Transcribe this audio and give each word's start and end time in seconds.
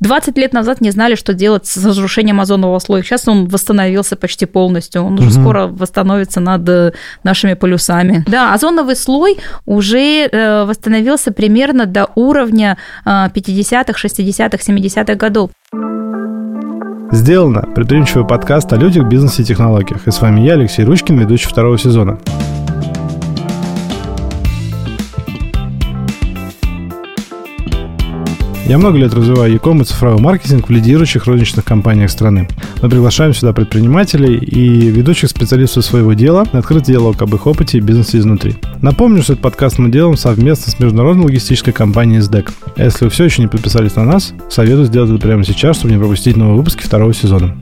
20 0.00 0.36
лет 0.38 0.52
назад 0.52 0.80
не 0.80 0.90
знали, 0.90 1.14
что 1.14 1.34
делать 1.34 1.66
с 1.66 1.84
разрушением 1.84 2.40
озонового 2.40 2.78
слоя. 2.78 3.02
Сейчас 3.02 3.28
он 3.28 3.46
восстановился 3.46 4.16
почти 4.16 4.46
полностью. 4.46 5.02
Он 5.02 5.14
уже 5.14 5.28
угу. 5.28 5.40
скоро 5.40 5.66
восстановится 5.66 6.40
над 6.40 6.68
э, 6.68 6.92
нашими 7.22 7.54
полюсами. 7.54 8.24
Да, 8.26 8.54
озоновый 8.54 8.96
слой 8.96 9.38
уже 9.64 10.26
э, 10.26 10.64
восстановился 10.64 11.32
примерно 11.32 11.86
до 11.86 12.08
уровня 12.14 12.78
50-х, 13.04 13.92
60-х, 13.92 14.72
70-х 14.72 15.14
годов. 15.14 15.50
Сделано. 17.12 17.62
Предприимчивый 17.74 18.26
подкаст 18.26 18.72
о 18.72 18.76
людях, 18.76 19.08
бизнесе 19.08 19.42
и 19.42 19.44
технологиях. 19.44 20.06
И 20.06 20.10
с 20.10 20.20
вами 20.20 20.40
я, 20.40 20.54
Алексей 20.54 20.84
Ручкин, 20.84 21.18
ведущий 21.18 21.48
второго 21.48 21.78
сезона. 21.78 22.18
Я 28.68 28.78
много 28.78 28.98
лет 28.98 29.14
развиваю 29.14 29.52
e-com 29.52 29.80
и 29.80 29.84
цифровой 29.84 30.20
маркетинг 30.20 30.68
в 30.68 30.72
лидирующих 30.72 31.26
розничных 31.26 31.64
компаниях 31.64 32.10
страны. 32.10 32.48
Мы 32.82 32.88
приглашаем 32.88 33.32
сюда 33.32 33.52
предпринимателей 33.52 34.38
и 34.38 34.90
ведущих 34.90 35.30
специалистов 35.30 35.84
своего 35.84 36.14
дела 36.14 36.44
на 36.52 36.58
открытый 36.58 36.94
диалог 36.94 37.22
об 37.22 37.32
их 37.32 37.46
опыте 37.46 37.78
и 37.78 37.80
бизнесе 37.80 38.18
изнутри. 38.18 38.56
Напомню, 38.82 39.22
что 39.22 39.34
этот 39.34 39.42
подкаст 39.44 39.78
мы 39.78 39.88
делаем 39.92 40.16
совместно 40.16 40.72
с 40.72 40.80
международной 40.80 41.26
логистической 41.26 41.72
компанией 41.72 42.18
SDEC. 42.18 42.50
Если 42.76 43.04
вы 43.04 43.10
все 43.12 43.24
еще 43.26 43.40
не 43.40 43.48
подписались 43.48 43.94
на 43.94 44.04
нас, 44.04 44.34
советую 44.50 44.86
сделать 44.86 45.10
это 45.10 45.20
прямо 45.20 45.44
сейчас, 45.44 45.76
чтобы 45.76 45.94
не 45.94 46.00
пропустить 46.00 46.36
новые 46.36 46.56
выпуски 46.56 46.82
второго 46.82 47.14
сезона. 47.14 47.56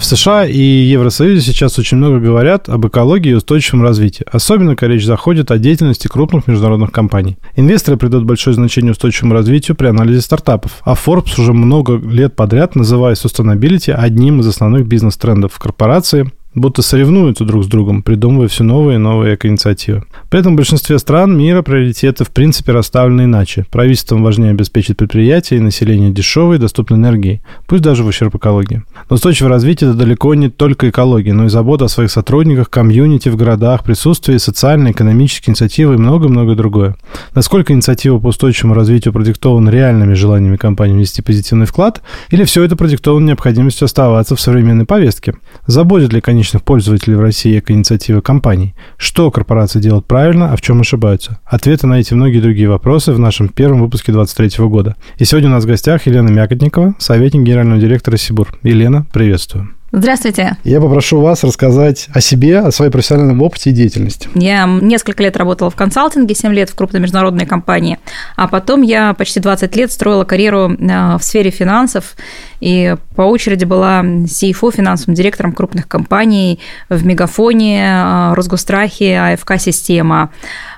В 0.00 0.04
США 0.06 0.46
и 0.46 0.58
Евросоюзе 0.58 1.42
сейчас 1.42 1.78
очень 1.78 1.98
много 1.98 2.20
говорят 2.20 2.70
об 2.70 2.86
экологии 2.86 3.32
и 3.32 3.34
устойчивом 3.34 3.82
развитии. 3.82 4.24
Особенно, 4.32 4.74
когда 4.74 4.94
речь 4.94 5.04
заходит 5.04 5.50
о 5.50 5.58
деятельности 5.58 6.08
крупных 6.08 6.46
международных 6.46 6.90
компаний. 6.90 7.36
Инвесторы 7.54 7.98
придают 7.98 8.24
большое 8.24 8.54
значение 8.54 8.92
устойчивому 8.92 9.34
развитию 9.34 9.76
при 9.76 9.88
анализе 9.88 10.22
стартапов. 10.22 10.80
А 10.84 10.94
Forbes 10.94 11.38
уже 11.38 11.52
много 11.52 11.98
лет 11.98 12.34
подряд 12.34 12.76
называет 12.76 13.18
sustainability 13.18 13.92
одним 13.92 14.40
из 14.40 14.46
основных 14.46 14.86
бизнес-трендов 14.86 15.52
в 15.52 15.58
корпорации 15.58 16.32
будто 16.54 16.82
соревнуются 16.82 17.44
друг 17.44 17.64
с 17.64 17.66
другом, 17.66 18.02
придумывая 18.02 18.48
все 18.48 18.64
новые 18.64 18.96
и 18.96 18.98
новые 18.98 19.34
эко-инициативы. 19.34 20.04
При 20.28 20.40
этом 20.40 20.54
в 20.54 20.56
большинстве 20.56 20.98
стран 20.98 21.36
мира 21.36 21.62
приоритеты 21.62 22.24
в 22.24 22.30
принципе 22.30 22.72
расставлены 22.72 23.22
иначе. 23.22 23.66
Правительством 23.70 24.22
важнее 24.22 24.50
обеспечить 24.50 24.96
предприятия 24.96 25.56
и 25.56 25.60
население 25.60 26.10
дешевой 26.10 26.56
и 26.56 26.58
доступной 26.58 26.98
энергией, 26.98 27.40
пусть 27.66 27.82
даже 27.82 28.02
в 28.02 28.08
ущерб 28.08 28.34
экологии. 28.34 28.82
Но 29.08 29.14
устойчивое 29.14 29.50
развитие– 29.50 29.90
это 29.90 29.98
далеко 29.98 30.34
не 30.34 30.50
только 30.50 30.90
экология, 30.90 31.32
но 31.32 31.46
и 31.46 31.48
забота 31.48 31.84
о 31.84 31.88
своих 31.88 32.10
сотрудниках, 32.10 32.68
комьюнити 32.68 33.28
в 33.28 33.36
городах, 33.36 33.84
присутствие 33.84 34.38
социальной, 34.38 34.90
экономические 34.90 35.52
инициативы 35.52 35.94
и 35.94 35.98
много-много 35.98 36.54
другое. 36.54 36.96
Насколько 37.34 37.72
инициатива 37.72 38.18
по 38.18 38.28
устойчивому 38.28 38.74
развитию 38.74 39.12
продиктована 39.12 39.70
реальными 39.70 40.14
желаниями 40.14 40.56
компании 40.56 40.94
внести 40.94 41.22
позитивный 41.22 41.66
вклад, 41.66 42.02
или 42.30 42.44
все 42.44 42.64
это 42.64 42.76
продиктовано 42.76 43.26
необходимостью 43.26 43.84
оставаться 43.84 44.34
в 44.34 44.40
современной 44.40 44.84
повестке? 44.84 45.34
Заботит 45.66 46.12
ли, 46.12 46.20
конечно, 46.20 46.39
конечных 46.40 46.62
пользователей 46.62 47.16
в 47.16 47.20
России 47.20 47.58
эко-инициативы 47.58 48.22
компаний. 48.22 48.74
Что 48.96 49.30
корпорации 49.30 49.78
делают 49.78 50.06
правильно, 50.06 50.52
а 50.52 50.56
в 50.56 50.62
чем 50.62 50.80
ошибаются? 50.80 51.38
Ответы 51.44 51.86
на 51.86 52.00
эти 52.00 52.14
многие 52.14 52.40
другие 52.40 52.68
вопросы 52.70 53.12
в 53.12 53.18
нашем 53.18 53.48
первом 53.48 53.82
выпуске 53.82 54.10
2023 54.10 54.66
года. 54.66 54.96
И 55.18 55.26
сегодня 55.26 55.50
у 55.50 55.52
нас 55.52 55.64
в 55.64 55.66
гостях 55.66 56.06
Елена 56.06 56.30
Мякотникова, 56.30 56.94
советник 56.98 57.42
генерального 57.42 57.78
директора 57.78 58.16
Сибур. 58.16 58.48
Елена, 58.62 59.04
приветствую. 59.12 59.79
Здравствуйте. 59.92 60.56
Я 60.62 60.80
попрошу 60.80 61.20
вас 61.20 61.42
рассказать 61.42 62.08
о 62.14 62.20
себе, 62.20 62.60
о 62.60 62.70
своей 62.70 62.92
профессиональном 62.92 63.42
опыте 63.42 63.70
и 63.70 63.72
деятельности. 63.72 64.28
Я 64.34 64.64
несколько 64.66 65.24
лет 65.24 65.36
работала 65.36 65.68
в 65.68 65.74
консалтинге, 65.74 66.32
7 66.32 66.52
лет 66.54 66.70
в 66.70 66.76
крупной 66.76 67.00
международной 67.00 67.44
компании, 67.44 67.98
а 68.36 68.46
потом 68.46 68.82
я 68.82 69.12
почти 69.14 69.40
20 69.40 69.74
лет 69.74 69.90
строила 69.90 70.22
карьеру 70.22 70.70
э, 70.70 71.16
в 71.18 71.22
сфере 71.22 71.50
финансов 71.50 72.14
и 72.60 72.94
по 73.16 73.22
очереди 73.22 73.64
была 73.64 74.02
CFO, 74.02 74.72
финансовым 74.72 75.16
директором 75.16 75.52
крупных 75.52 75.88
компаний 75.88 76.60
в 76.88 77.04
Мегафоне, 77.04 77.82
э, 77.82 78.34
Росгострахе, 78.34 79.18
АФК-система. 79.18 80.30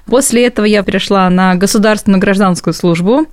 После 0.06 0.46
этого 0.46 0.64
я 0.64 0.82
перешла 0.82 1.28
на 1.30 1.54
государственную 1.54 2.20
гражданскую 2.20 2.74
службу. 2.74 3.26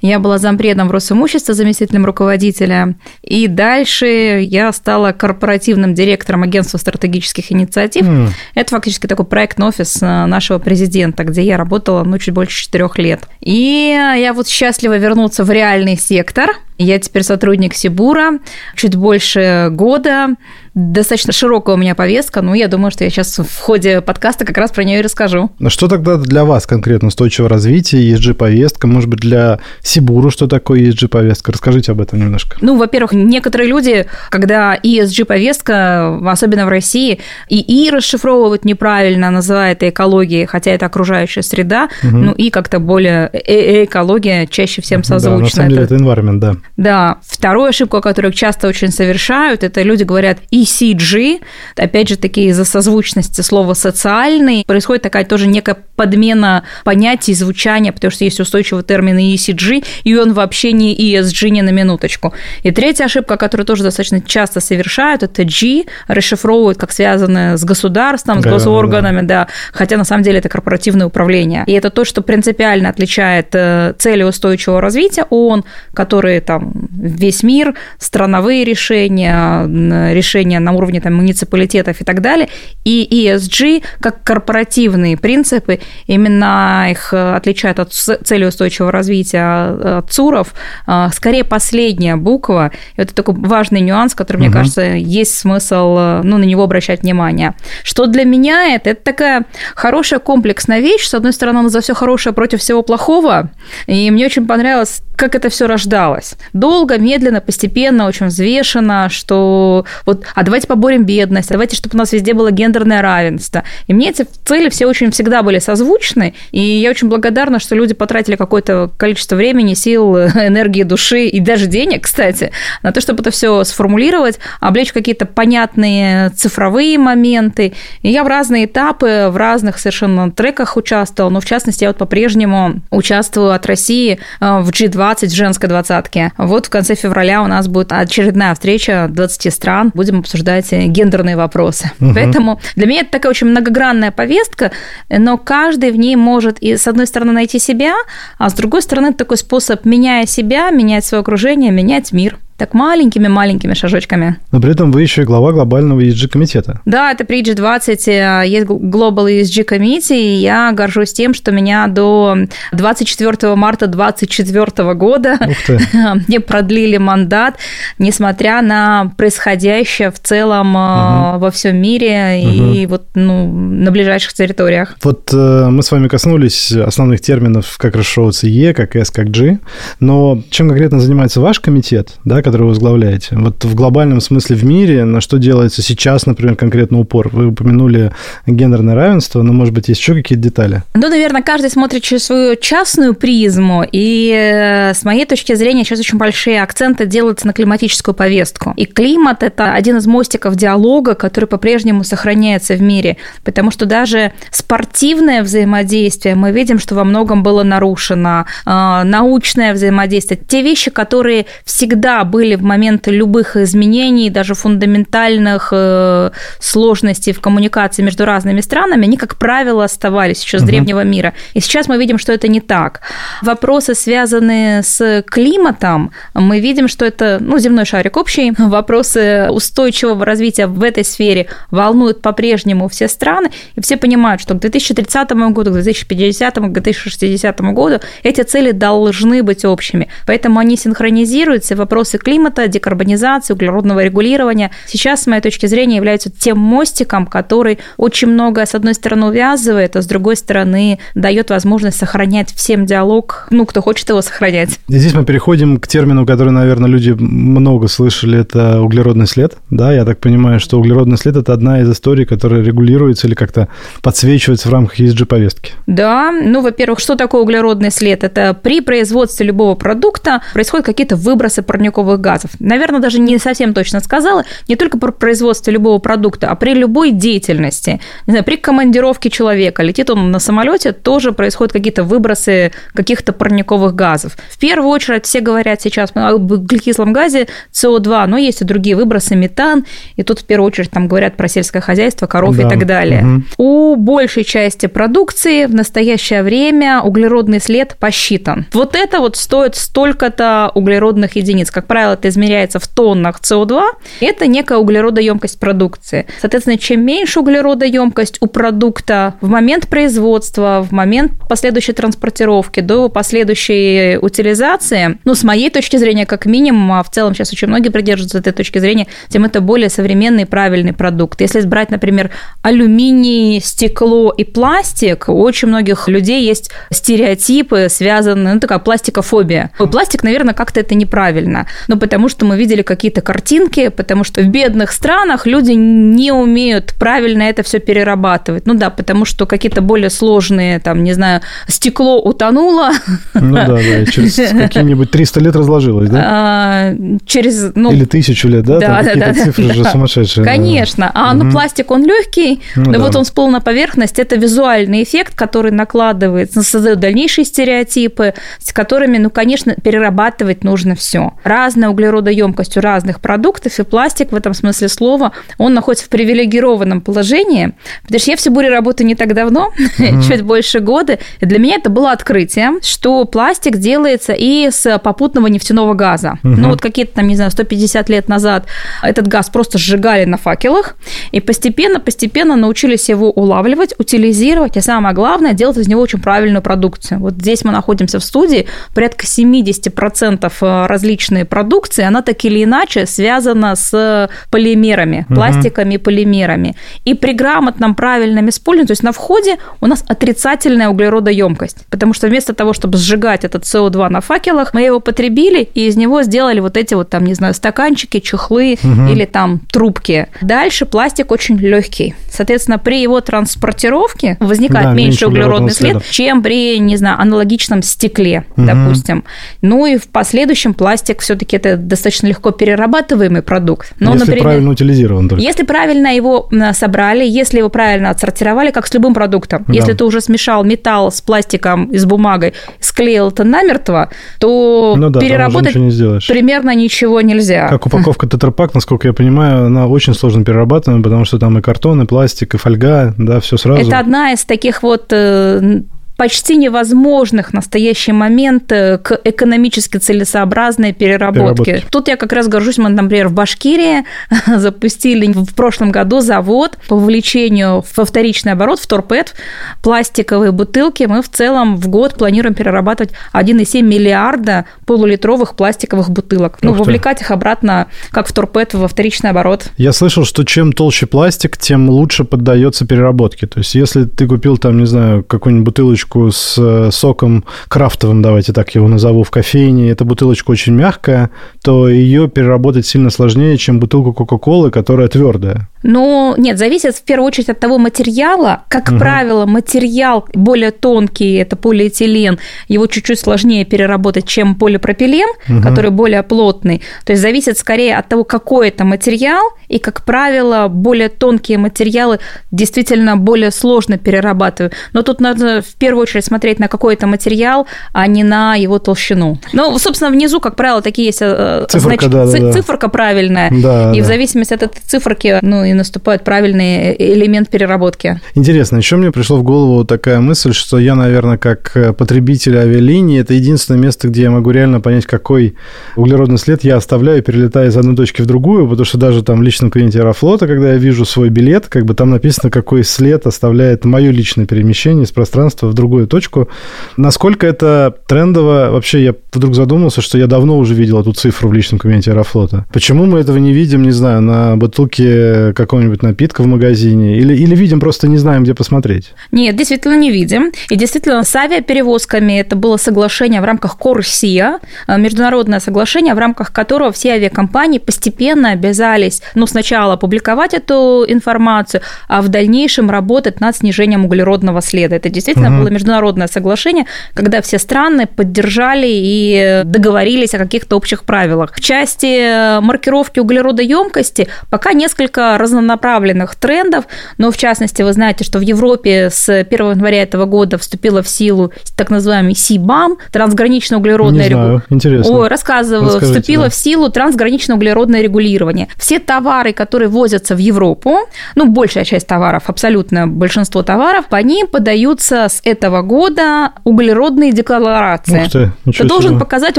Я 0.00 0.18
была 0.18 0.38
зампредом 0.38 0.88
в 0.88 0.90
Росимущество, 0.90 1.54
заместителем 1.54 2.06
руководителя. 2.06 2.94
И 3.22 3.46
дальше 3.48 4.06
я 4.42 4.72
стала 4.72 5.12
корпоративным 5.12 5.94
директором 5.94 6.42
агентства 6.42 6.78
стратегических 6.78 7.52
инициатив. 7.52 8.06
Mm. 8.06 8.28
Это 8.54 8.70
фактически 8.70 9.06
такой 9.06 9.26
проектный 9.26 9.68
офис 9.68 9.98
э, 10.02 10.26
нашего 10.26 10.58
президента, 10.58 11.24
где 11.24 11.42
я 11.42 11.56
работала 11.56 12.02
ну, 12.04 12.18
чуть 12.18 12.34
больше 12.34 12.64
четырех 12.64 12.98
лет. 12.98 13.28
И 13.40 13.94
я 13.94 14.32
вот 14.32 14.48
счастлива 14.48 14.96
вернуться 14.96 15.44
в 15.44 15.50
реальный 15.50 15.96
сектор. 15.96 16.50
Я 16.78 16.98
теперь 16.98 17.24
сотрудник 17.24 17.74
Сибура, 17.74 18.38
чуть 18.74 18.96
больше 18.96 19.68
года 19.70 20.36
достаточно 20.74 21.32
широкая 21.32 21.74
у 21.74 21.78
меня 21.78 21.94
повестка, 21.94 22.42
но 22.42 22.54
я 22.54 22.68
думаю, 22.68 22.90
что 22.90 23.04
я 23.04 23.10
сейчас 23.10 23.38
в 23.38 23.58
ходе 23.60 24.00
подкаста 24.00 24.44
как 24.44 24.56
раз 24.56 24.70
про 24.70 24.84
нее 24.84 25.00
и 25.00 25.02
расскажу. 25.02 25.50
А 25.60 25.70
что 25.70 25.88
тогда 25.88 26.16
для 26.16 26.44
вас 26.44 26.66
конкретно 26.66 27.08
устойчивое 27.08 27.48
развитие, 27.48 28.12
ESG-повестка? 28.12 28.86
Может 28.86 29.08
быть, 29.08 29.20
для 29.20 29.60
Сибуру 29.90 30.30
что 30.30 30.46
такое 30.46 30.82
ESG-повестка? 30.82 31.50
Расскажите 31.50 31.90
об 31.90 32.00
этом 32.00 32.20
немножко. 32.20 32.56
Ну, 32.60 32.76
во-первых, 32.76 33.12
некоторые 33.12 33.68
люди, 33.68 34.06
когда 34.28 34.76
ESG-повестка, 34.76 36.30
особенно 36.30 36.66
в 36.66 36.68
России, 36.68 37.18
и 37.48 37.58
И 37.58 37.90
расшифровывают 37.90 38.64
неправильно, 38.64 39.30
называя 39.30 39.72
это 39.72 39.88
экологией, 39.88 40.46
хотя 40.46 40.70
это 40.70 40.86
окружающая 40.86 41.42
среда, 41.42 41.88
угу. 42.04 42.16
ну 42.16 42.32
и 42.32 42.50
как-то 42.50 42.78
более 42.78 43.30
э, 43.32 43.40
э 43.46 43.84
экология 43.84 44.46
чаще 44.46 44.80
всем 44.80 45.02
созвучна. 45.02 45.38
Да, 45.38 45.44
на 45.44 45.50
самом 45.50 45.70
деле 45.70 45.82
это 45.82 45.94
environment, 45.96 46.38
да. 46.38 46.56
Да. 46.76 47.16
Вторую 47.26 47.70
ошибку, 47.70 48.00
которую 48.00 48.32
часто 48.32 48.68
очень 48.68 48.92
совершают, 48.92 49.64
это 49.64 49.82
люди 49.82 50.04
говорят 50.04 50.38
ECG, 50.52 51.40
опять 51.76 52.08
же 52.08 52.16
таки 52.16 52.46
из-за 52.46 52.64
созвучности 52.64 53.40
слова 53.40 53.74
«социальный», 53.74 54.62
происходит 54.64 55.02
такая 55.02 55.24
тоже 55.24 55.48
некая 55.48 55.76
подмена 55.96 56.62
понятий, 56.84 57.34
звучания, 57.34 57.92
потому 57.92 58.10
что 58.12 58.24
есть 58.24 58.38
устойчивый 58.38 58.84
термин 58.84 59.18
ECG, 59.18 59.79
и 60.04 60.16
он 60.16 60.32
вообще 60.32 60.72
не 60.72 60.94
ESG 60.94 61.50
не 61.50 61.62
на 61.62 61.70
минуточку. 61.70 62.32
И 62.62 62.70
третья 62.70 63.04
ошибка, 63.04 63.36
которую 63.36 63.66
тоже 63.66 63.82
достаточно 63.82 64.20
часто 64.20 64.60
совершают, 64.60 65.22
это 65.22 65.44
G, 65.44 65.84
расшифровывают 66.08 66.78
как 66.78 66.92
связанное 66.92 67.56
с 67.56 67.64
государством, 67.64 68.42
с 68.42 68.44
госорганами, 68.44 69.22
да, 69.22 69.48
хотя 69.72 69.96
на 69.96 70.04
самом 70.04 70.22
деле 70.22 70.38
это 70.38 70.48
корпоративное 70.48 71.06
управление. 71.06 71.64
И 71.66 71.72
это 71.72 71.90
то, 71.90 72.04
что 72.04 72.22
принципиально 72.22 72.88
отличает 72.88 73.48
э, 73.52 73.94
цели 73.98 74.22
устойчивого 74.22 74.80
развития 74.80 75.24
ООН, 75.30 75.64
которые 75.94 76.40
там 76.40 76.72
весь 76.92 77.42
мир, 77.42 77.74
страновые 77.98 78.64
решения, 78.64 79.66
решения 80.12 80.58
на 80.60 80.72
уровне 80.72 81.00
там, 81.00 81.14
муниципалитетов 81.14 82.00
и 82.00 82.04
так 82.04 82.20
далее, 82.20 82.48
и 82.84 83.26
ESG 83.26 83.82
как 84.00 84.22
корпоративные 84.22 85.16
принципы, 85.16 85.80
именно 86.06 86.88
их 86.90 87.12
э, 87.12 87.34
отличают 87.34 87.78
от 87.78 87.92
цели 87.92 88.44
устойчивого 88.44 88.92
развития 88.92 89.69
э, 89.78 90.02
ЦУРов, 90.08 90.54
э, 90.86 91.08
скорее 91.12 91.44
последняя 91.44 92.16
буква. 92.16 92.72
И 92.96 93.02
это 93.02 93.14
такой 93.14 93.34
важный 93.34 93.80
нюанс, 93.80 94.14
который, 94.14 94.38
мне 94.38 94.48
угу. 94.48 94.58
кажется, 94.58 94.82
есть 94.82 95.38
смысл 95.38 96.20
ну, 96.22 96.38
на 96.38 96.44
него 96.44 96.62
обращать 96.62 97.02
внимание. 97.02 97.54
Что 97.82 98.06
для 98.06 98.24
меня 98.24 98.74
это? 98.74 98.90
Это 98.90 99.02
такая 99.02 99.44
хорошая 99.74 100.20
комплексная 100.20 100.80
вещь. 100.80 101.06
С 101.06 101.14
одной 101.14 101.32
стороны, 101.32 101.58
она 101.58 101.68
за 101.68 101.80
все 101.80 101.94
хорошее 101.94 102.34
против 102.34 102.60
всего 102.60 102.82
плохого. 102.82 103.50
И 103.86 104.10
мне 104.10 104.26
очень 104.26 104.46
понравилось, 104.46 105.02
как 105.20 105.34
это 105.34 105.50
все 105.50 105.66
рождалось. 105.66 106.36
Долго, 106.54 106.98
медленно, 106.98 107.42
постепенно, 107.42 108.06
очень 108.06 108.26
взвешенно, 108.26 109.10
что 109.10 109.84
вот, 110.06 110.24
а 110.34 110.42
давайте 110.42 110.66
поборем 110.66 111.04
бедность, 111.04 111.50
а 111.50 111.54
давайте, 111.54 111.76
чтобы 111.76 111.94
у 111.94 111.98
нас 111.98 112.12
везде 112.12 112.32
было 112.32 112.50
гендерное 112.50 113.02
равенство. 113.02 113.62
И 113.86 113.92
мне 113.92 114.08
эти 114.08 114.26
цели 114.46 114.70
все 114.70 114.86
очень 114.86 115.10
всегда 115.10 115.42
были 115.42 115.58
созвучны, 115.58 116.32
и 116.52 116.60
я 116.60 116.88
очень 116.88 117.08
благодарна, 117.08 117.60
что 117.60 117.74
люди 117.74 117.92
потратили 117.92 118.36
какое-то 118.36 118.90
количество 118.96 119.36
времени, 119.36 119.59
сил, 119.74 120.16
энергии, 120.18 120.82
души 120.82 121.26
и 121.26 121.40
даже 121.40 121.66
денег, 121.66 122.04
кстати, 122.04 122.52
на 122.82 122.92
то, 122.92 123.00
чтобы 123.00 123.20
это 123.20 123.30
все 123.30 123.62
сформулировать, 123.64 124.38
облечь 124.60 124.92
какие-то 124.92 125.26
понятные 125.26 126.30
цифровые 126.30 126.98
моменты. 126.98 127.74
И 128.02 128.10
я 128.10 128.24
в 128.24 128.28
разные 128.28 128.64
этапы, 128.66 129.28
в 129.30 129.36
разных 129.36 129.78
совершенно 129.78 130.30
треках 130.30 130.76
участвовала, 130.76 131.30
но 131.30 131.40
в 131.40 131.44
частности 131.44 131.84
я 131.84 131.90
вот 131.90 131.98
по-прежнему 131.98 132.80
участвую 132.90 133.52
от 133.52 133.66
России 133.66 134.18
э, 134.40 134.60
в 134.60 134.70
G20, 134.70 135.26
в 135.26 135.34
женской 135.34 135.68
двадцатке. 135.68 136.32
Вот 136.36 136.66
в 136.66 136.70
конце 136.70 136.94
февраля 136.94 137.42
у 137.42 137.46
нас 137.46 137.68
будет 137.68 137.92
очередная 137.92 138.54
встреча 138.54 139.08
20 139.10 139.52
стран, 139.52 139.90
будем 139.94 140.20
обсуждать 140.20 140.70
гендерные 140.72 141.36
вопросы. 141.36 141.90
Угу. 142.00 142.14
Поэтому 142.14 142.60
для 142.76 142.86
меня 142.86 143.00
это 143.00 143.10
такая 143.12 143.30
очень 143.30 143.48
многогранная 143.48 144.10
повестка, 144.10 144.72
но 145.08 145.38
каждый 145.38 145.90
в 145.90 145.96
ней 145.96 146.16
может 146.16 146.58
и 146.58 146.76
с 146.76 146.86
одной 146.86 147.06
стороны 147.06 147.32
найти 147.32 147.58
себя, 147.58 147.94
а 148.38 148.50
с 148.50 148.54
другой 148.54 148.82
стороны 148.82 149.08
это 149.08 149.18
такой 149.18 149.36
способ, 149.50 149.84
меняя 149.84 150.26
себя, 150.26 150.70
менять 150.70 151.04
свое 151.04 151.22
окружение, 151.22 151.72
менять 151.72 152.12
мир. 152.12 152.38
Так 152.60 152.74
маленькими-маленькими 152.74 153.72
шажочками. 153.72 154.36
Но 154.52 154.60
при 154.60 154.72
этом 154.72 154.92
вы 154.92 155.00
еще 155.00 155.22
и 155.22 155.24
глава 155.24 155.52
глобального 155.52 156.00
ESG-комитета. 156.00 156.82
Да, 156.84 157.10
это 157.10 157.24
при 157.24 157.42
G20 157.42 158.46
есть 158.46 158.66
Global 158.66 159.40
ESG 159.40 159.66
Committee, 159.66 160.20
и 160.20 160.34
я 160.34 160.70
горжусь 160.72 161.14
тем, 161.14 161.32
что 161.32 161.52
меня 161.52 161.86
до 161.86 162.36
24 162.72 163.54
марта 163.54 163.86
2024 163.86 164.92
года 164.92 165.38
мне 166.28 166.40
продлили 166.40 166.98
мандат, 166.98 167.56
несмотря 167.98 168.60
на 168.60 169.10
происходящее 169.16 170.10
в 170.10 170.20
целом 170.20 170.76
угу. 170.76 171.38
во 171.40 171.50
всем 171.50 171.78
мире 171.78 172.42
угу. 172.44 172.72
и 172.74 172.84
вот 172.84 173.06
ну, 173.14 173.50
на 173.50 173.90
ближайших 173.90 174.34
территориях. 174.34 174.96
Вот 175.02 175.32
э, 175.32 175.68
мы 175.70 175.82
с 175.82 175.90
вами 175.90 176.08
коснулись 176.08 176.72
основных 176.72 177.22
терминов, 177.22 177.78
как 177.78 177.96
расшифровывается 177.96 178.48
Е, 178.48 178.74
как 178.74 178.96
С, 178.96 179.10
как 179.10 179.30
G, 179.30 179.60
но 179.98 180.42
чем 180.50 180.68
конкретно 180.68 181.00
занимается 181.00 181.40
ваш 181.40 181.58
комитет, 181.58 182.18
да, 182.26 182.42
который 182.50 182.62
вы 182.62 182.68
возглавляете? 182.70 183.36
Вот 183.36 183.64
в 183.64 183.74
глобальном 183.76 184.20
смысле 184.20 184.56
в 184.56 184.64
мире, 184.64 185.04
на 185.04 185.20
что 185.20 185.38
делается 185.38 185.82
сейчас, 185.82 186.26
например, 186.26 186.56
конкретно 186.56 186.98
упор? 186.98 187.28
Вы 187.30 187.46
упомянули 187.46 188.10
гендерное 188.46 188.96
равенство, 188.96 189.42
но, 189.42 189.52
может 189.52 189.72
быть, 189.72 189.88
есть 189.88 190.00
еще 190.00 190.14
какие-то 190.14 190.42
детали? 190.42 190.82
Ну, 190.94 191.08
наверное, 191.08 191.42
каждый 191.42 191.70
смотрит 191.70 192.02
через 192.02 192.24
свою 192.24 192.56
частную 192.56 193.14
призму, 193.14 193.84
и 193.90 194.34
э, 194.34 194.94
с 194.94 195.04
моей 195.04 195.26
точки 195.26 195.54
зрения 195.54 195.84
сейчас 195.84 196.00
очень 196.00 196.18
большие 196.18 196.60
акценты 196.60 197.06
делаются 197.06 197.46
на 197.46 197.52
климатическую 197.52 198.16
повестку. 198.16 198.74
И 198.76 198.84
климат– 198.84 199.42
это 199.44 199.72
один 199.72 199.98
из 199.98 200.06
мостиков 200.08 200.56
диалога, 200.56 201.14
который 201.14 201.46
по-прежнему 201.46 202.02
сохраняется 202.02 202.74
в 202.74 202.82
мире, 202.82 203.16
потому 203.44 203.70
что 203.70 203.86
даже 203.86 204.32
спортивное 204.50 205.44
взаимодействие, 205.44 206.34
мы 206.34 206.50
видим, 206.50 206.80
что 206.80 206.96
во 206.96 207.04
многом 207.04 207.44
было 207.44 207.62
нарушено, 207.62 208.46
а, 208.66 209.04
научное 209.04 209.72
взаимодействие, 209.72 210.40
те 210.48 210.62
вещи, 210.62 210.90
которые 210.90 211.46
всегда 211.64 212.24
были 212.24 212.39
в 212.56 212.62
момент 212.62 213.06
любых 213.08 213.56
изменений, 213.56 214.30
даже 214.30 214.54
фундаментальных 214.54 215.68
э, 215.72 216.30
сложностей 216.58 217.32
в 217.32 217.40
коммуникации 217.40 218.02
между 218.02 218.24
разными 218.24 218.60
странами, 218.60 219.04
они, 219.04 219.16
как 219.16 219.36
правило, 219.36 219.84
оставались 219.84 220.42
еще 220.42 220.58
с 220.58 220.62
угу. 220.62 220.70
древнего 220.70 221.04
мира. 221.04 221.34
И 221.54 221.60
сейчас 221.60 221.88
мы 221.88 221.98
видим, 221.98 222.18
что 222.18 222.32
это 222.32 222.48
не 222.48 222.60
так. 222.60 223.00
Вопросы, 223.42 223.94
связанные 223.94 224.82
с 224.82 225.22
климатом, 225.26 226.12
мы 226.34 226.60
видим, 226.60 226.88
что 226.88 227.04
это 227.04 227.38
ну, 227.40 227.58
земной 227.58 227.84
шарик 227.84 228.16
общий. 228.16 228.52
Вопросы 228.58 229.48
устойчивого 229.50 230.24
развития 230.24 230.66
в 230.66 230.82
этой 230.82 231.04
сфере 231.04 231.48
волнуют 231.70 232.22
по-прежнему 232.22 232.88
все 232.88 233.08
страны, 233.08 233.50
и 233.74 233.80
все 233.80 233.96
понимают, 233.96 234.40
что 234.40 234.54
к 234.54 234.60
2030 234.60 235.30
году, 235.52 235.70
к 235.70 235.74
2050, 235.74 236.54
к 236.54 236.72
2060 236.72 237.60
году 237.60 238.00
эти 238.22 238.42
цели 238.42 238.72
должны 238.72 239.42
быть 239.42 239.64
общими. 239.64 240.08
Поэтому 240.26 240.58
они 240.58 240.76
синхронизируются, 240.76 241.76
вопросы 241.76 242.18
климата, 242.18 242.29
декарбонизации, 242.68 243.54
углеродного 243.54 244.04
регулирования 244.04 244.70
сейчас, 244.86 245.22
с 245.22 245.26
моей 245.26 245.42
точки 245.42 245.66
зрения, 245.66 245.96
являются 245.96 246.30
тем 246.30 246.58
мостиком, 246.58 247.26
который 247.26 247.78
очень 247.96 248.28
многое, 248.28 248.66
с 248.66 248.74
одной 248.74 248.94
стороны, 248.94 249.26
увязывает, 249.26 249.96
а 249.96 250.02
с 250.02 250.06
другой 250.06 250.36
стороны, 250.36 250.98
дает 251.14 251.50
возможность 251.50 251.98
сохранять 251.98 252.52
всем 252.52 252.86
диалог, 252.86 253.46
ну, 253.50 253.66
кто 253.66 253.82
хочет 253.82 254.08
его 254.08 254.22
сохранять. 254.22 254.78
И 254.88 254.98
здесь 254.98 255.14
мы 255.14 255.24
переходим 255.24 255.78
к 255.78 255.86
термину, 255.86 256.26
который, 256.26 256.52
наверное, 256.52 256.88
люди 256.88 257.10
много 257.10 257.88
слышали, 257.88 258.38
это 258.38 258.80
углеродный 258.80 259.26
след. 259.26 259.56
Да, 259.70 259.92
я 259.92 260.04
так 260.04 260.18
понимаю, 260.18 260.60
что 260.60 260.78
углеродный 260.78 261.16
след– 261.16 261.36
это 261.36 261.52
одна 261.52 261.80
из 261.80 261.90
историй, 261.90 262.24
которая 262.24 262.62
регулируется 262.62 263.26
или 263.26 263.34
как-то 263.34 263.68
подсвечивается 264.02 264.68
в 264.68 264.72
рамках 264.72 265.00
ESG-повестки. 265.00 265.72
Да, 265.86 266.30
ну, 266.30 266.60
во-первых, 266.60 267.00
что 267.00 267.16
такое 267.16 267.42
углеродный 267.42 267.90
след? 267.90 268.24
Это 268.24 268.54
при 268.54 268.80
производстве 268.80 269.46
любого 269.46 269.74
продукта 269.74 270.42
происходят 270.52 270.86
какие-то 270.86 271.16
выбросы 271.16 271.62
парниковых 271.62 272.19
газов. 272.20 272.50
Наверное, 272.58 273.00
даже 273.00 273.18
не 273.18 273.38
совсем 273.38 273.74
точно 273.74 274.00
сказала, 274.00 274.44
не 274.68 274.76
только 274.76 274.98
про 274.98 275.12
производство 275.12 275.70
любого 275.70 275.98
продукта, 275.98 276.48
а 276.48 276.54
при 276.54 276.74
любой 276.74 277.10
деятельности. 277.10 278.00
Не 278.26 278.32
знаю, 278.32 278.44
при 278.44 278.56
командировке 278.56 279.30
человека, 279.30 279.82
летит 279.82 280.10
он 280.10 280.30
на 280.30 280.38
самолете, 280.38 280.92
тоже 280.92 281.32
происходят 281.32 281.72
какие-то 281.72 282.04
выбросы 282.04 282.72
каких-то 282.94 283.32
парниковых 283.32 283.94
газов. 283.94 284.36
В 284.50 284.58
первую 284.58 284.90
очередь 284.90 285.26
все 285.26 285.40
говорят 285.40 285.80
сейчас 285.80 286.10
о 286.14 286.34
углекислом 286.34 287.12
газе 287.12 287.48
СО2, 287.72 288.26
но 288.26 288.36
есть 288.36 288.62
и 288.62 288.64
другие 288.64 288.96
выбросы, 288.96 289.36
метан, 289.36 289.84
и 290.16 290.22
тут 290.22 290.40
в 290.40 290.44
первую 290.44 290.68
очередь 290.68 290.90
там 290.90 291.08
говорят 291.08 291.36
про 291.36 291.48
сельское 291.48 291.80
хозяйство, 291.80 292.26
коров 292.26 292.56
да. 292.56 292.66
и 292.66 292.68
так 292.68 292.86
далее. 292.86 293.24
Угу. 293.24 293.42
У 293.58 293.96
большей 293.96 294.44
части 294.44 294.86
продукции 294.86 295.66
в 295.66 295.74
настоящее 295.74 296.42
время 296.42 297.00
углеродный 297.00 297.60
след 297.60 297.96
посчитан. 297.98 298.66
Вот 298.72 298.96
это 298.96 299.20
вот 299.20 299.36
стоит 299.36 299.76
столько-то 299.76 300.72
углеродных 300.74 301.36
единиц. 301.36 301.70
Как 301.70 301.86
правило, 301.86 301.99
это 302.08 302.28
измеряется 302.28 302.78
в 302.78 302.88
тоннах 302.88 303.40
СО2. 303.40 303.82
Это 304.20 304.46
некая 304.46 304.78
углеродоемкость 304.78 305.58
продукции. 305.60 306.26
Соответственно, 306.40 306.78
чем 306.78 307.04
меньше 307.04 307.40
углеродоемкость 307.40 308.38
у 308.40 308.46
продукта 308.46 309.34
в 309.40 309.48
момент 309.48 309.88
производства, 309.88 310.86
в 310.88 310.92
момент 310.92 311.32
последующей 311.48 311.92
транспортировки 311.92 312.80
до 312.80 313.08
последующей 313.08 314.18
утилизации, 314.20 315.18
ну, 315.24 315.34
с 315.34 315.44
моей 315.44 315.70
точки 315.70 315.96
зрения, 315.96 316.26
как 316.26 316.46
минимум, 316.46 316.92
а 316.92 317.02
в 317.02 317.10
целом 317.10 317.34
сейчас 317.34 317.52
очень 317.52 317.68
многие 317.68 317.90
придерживаются 317.90 318.38
этой 318.38 318.52
точки 318.52 318.78
зрения, 318.78 319.06
тем 319.28 319.44
это 319.44 319.60
более 319.60 319.88
современный 319.88 320.46
правильный 320.46 320.92
продукт. 320.92 321.40
Если 321.40 321.60
брать, 321.62 321.90
например, 321.90 322.30
алюминий, 322.62 323.60
стекло 323.60 324.32
и 324.32 324.44
пластик, 324.44 325.28
у 325.28 325.40
очень 325.40 325.68
многих 325.68 326.08
людей 326.08 326.44
есть 326.44 326.70
стереотипы, 326.90 327.88
связанные, 327.88 328.54
ну, 328.54 328.60
такая 328.60 328.78
пластикофобия. 328.78 329.70
Пластик, 329.76 330.22
наверное, 330.22 330.54
как-то 330.54 330.80
это 330.80 330.94
неправильно, 330.94 331.66
но 331.90 331.96
потому 331.96 332.28
что 332.28 332.46
мы 332.46 332.56
видели 332.56 332.82
какие-то 332.82 333.20
картинки, 333.20 333.88
потому 333.88 334.22
что 334.22 334.42
в 334.42 334.46
бедных 334.46 334.92
странах 334.92 335.44
люди 335.44 335.72
не 335.72 336.30
умеют 336.30 336.94
правильно 336.96 337.42
это 337.42 337.64
все 337.64 337.80
перерабатывать. 337.80 338.64
Ну 338.64 338.74
да, 338.74 338.90
потому 338.90 339.24
что 339.24 339.44
какие-то 339.44 339.80
более 339.80 340.08
сложные, 340.08 340.78
там, 340.78 341.02
не 341.02 341.14
знаю, 341.14 341.40
стекло 341.66 342.22
утонуло. 342.22 342.90
Ну 343.34 343.54
да, 343.56 343.66
да, 343.66 344.06
через 344.06 344.36
какие-нибудь 344.50 345.10
300 345.10 345.40
лет 345.40 345.56
разложилось, 345.56 346.10
да? 346.10 346.22
А, 346.24 346.94
через, 347.26 347.72
ну... 347.74 347.90
Или 347.90 348.04
тысячу 348.04 348.46
лет, 348.46 348.64
да? 348.64 348.78
Да, 348.78 349.02
да, 349.02 349.14
да. 349.16 349.34
цифры 349.34 349.66
да. 349.66 349.74
же 349.74 349.84
сумасшедшие. 349.84 350.44
Конечно. 350.44 351.10
А, 351.12 351.34
ну, 351.34 351.50
пластик, 351.50 351.90
он 351.90 352.06
легкий, 352.06 352.60
ну, 352.76 352.92
да. 352.92 353.00
вот 353.00 353.16
он 353.16 353.24
всплыл 353.24 353.48
на 353.48 353.60
поверхность, 353.60 354.20
это 354.20 354.36
визуальный 354.36 355.02
эффект, 355.02 355.34
который 355.34 355.72
накладывается, 355.72 356.62
создает 356.62 357.00
дальнейшие 357.00 357.44
стереотипы, 357.44 358.34
с 358.60 358.72
которыми, 358.72 359.18
ну, 359.18 359.28
конечно, 359.30 359.74
перерабатывать 359.74 360.62
нужно 360.62 360.94
все. 360.94 361.32
Разная 361.42 361.79
углеродоемкость 361.88 362.76
у 362.76 362.80
разных 362.80 363.20
продуктов, 363.20 363.78
и 363.78 363.82
пластик 363.82 364.32
в 364.32 364.34
этом 364.34 364.52
смысле 364.52 364.88
слова, 364.88 365.32
он 365.58 365.72
находится 365.74 366.06
в 366.06 366.08
привилегированном 366.08 367.00
положении, 367.00 367.72
потому 368.02 368.20
что 368.20 368.30
я 368.30 368.36
в 368.36 368.40
Сибуре 368.40 368.68
работаю 368.68 369.06
не 369.06 369.14
так 369.14 369.34
давно, 369.34 369.72
mm-hmm. 369.98 370.28
чуть 370.28 370.42
больше 370.42 370.80
года, 370.80 371.18
и 371.40 371.46
для 371.46 371.58
меня 371.58 371.76
это 371.76 371.90
было 371.90 372.12
открытие, 372.12 372.72
что 372.82 373.24
пластик 373.24 373.76
делается 373.76 374.32
и 374.32 374.68
с 374.70 374.98
попутного 374.98 375.46
нефтяного 375.46 375.94
газа. 375.94 376.38
Mm-hmm. 376.42 376.54
Ну, 376.56 376.68
вот 376.68 376.80
какие-то 376.80 377.14
там, 377.14 377.28
не 377.28 377.36
знаю, 377.36 377.50
150 377.50 378.08
лет 378.08 378.28
назад 378.28 378.66
этот 379.02 379.28
газ 379.28 379.48
просто 379.48 379.78
сжигали 379.78 380.24
на 380.24 380.36
факелах, 380.36 380.96
и 381.30 381.40
постепенно-постепенно 381.40 382.56
научились 382.56 383.08
его 383.08 383.30
улавливать, 383.30 383.94
утилизировать, 383.98 384.76
и 384.76 384.80
самое 384.80 385.14
главное, 385.14 385.52
делать 385.52 385.76
из 385.78 385.88
него 385.88 386.00
очень 386.00 386.20
правильную 386.20 386.62
продукцию. 386.62 387.20
Вот 387.20 387.34
здесь 387.34 387.64
мы 387.64 387.72
находимся 387.72 388.18
в 388.18 388.24
студии, 388.24 388.66
порядка 388.94 389.26
70% 389.26 390.52
э, 390.60 390.86
различной 390.86 391.44
продукции, 391.70 392.04
она 392.04 392.22
так 392.22 392.44
или 392.44 392.64
иначе 392.64 393.06
связана 393.06 393.76
с 393.76 394.28
полимерами, 394.50 395.24
угу. 395.28 395.36
пластиками 395.36 395.94
и 395.94 395.98
полимерами. 395.98 396.74
И 397.04 397.14
при 397.14 397.32
грамотном, 397.32 397.94
правильном 397.94 398.48
использовании, 398.48 398.88
то 398.88 398.92
есть 398.92 399.04
на 399.04 399.12
входе 399.12 399.56
у 399.80 399.86
нас 399.86 400.04
отрицательная 400.08 400.88
углеродоемкость, 400.88 401.86
потому 401.90 402.12
что 402.12 402.26
вместо 402.26 402.54
того, 402.54 402.72
чтобы 402.72 402.98
сжигать 402.98 403.44
этот 403.44 403.62
СО2 403.62 404.08
на 404.08 404.20
факелах, 404.20 404.74
мы 404.74 404.82
его 404.82 405.00
потребили 405.00 405.68
и 405.74 405.86
из 405.86 405.96
него 405.96 406.22
сделали 406.22 406.60
вот 406.60 406.76
эти 406.76 406.94
вот 406.94 407.08
там, 407.08 407.24
не 407.24 407.34
знаю, 407.34 407.54
стаканчики, 407.54 408.18
чехлы 408.18 408.76
угу. 408.82 409.12
или 409.12 409.24
там 409.24 409.60
трубки. 409.70 410.26
Дальше 410.40 410.86
пластик 410.86 411.30
очень 411.30 411.56
легкий. 411.56 412.14
Соответственно, 412.30 412.78
при 412.78 413.00
его 413.00 413.20
транспортировке 413.20 414.36
возникает 414.40 414.86
да, 414.88 414.92
меньше 414.92 415.28
углеродный 415.28 415.70
след, 415.72 415.92
следа. 415.92 416.04
чем 416.10 416.42
при, 416.42 416.78
не 416.78 416.96
знаю, 416.96 417.20
аналогичном 417.20 417.82
стекле, 417.82 418.44
угу. 418.56 418.66
допустим. 418.66 419.24
Ну 419.62 419.86
и 419.86 419.98
в 419.98 420.08
последующем 420.08 420.74
пластик 420.74 421.20
все-таки 421.20 421.59
это 421.60 421.76
достаточно 421.76 422.26
легко 422.28 422.50
перерабатываемый 422.50 423.42
продукт. 423.42 423.92
Но, 423.98 424.12
если 424.12 424.20
например, 424.20 424.42
правильно 424.42 424.70
утилизирован 424.70 425.28
только. 425.28 425.42
Если 425.42 425.64
правильно 425.64 426.14
его 426.14 426.48
собрали, 426.72 427.24
если 427.24 427.58
его 427.58 427.68
правильно 427.68 428.10
отсортировали, 428.10 428.70
как 428.70 428.86
с 428.86 428.94
любым 428.94 429.14
продуктом. 429.14 429.64
Да. 429.66 429.72
Если 429.72 429.92
ты 429.92 430.04
уже 430.04 430.20
смешал 430.20 430.64
металл 430.64 431.12
с 431.12 431.20
пластиком 431.20 431.86
и 431.86 431.98
с 431.98 432.04
бумагой, 432.04 432.54
склеил 432.80 433.28
это 433.28 433.44
намертво, 433.44 434.10
то 434.38 434.94
ну 434.96 435.10
да, 435.10 435.20
переработать 435.20 435.70
ничего 435.70 435.84
не 435.84 435.90
сделаешь. 435.90 436.26
примерно 436.26 436.74
ничего 436.74 437.20
нельзя. 437.20 437.68
Как 437.68 437.86
упаковка 437.86 438.26
тетрапак, 438.26 438.74
насколько 438.74 439.08
я 439.08 439.14
понимаю, 439.14 439.66
она 439.66 439.86
очень 439.86 440.14
сложно 440.14 440.44
перерабатываемая, 440.44 441.02
потому 441.02 441.24
что 441.24 441.38
там 441.38 441.58
и 441.58 441.62
картон, 441.62 442.02
и 442.02 442.06
пластик, 442.06 442.54
и 442.54 442.56
фольга, 442.58 443.14
да, 443.18 443.40
все 443.40 443.56
сразу. 443.56 443.80
Это 443.80 443.98
одна 443.98 444.32
из 444.32 444.44
таких 444.44 444.82
вот 444.82 445.12
э, 445.12 445.82
почти 446.20 446.58
невозможных 446.58 447.48
в 447.48 447.52
настоящий 447.54 448.12
момент 448.12 448.70
э, 448.72 448.98
к 448.98 449.18
экономически 449.24 449.96
целесообразной 449.96 450.92
переработке. 450.92 451.64
переработки. 451.64 451.90
Тут 451.90 452.08
я 452.08 452.16
как 452.16 452.34
раз 452.34 452.46
горжусь, 452.46 452.76
мы, 452.76 452.90
например, 452.90 453.28
в 453.28 453.32
Башкирии 453.32 454.04
запустили 454.58 455.32
в 455.32 455.54
прошлом 455.54 455.90
году 455.90 456.20
завод 456.20 456.76
по 456.88 456.96
вовлечению 456.96 457.82
во 457.96 458.04
вторичный 458.04 458.52
оборот, 458.52 458.80
в 458.80 458.86
торпед, 458.86 459.34
пластиковые 459.82 460.52
бутылки. 460.52 461.04
Мы 461.04 461.22
в 461.22 461.30
целом 461.30 461.78
в 461.78 461.88
год 461.88 462.16
планируем 462.16 462.54
перерабатывать 462.54 463.12
1,7 463.32 463.80
миллиарда 463.80 464.66
полулитровых 464.84 465.56
пластиковых 465.56 466.10
бутылок. 466.10 466.58
Ну, 466.60 466.74
вовлекать 466.74 467.22
их 467.22 467.30
обратно, 467.30 467.86
как 468.10 468.28
в 468.28 468.32
торпед, 468.34 468.74
во 468.74 468.88
вторичный 468.88 469.30
оборот. 469.30 469.70
Я 469.78 469.94
слышал, 469.94 470.26
что 470.26 470.44
чем 470.44 470.74
толще 470.74 471.06
пластик, 471.06 471.56
тем 471.56 471.88
лучше 471.88 472.24
поддается 472.24 472.86
переработке. 472.86 473.46
То 473.46 473.60
есть, 473.60 473.74
если 473.74 474.04
ты 474.04 474.26
купил 474.26 474.58
там, 474.58 474.76
не 474.76 474.86
знаю, 474.86 475.24
какую-нибудь 475.24 475.64
бутылочку 475.64 476.09
с 476.30 476.56
э, 476.58 476.90
соком 476.92 477.44
крафтовым, 477.68 478.20
давайте 478.20 478.52
так 478.52 478.74
его 478.74 478.86
назову, 478.88 479.22
в 479.22 479.30
кофейне, 479.30 479.90
эта 479.90 480.04
бутылочка 480.04 480.50
очень 480.50 480.74
мягкая, 480.74 481.30
то 481.62 481.88
ее 481.88 482.28
переработать 482.28 482.86
сильно 482.86 483.10
сложнее, 483.10 483.56
чем 483.56 483.80
бутылку 483.80 484.12
Кока-Колы, 484.12 484.70
которая 484.70 485.08
твердая. 485.08 485.69
Ну, 485.82 486.34
нет, 486.36 486.58
зависит 486.58 486.96
в 486.96 487.02
первую 487.02 487.26
очередь 487.26 487.48
от 487.48 487.60
того 487.60 487.78
материала. 487.78 488.62
Как 488.68 488.88
угу. 488.88 488.98
правило, 488.98 489.46
материал 489.46 490.26
более 490.34 490.70
тонкий, 490.70 491.34
это 491.34 491.56
полиэтилен, 491.56 492.38
его 492.68 492.86
чуть-чуть 492.86 493.18
сложнее 493.18 493.64
переработать, 493.64 494.26
чем 494.26 494.54
полипропилен, 494.54 495.28
угу. 495.48 495.62
который 495.62 495.90
более 495.90 496.22
плотный. 496.22 496.82
То 497.04 497.12
есть 497.12 497.22
зависит 497.22 497.58
скорее 497.58 497.96
от 497.96 498.08
того, 498.08 498.24
какой 498.24 498.68
это 498.68 498.84
материал, 498.84 499.42
и, 499.68 499.78
как 499.78 500.04
правило, 500.04 500.68
более 500.68 501.08
тонкие 501.08 501.58
материалы 501.58 502.18
действительно 502.50 503.16
более 503.16 503.50
сложно 503.50 503.98
перерабатывают. 503.98 504.74
Но 504.92 505.02
тут 505.02 505.20
надо 505.20 505.62
в 505.62 505.74
первую 505.76 506.02
очередь 506.02 506.24
смотреть 506.24 506.58
на 506.58 506.68
какой 506.68 506.94
это 506.94 507.06
материал, 507.06 507.66
а 507.92 508.06
не 508.06 508.24
на 508.24 508.54
его 508.54 508.78
толщину. 508.78 509.38
Ну, 509.52 509.78
собственно, 509.78 510.10
внизу, 510.10 510.40
как 510.40 510.56
правило, 510.56 510.82
такие 510.82 511.06
есть 511.06 511.22
э, 511.22 511.66
циферка, 511.68 512.06
знач... 512.06 512.12
да, 512.12 512.26
да, 512.26 512.38
да. 512.38 512.52
циферка 512.52 512.88
правильная. 512.88 513.50
Да, 513.50 513.92
и 513.92 513.98
да. 513.98 514.04
в 514.04 514.06
зависимости 514.06 514.54
от 514.54 514.62
этой 514.62 514.80
циферки, 514.84 515.38
ну, 515.42 515.69
и 515.70 515.74
наступает 515.74 516.24
правильный 516.24 516.94
элемент 516.98 517.48
переработки. 517.48 518.20
Интересно, 518.34 518.76
еще 518.76 518.96
мне 518.96 519.10
пришло 519.10 519.36
в 519.38 519.42
голову 519.42 519.84
такая 519.84 520.20
мысль, 520.20 520.52
что 520.52 520.78
я, 520.78 520.94
наверное, 520.94 521.38
как 521.38 521.76
э, 521.76 521.92
потребитель 521.92 522.56
авиалинии, 522.56 523.20
это 523.20 523.34
единственное 523.34 523.78
место, 523.78 524.08
где 524.08 524.22
я 524.22 524.30
могу 524.30 524.50
реально 524.50 524.80
понять, 524.80 525.06
какой 525.06 525.54
углеродный 525.96 526.38
след 526.38 526.64
я 526.64 526.76
оставляю, 526.76 527.22
перелетая 527.22 527.68
из 527.68 527.76
одной 527.76 527.96
точки 527.96 528.22
в 528.22 528.26
другую, 528.26 528.68
потому 528.68 528.84
что 528.84 528.98
даже 528.98 529.22
там 529.22 529.40
в 529.40 529.42
личном 529.42 529.70
клиенте 529.70 530.00
Аэрофлота, 530.00 530.46
когда 530.46 530.72
я 530.72 530.76
вижу 530.76 531.04
свой 531.04 531.28
билет, 531.28 531.66
как 531.66 531.84
бы 531.84 531.94
там 531.94 532.10
написано, 532.10 532.50
какой 532.50 532.84
след 532.84 533.26
оставляет 533.26 533.84
мое 533.84 534.10
личное 534.10 534.46
перемещение 534.46 535.04
из 535.04 535.12
пространства 535.12 535.68
в 535.68 535.74
другую 535.74 536.06
точку. 536.06 536.48
Насколько 536.96 537.46
это 537.46 537.94
трендово? 538.06 538.70
Вообще, 538.70 539.04
я 539.04 539.14
вдруг 539.32 539.54
задумался, 539.54 540.00
что 540.00 540.18
я 540.18 540.26
давно 540.26 540.58
уже 540.58 540.74
видел 540.74 541.00
эту 541.00 541.12
цифру 541.12 541.48
в 541.48 541.52
личном 541.52 541.78
кабинете 541.78 542.10
Аэрофлота. 542.10 542.66
Почему 542.72 543.06
мы 543.06 543.20
этого 543.20 543.38
не 543.38 543.52
видим, 543.52 543.82
не 543.82 543.92
знаю, 543.92 544.20
на 544.20 544.56
бутылке 544.56 545.52
какого-нибудь 545.60 546.02
напитка 546.02 546.42
в 546.42 546.46
магазине? 546.46 547.18
Или, 547.18 547.34
или 547.34 547.54
видим, 547.54 547.80
просто 547.80 548.08
не 548.08 548.18
знаем, 548.18 548.44
где 548.44 548.54
посмотреть? 548.54 549.12
Нет, 549.32 549.56
действительно 549.56 549.96
не 549.96 550.10
видим. 550.10 550.52
И 550.68 550.76
действительно, 550.76 551.22
с 551.22 551.36
авиаперевозками 551.36 552.40
это 552.40 552.56
было 552.56 552.76
соглашение 552.76 553.40
в 553.40 553.44
рамках 553.44 553.76
Корсия, 553.76 554.58
э, 554.88 554.98
международное 554.98 555.60
соглашение, 555.60 556.14
в 556.14 556.18
рамках 556.18 556.52
которого 556.52 556.92
все 556.92 557.12
авиакомпании 557.12 557.78
постепенно 557.78 558.50
обязались, 558.50 559.22
ну, 559.34 559.46
сначала 559.46 559.96
публиковать 559.96 560.54
эту 560.54 561.04
информацию, 561.06 561.82
а 562.08 562.22
в 562.22 562.28
дальнейшем 562.28 562.90
работать 562.90 563.40
над 563.40 563.56
снижением 563.56 564.04
углеродного 564.04 564.62
следа. 564.62 564.96
Это 564.96 565.10
действительно 565.10 565.50
угу. 565.50 565.58
было 565.58 565.68
международное 565.68 566.28
соглашение, 566.28 566.86
когда 567.14 567.40
все 567.42 567.58
страны 567.58 568.06
поддержали 568.06 568.88
и 568.88 569.62
договорились 569.64 570.34
о 570.34 570.38
каких-то 570.38 570.76
общих 570.76 571.04
правилах. 571.04 571.54
В 571.54 571.60
части 571.60 572.60
маркировки 572.60 573.20
углеродоемкости 573.20 574.28
пока 574.50 574.72
несколько 574.72 575.38
разнонаправленных 575.50 576.36
трендов, 576.36 576.84
но 577.18 577.30
в 577.30 577.36
частности 577.36 577.82
вы 577.82 577.92
знаете, 577.92 578.24
что 578.24 578.38
в 578.38 578.42
Европе 578.42 579.10
с 579.10 579.28
1 579.28 579.70
января 579.70 580.02
этого 580.02 580.24
года 580.24 580.58
вступила 580.58 581.02
в 581.02 581.08
силу 581.08 581.52
так 581.76 581.90
называемый 581.90 582.34
СИБАМ, 582.34 582.98
трансграничное 583.12 583.78
углеродное 583.78 584.28
регулирование. 584.28 585.02
Ой, 585.10 585.28
рассказываю. 585.28 585.86
Расскажите, 585.86 586.20
вступило 586.20 586.44
да. 586.44 586.50
в 586.50 586.54
силу 586.54 586.90
трансграничное 586.90 587.56
углеродное 587.56 588.00
регулирование. 588.02 588.68
Все 588.76 588.98
товары, 588.98 589.52
которые 589.52 589.88
возятся 589.88 590.34
в 590.34 590.38
Европу, 590.38 590.98
ну, 591.34 591.46
большая 591.46 591.84
часть 591.84 592.06
товаров, 592.06 592.44
абсолютно 592.46 593.06
большинство 593.06 593.62
товаров, 593.62 594.06
по 594.08 594.16
ним 594.16 594.46
подаются 594.46 595.26
с 595.28 595.40
этого 595.44 595.82
года 595.82 596.52
углеродные 596.64 597.32
декларации. 597.32 598.24
Ух 598.24 598.32
ты, 598.32 598.72
ты 598.72 598.84
должен 598.84 599.18
показать 599.18 599.58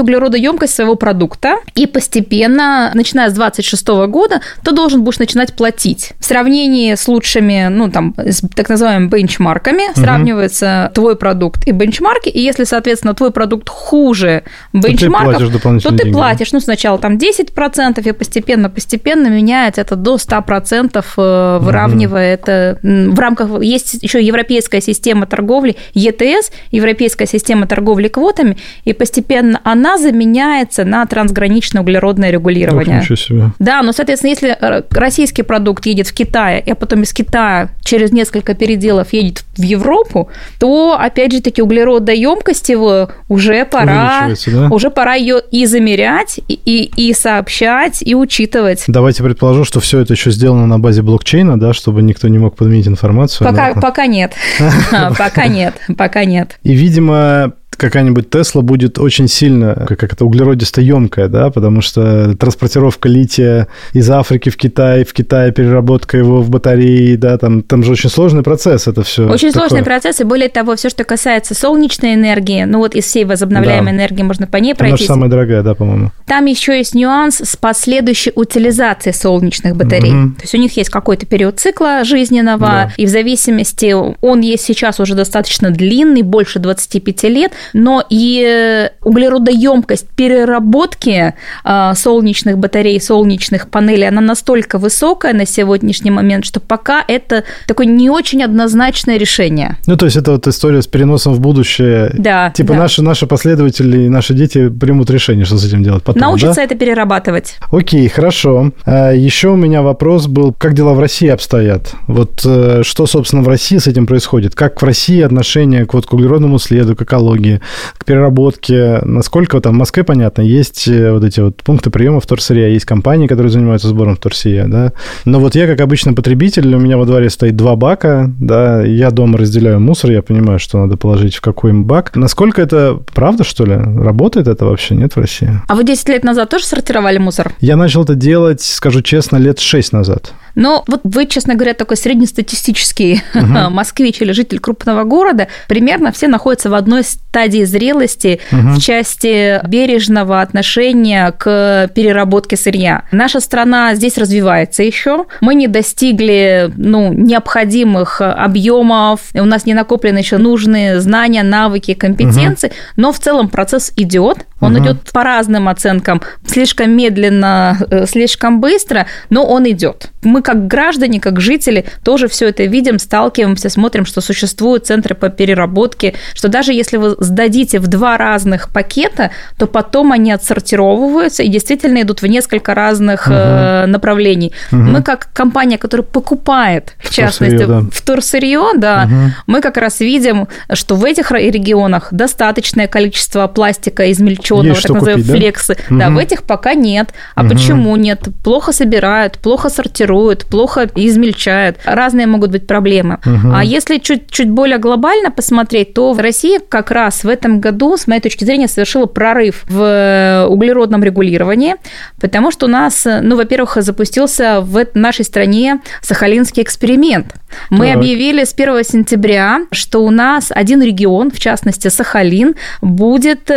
углеродоемкость 0.00 0.74
своего 0.74 0.94
продукта, 0.94 1.56
и 1.74 1.86
постепенно, 1.86 2.90
начиная 2.94 3.30
с 3.30 3.34
26 3.34 3.86
года, 4.08 4.40
ты 4.64 4.72
должен 4.72 5.02
будешь 5.02 5.18
начинать 5.18 5.54
платить. 5.54 5.81
В 6.18 6.24
сравнении 6.24 6.94
с 6.94 7.08
лучшими, 7.08 7.68
ну, 7.68 7.90
там, 7.90 8.14
с 8.16 8.40
так 8.54 8.68
называемыми 8.68 9.08
бенчмарками, 9.08 9.90
угу. 9.90 10.00
сравнивается 10.00 10.90
твой 10.94 11.16
продукт 11.16 11.66
и 11.66 11.72
бенчмарки, 11.72 12.28
и 12.28 12.40
если, 12.40 12.64
соответственно, 12.64 13.14
твой 13.14 13.32
продукт 13.32 13.68
хуже 13.68 14.44
бенчмарков, 14.72 15.38
то 15.38 15.58
ты, 15.58 15.80
то 15.80 15.90
ты 15.90 16.04
деньги. 16.04 16.12
платишь, 16.12 16.52
ну, 16.52 16.60
сначала 16.60 16.98
там 16.98 17.16
10%, 17.16 18.08
и 18.08 18.12
постепенно-постепенно 18.12 19.26
меняется 19.26 19.80
это 19.80 19.96
до 19.96 20.16
100%, 20.16 21.04
э, 21.16 21.58
выравнивая 21.60 22.34
угу. 22.34 22.42
это 22.42 22.78
в 22.82 23.18
рамках... 23.18 23.62
Есть 23.62 24.02
еще 24.02 24.22
европейская 24.22 24.80
система 24.80 25.26
торговли, 25.26 25.76
ЕТС, 25.94 26.52
европейская 26.70 27.26
система 27.26 27.66
торговли 27.66 28.08
квотами, 28.08 28.56
и 28.84 28.92
постепенно 28.92 29.60
она 29.64 29.98
заменяется 29.98 30.84
на 30.84 31.04
трансграничное 31.06 31.82
углеродное 31.82 32.30
регулирование. 32.30 33.00
Ох. 33.00 33.50
Да, 33.58 33.82
но, 33.82 33.92
соответственно, 33.92 34.30
если 34.30 34.56
э, 34.58 34.82
российский 34.90 35.42
продукт 35.42 35.71
едет 35.84 36.08
в 36.08 36.14
Китай, 36.14 36.60
а 36.66 36.74
потом 36.74 37.02
из 37.02 37.12
Китая 37.12 37.70
через 37.84 38.12
несколько 38.12 38.54
переделов 38.54 39.12
едет 39.12 39.44
в 39.56 39.62
Европу, 39.62 40.28
то, 40.58 40.96
опять 40.98 41.32
же 41.32 41.40
таки, 41.40 41.62
углеродоемкость 41.62 42.68
его 42.68 43.10
уже 43.28 43.64
пора, 43.64 44.30
да? 44.46 44.68
уже 44.68 44.90
пора 44.90 45.14
ее 45.14 45.40
и 45.50 45.66
замерять, 45.66 46.40
и, 46.48 46.54
и, 46.64 47.08
и 47.08 47.12
сообщать, 47.12 48.02
и 48.02 48.14
учитывать. 48.14 48.84
Давайте 48.88 49.22
предположу, 49.22 49.64
что 49.64 49.80
все 49.80 50.00
это 50.00 50.14
еще 50.14 50.30
сделано 50.30 50.66
на 50.66 50.78
базе 50.78 51.02
блокчейна, 51.02 51.58
да, 51.58 51.72
чтобы 51.72 52.02
никто 52.02 52.28
не 52.28 52.38
мог 52.38 52.56
подменить 52.56 52.88
информацию. 52.88 53.48
Пока, 53.48 53.74
пока 53.74 54.06
нет. 54.06 54.32
Пока 55.18 55.46
нет, 55.46 55.74
пока 55.96 56.24
нет. 56.24 56.58
И, 56.62 56.74
видимо, 56.74 57.54
какая-нибудь 57.76 58.30
Тесла 58.30 58.62
будет 58.62 58.98
очень 58.98 59.28
сильно, 59.28 59.86
как 59.88 60.02
это, 60.04 60.24
углеродистоемкая, 60.24 61.28
да, 61.28 61.50
потому 61.50 61.80
что 61.80 62.36
транспортировка 62.36 63.08
лития 63.08 63.68
из 63.92 64.10
Африки 64.10 64.48
в 64.48 64.56
Китай, 64.56 65.04
в 65.04 65.12
Китае 65.12 65.52
переработка 65.52 66.16
его 66.16 66.40
в 66.40 66.50
батареи, 66.50 67.16
да, 67.16 67.38
там, 67.38 67.62
там 67.62 67.82
же 67.82 67.92
очень 67.92 68.10
сложный 68.10 68.42
процесс 68.42 68.86
это 68.86 69.02
все. 69.02 69.28
Очень 69.28 69.52
такое. 69.52 69.68
сложный 69.68 69.84
процесс, 69.84 70.20
и 70.20 70.24
более 70.24 70.48
того, 70.48 70.76
все, 70.76 70.88
что 70.88 71.04
касается 71.04 71.54
солнечной 71.54 72.14
энергии, 72.14 72.64
ну 72.64 72.78
вот 72.78 72.94
из 72.94 73.04
всей 73.04 73.24
возобновляемой 73.24 73.92
да. 73.92 73.98
энергии 73.98 74.22
можно 74.22 74.46
по 74.46 74.56
ней 74.56 74.74
пройти. 74.74 74.92
Она 74.92 74.96
же 74.98 75.04
самая 75.04 75.30
дорогая, 75.30 75.62
да, 75.62 75.74
по-моему. 75.74 76.10
Там 76.26 76.46
еще 76.46 76.76
есть 76.76 76.94
нюанс 76.94 77.40
с 77.40 77.56
последующей 77.56 78.32
утилизацией 78.34 79.14
солнечных 79.14 79.76
батарей. 79.76 80.12
Угу. 80.12 80.34
То 80.34 80.42
есть 80.42 80.54
у 80.54 80.58
них 80.58 80.76
есть 80.76 80.90
какой-то 80.90 81.26
период 81.26 81.58
цикла 81.58 82.04
жизненного, 82.04 82.66
да. 82.66 82.92
и 82.96 83.06
в 83.06 83.08
зависимости, 83.08 83.94
он 84.20 84.40
есть 84.40 84.64
сейчас 84.64 85.00
уже 85.00 85.14
достаточно 85.14 85.70
длинный, 85.70 86.22
больше 86.22 86.58
25 86.58 87.22
лет, 87.24 87.52
но 87.72 88.04
и 88.08 88.90
углеродоемкость 89.02 90.08
переработки 90.08 91.34
а, 91.64 91.94
солнечных 91.94 92.58
батарей, 92.58 93.00
солнечных 93.00 93.68
панелей, 93.68 94.08
она 94.08 94.20
настолько 94.20 94.78
высокая 94.78 95.32
на 95.32 95.46
сегодняшний 95.46 96.10
момент, 96.10 96.44
что 96.44 96.60
пока 96.60 97.04
это 97.06 97.44
такое 97.66 97.86
не 97.86 98.10
очень 98.10 98.42
однозначное 98.42 99.16
решение. 99.16 99.76
Ну, 99.86 99.96
то 99.96 100.06
есть 100.06 100.16
это 100.16 100.32
вот 100.32 100.46
история 100.46 100.82
с 100.82 100.86
переносом 100.86 101.34
в 101.34 101.40
будущее. 101.40 102.10
Да. 102.14 102.50
Типа 102.50 102.74
да. 102.74 102.80
Наши, 102.80 103.02
наши 103.02 103.26
последователи 103.26 104.02
и 104.02 104.08
наши 104.08 104.34
дети 104.34 104.68
примут 104.68 105.10
решение, 105.10 105.44
что 105.44 105.58
с 105.58 105.64
этим 105.64 105.82
делать 105.82 106.02
потом, 106.02 106.20
Научатся 106.20 106.56
да? 106.56 106.64
это 106.64 106.74
перерабатывать. 106.74 107.56
Окей, 107.70 108.08
хорошо. 108.08 108.72
А, 108.84 109.12
Еще 109.12 109.48
у 109.48 109.56
меня 109.56 109.82
вопрос 109.82 110.26
был, 110.26 110.54
как 110.56 110.74
дела 110.74 110.94
в 110.94 111.00
России 111.00 111.28
обстоят? 111.28 111.92
Вот 112.06 112.42
э, 112.44 112.82
что, 112.84 113.06
собственно, 113.06 113.42
в 113.42 113.48
России 113.48 113.78
с 113.78 113.86
этим 113.86 114.06
происходит? 114.06 114.54
Как 114.54 114.80
в 114.80 114.84
России 114.84 115.20
отношение 115.20 115.86
к, 115.86 115.94
вот, 115.94 116.06
к 116.06 116.12
углеродному 116.12 116.58
следу, 116.58 116.96
к 116.96 117.02
экологии? 117.02 117.51
К 117.98 118.04
переработке. 118.04 119.00
Насколько 119.02 119.60
там 119.60 119.74
в 119.74 119.78
Москве, 119.78 120.04
понятно, 120.04 120.42
есть 120.42 120.88
э, 120.88 121.12
вот 121.12 121.24
эти 121.24 121.40
вот 121.40 121.56
пункты 121.56 121.90
приема 121.90 122.20
вторсырья, 122.20 122.68
есть 122.68 122.84
компании, 122.84 123.26
которые 123.26 123.50
занимаются 123.50 123.88
сбором 123.88 124.16
вторсырья, 124.16 124.66
да. 124.66 124.92
Но 125.24 125.40
вот 125.40 125.54
я, 125.54 125.66
как 125.66 125.80
обычно 125.80 126.14
потребитель, 126.14 126.74
у 126.74 126.78
меня 126.78 126.96
во 126.96 127.04
дворе 127.04 127.30
стоит 127.30 127.56
два 127.56 127.76
бака, 127.76 128.30
да, 128.38 128.82
я 128.82 129.10
дома 129.10 129.38
разделяю 129.38 129.80
мусор, 129.80 130.10
я 130.10 130.22
понимаю, 130.22 130.58
что 130.58 130.78
надо 130.78 130.96
положить 130.96 131.36
в 131.36 131.40
какой 131.40 131.72
бак. 131.72 132.14
Насколько 132.16 132.62
это 132.62 132.98
правда, 133.14 133.44
что 133.44 133.64
ли? 133.64 133.74
Работает 133.74 134.48
это 134.48 134.64
вообще, 134.64 134.94
нет 134.94 135.14
в 135.14 135.18
России? 135.18 135.50
А 135.68 135.74
вы 135.74 135.84
10 135.84 136.08
лет 136.08 136.24
назад 136.24 136.50
тоже 136.50 136.64
сортировали 136.64 137.18
мусор? 137.18 137.52
Я 137.60 137.76
начал 137.76 138.04
это 138.04 138.14
делать, 138.14 138.60
скажу 138.60 139.02
честно, 139.02 139.36
лет 139.36 139.58
6 139.58 139.92
назад. 139.92 140.32
Но 140.54 140.84
вот 140.86 141.00
вы, 141.04 141.26
честно 141.26 141.54
говоря, 141.54 141.74
такой 141.74 141.96
среднестатистический 141.96 143.22
угу. 143.34 143.46
москвич 143.70 144.20
или 144.20 144.32
житель 144.32 144.58
крупного 144.58 145.04
города, 145.04 145.48
примерно 145.68 146.12
все 146.12 146.28
находятся 146.28 146.70
в 146.70 146.74
одной 146.74 147.04
стадии 147.04 147.64
зрелости 147.64 148.40
угу. 148.50 148.72
в 148.72 148.80
части 148.80 149.60
бережного 149.66 150.40
отношения 150.40 151.32
к 151.32 151.90
переработке 151.94 152.56
сырья. 152.56 153.04
Наша 153.12 153.40
страна 153.40 153.94
здесь 153.94 154.18
развивается 154.18 154.82
еще. 154.82 155.26
Мы 155.40 155.54
не 155.54 155.68
достигли 155.68 156.70
ну, 156.76 157.12
необходимых 157.12 158.20
объемов, 158.20 159.20
у 159.34 159.44
нас 159.44 159.66
не 159.66 159.74
накоплены 159.74 160.18
еще 160.18 160.38
нужные 160.38 161.00
знания, 161.00 161.42
навыки, 161.42 161.94
компетенции, 161.94 162.68
угу. 162.68 162.74
но 162.96 163.12
в 163.12 163.18
целом 163.18 163.48
процесс 163.48 163.92
идет. 163.96 164.38
Он 164.62 164.76
угу. 164.76 164.84
идет 164.84 165.10
по 165.12 165.24
разным 165.24 165.68
оценкам, 165.68 166.22
слишком 166.46 166.96
медленно, 166.96 167.76
э, 167.90 168.06
слишком 168.06 168.60
быстро, 168.60 169.06
но 169.28 169.44
он 169.44 169.68
идет. 169.68 170.10
Мы 170.22 170.40
как 170.40 170.68
граждане, 170.68 171.20
как 171.20 171.40
жители 171.40 171.84
тоже 172.04 172.28
все 172.28 172.48
это 172.48 172.62
видим, 172.64 173.00
сталкиваемся, 173.00 173.68
смотрим, 173.68 174.06
что 174.06 174.20
существуют 174.20 174.86
центры 174.86 175.16
по 175.16 175.30
переработке, 175.30 176.14
что 176.32 176.46
даже 176.46 176.72
если 176.72 176.96
вы 176.96 177.16
сдадите 177.18 177.80
в 177.80 177.88
два 177.88 178.16
разных 178.16 178.68
пакета, 178.68 179.32
то 179.58 179.66
потом 179.66 180.12
они 180.12 180.30
отсортировываются 180.30 181.42
и 181.42 181.48
действительно 181.48 182.02
идут 182.02 182.22
в 182.22 182.26
несколько 182.26 182.72
разных 182.74 183.26
угу. 183.26 183.34
направлений. 183.34 184.52
Угу. 184.70 184.80
Мы 184.80 185.02
как 185.02 185.32
компания, 185.32 185.76
которая 185.76 186.06
покупает, 186.06 186.94
в 187.00 187.10
частности, 187.10 187.64
да. 187.64 187.82
вторсырье, 187.92 188.74
да, 188.76 189.06
угу. 189.06 189.32
мы 189.48 189.60
как 189.60 189.76
раз 189.76 189.98
видим, 189.98 190.46
что 190.72 190.94
в 190.94 191.04
этих 191.04 191.32
регионах 191.32 192.08
достаточное 192.12 192.86
количество 192.86 193.48
пластика 193.48 194.08
измельченного, 194.12 194.51
так 194.60 194.90
называемого 194.90 195.26
да? 195.26 195.34
флексы. 195.34 195.76
Угу. 195.90 195.98
Да, 195.98 196.10
в 196.10 196.18
этих 196.18 196.42
пока 196.42 196.74
нет. 196.74 197.08
А 197.34 197.42
угу. 197.42 197.50
почему 197.50 197.96
нет? 197.96 198.28
Плохо 198.44 198.72
собирают, 198.72 199.38
плохо 199.38 199.70
сортируют, 199.70 200.46
плохо 200.46 200.88
измельчают. 200.94 201.78
Разные 201.84 202.26
могут 202.26 202.50
быть 202.50 202.66
проблемы. 202.66 203.18
Угу. 203.24 203.52
А 203.54 203.64
если 203.64 203.98
чуть-чуть 203.98 204.50
более 204.50 204.78
глобально 204.78 205.30
посмотреть, 205.30 205.94
то 205.94 206.12
в 206.12 206.20
России 206.20 206.58
как 206.68 206.90
раз 206.90 207.24
в 207.24 207.28
этом 207.28 207.60
году, 207.60 207.96
с 207.96 208.06
моей 208.06 208.20
точки 208.20 208.44
зрения, 208.44 208.68
совершила 208.68 209.06
прорыв 209.06 209.64
в 209.68 210.46
углеродном 210.48 211.02
регулировании, 211.02 211.76
потому 212.20 212.50
что 212.50 212.66
у 212.66 212.68
нас, 212.68 213.06
ну, 213.22 213.36
во-первых, 213.36 213.78
запустился 213.80 214.60
в 214.60 214.86
нашей 214.94 215.24
стране 215.24 215.80
Сахалинский 216.00 216.62
эксперимент. 216.62 217.34
Мы 217.70 217.88
так. 217.88 217.96
объявили 217.96 218.44
с 218.44 218.52
1 218.54 218.84
сентября, 218.84 219.60
что 219.70 220.04
у 220.04 220.10
нас 220.10 220.50
один 220.50 220.82
регион, 220.82 221.30
в 221.30 221.38
частности 221.38 221.88
Сахалин, 221.88 222.54
будет 222.80 223.50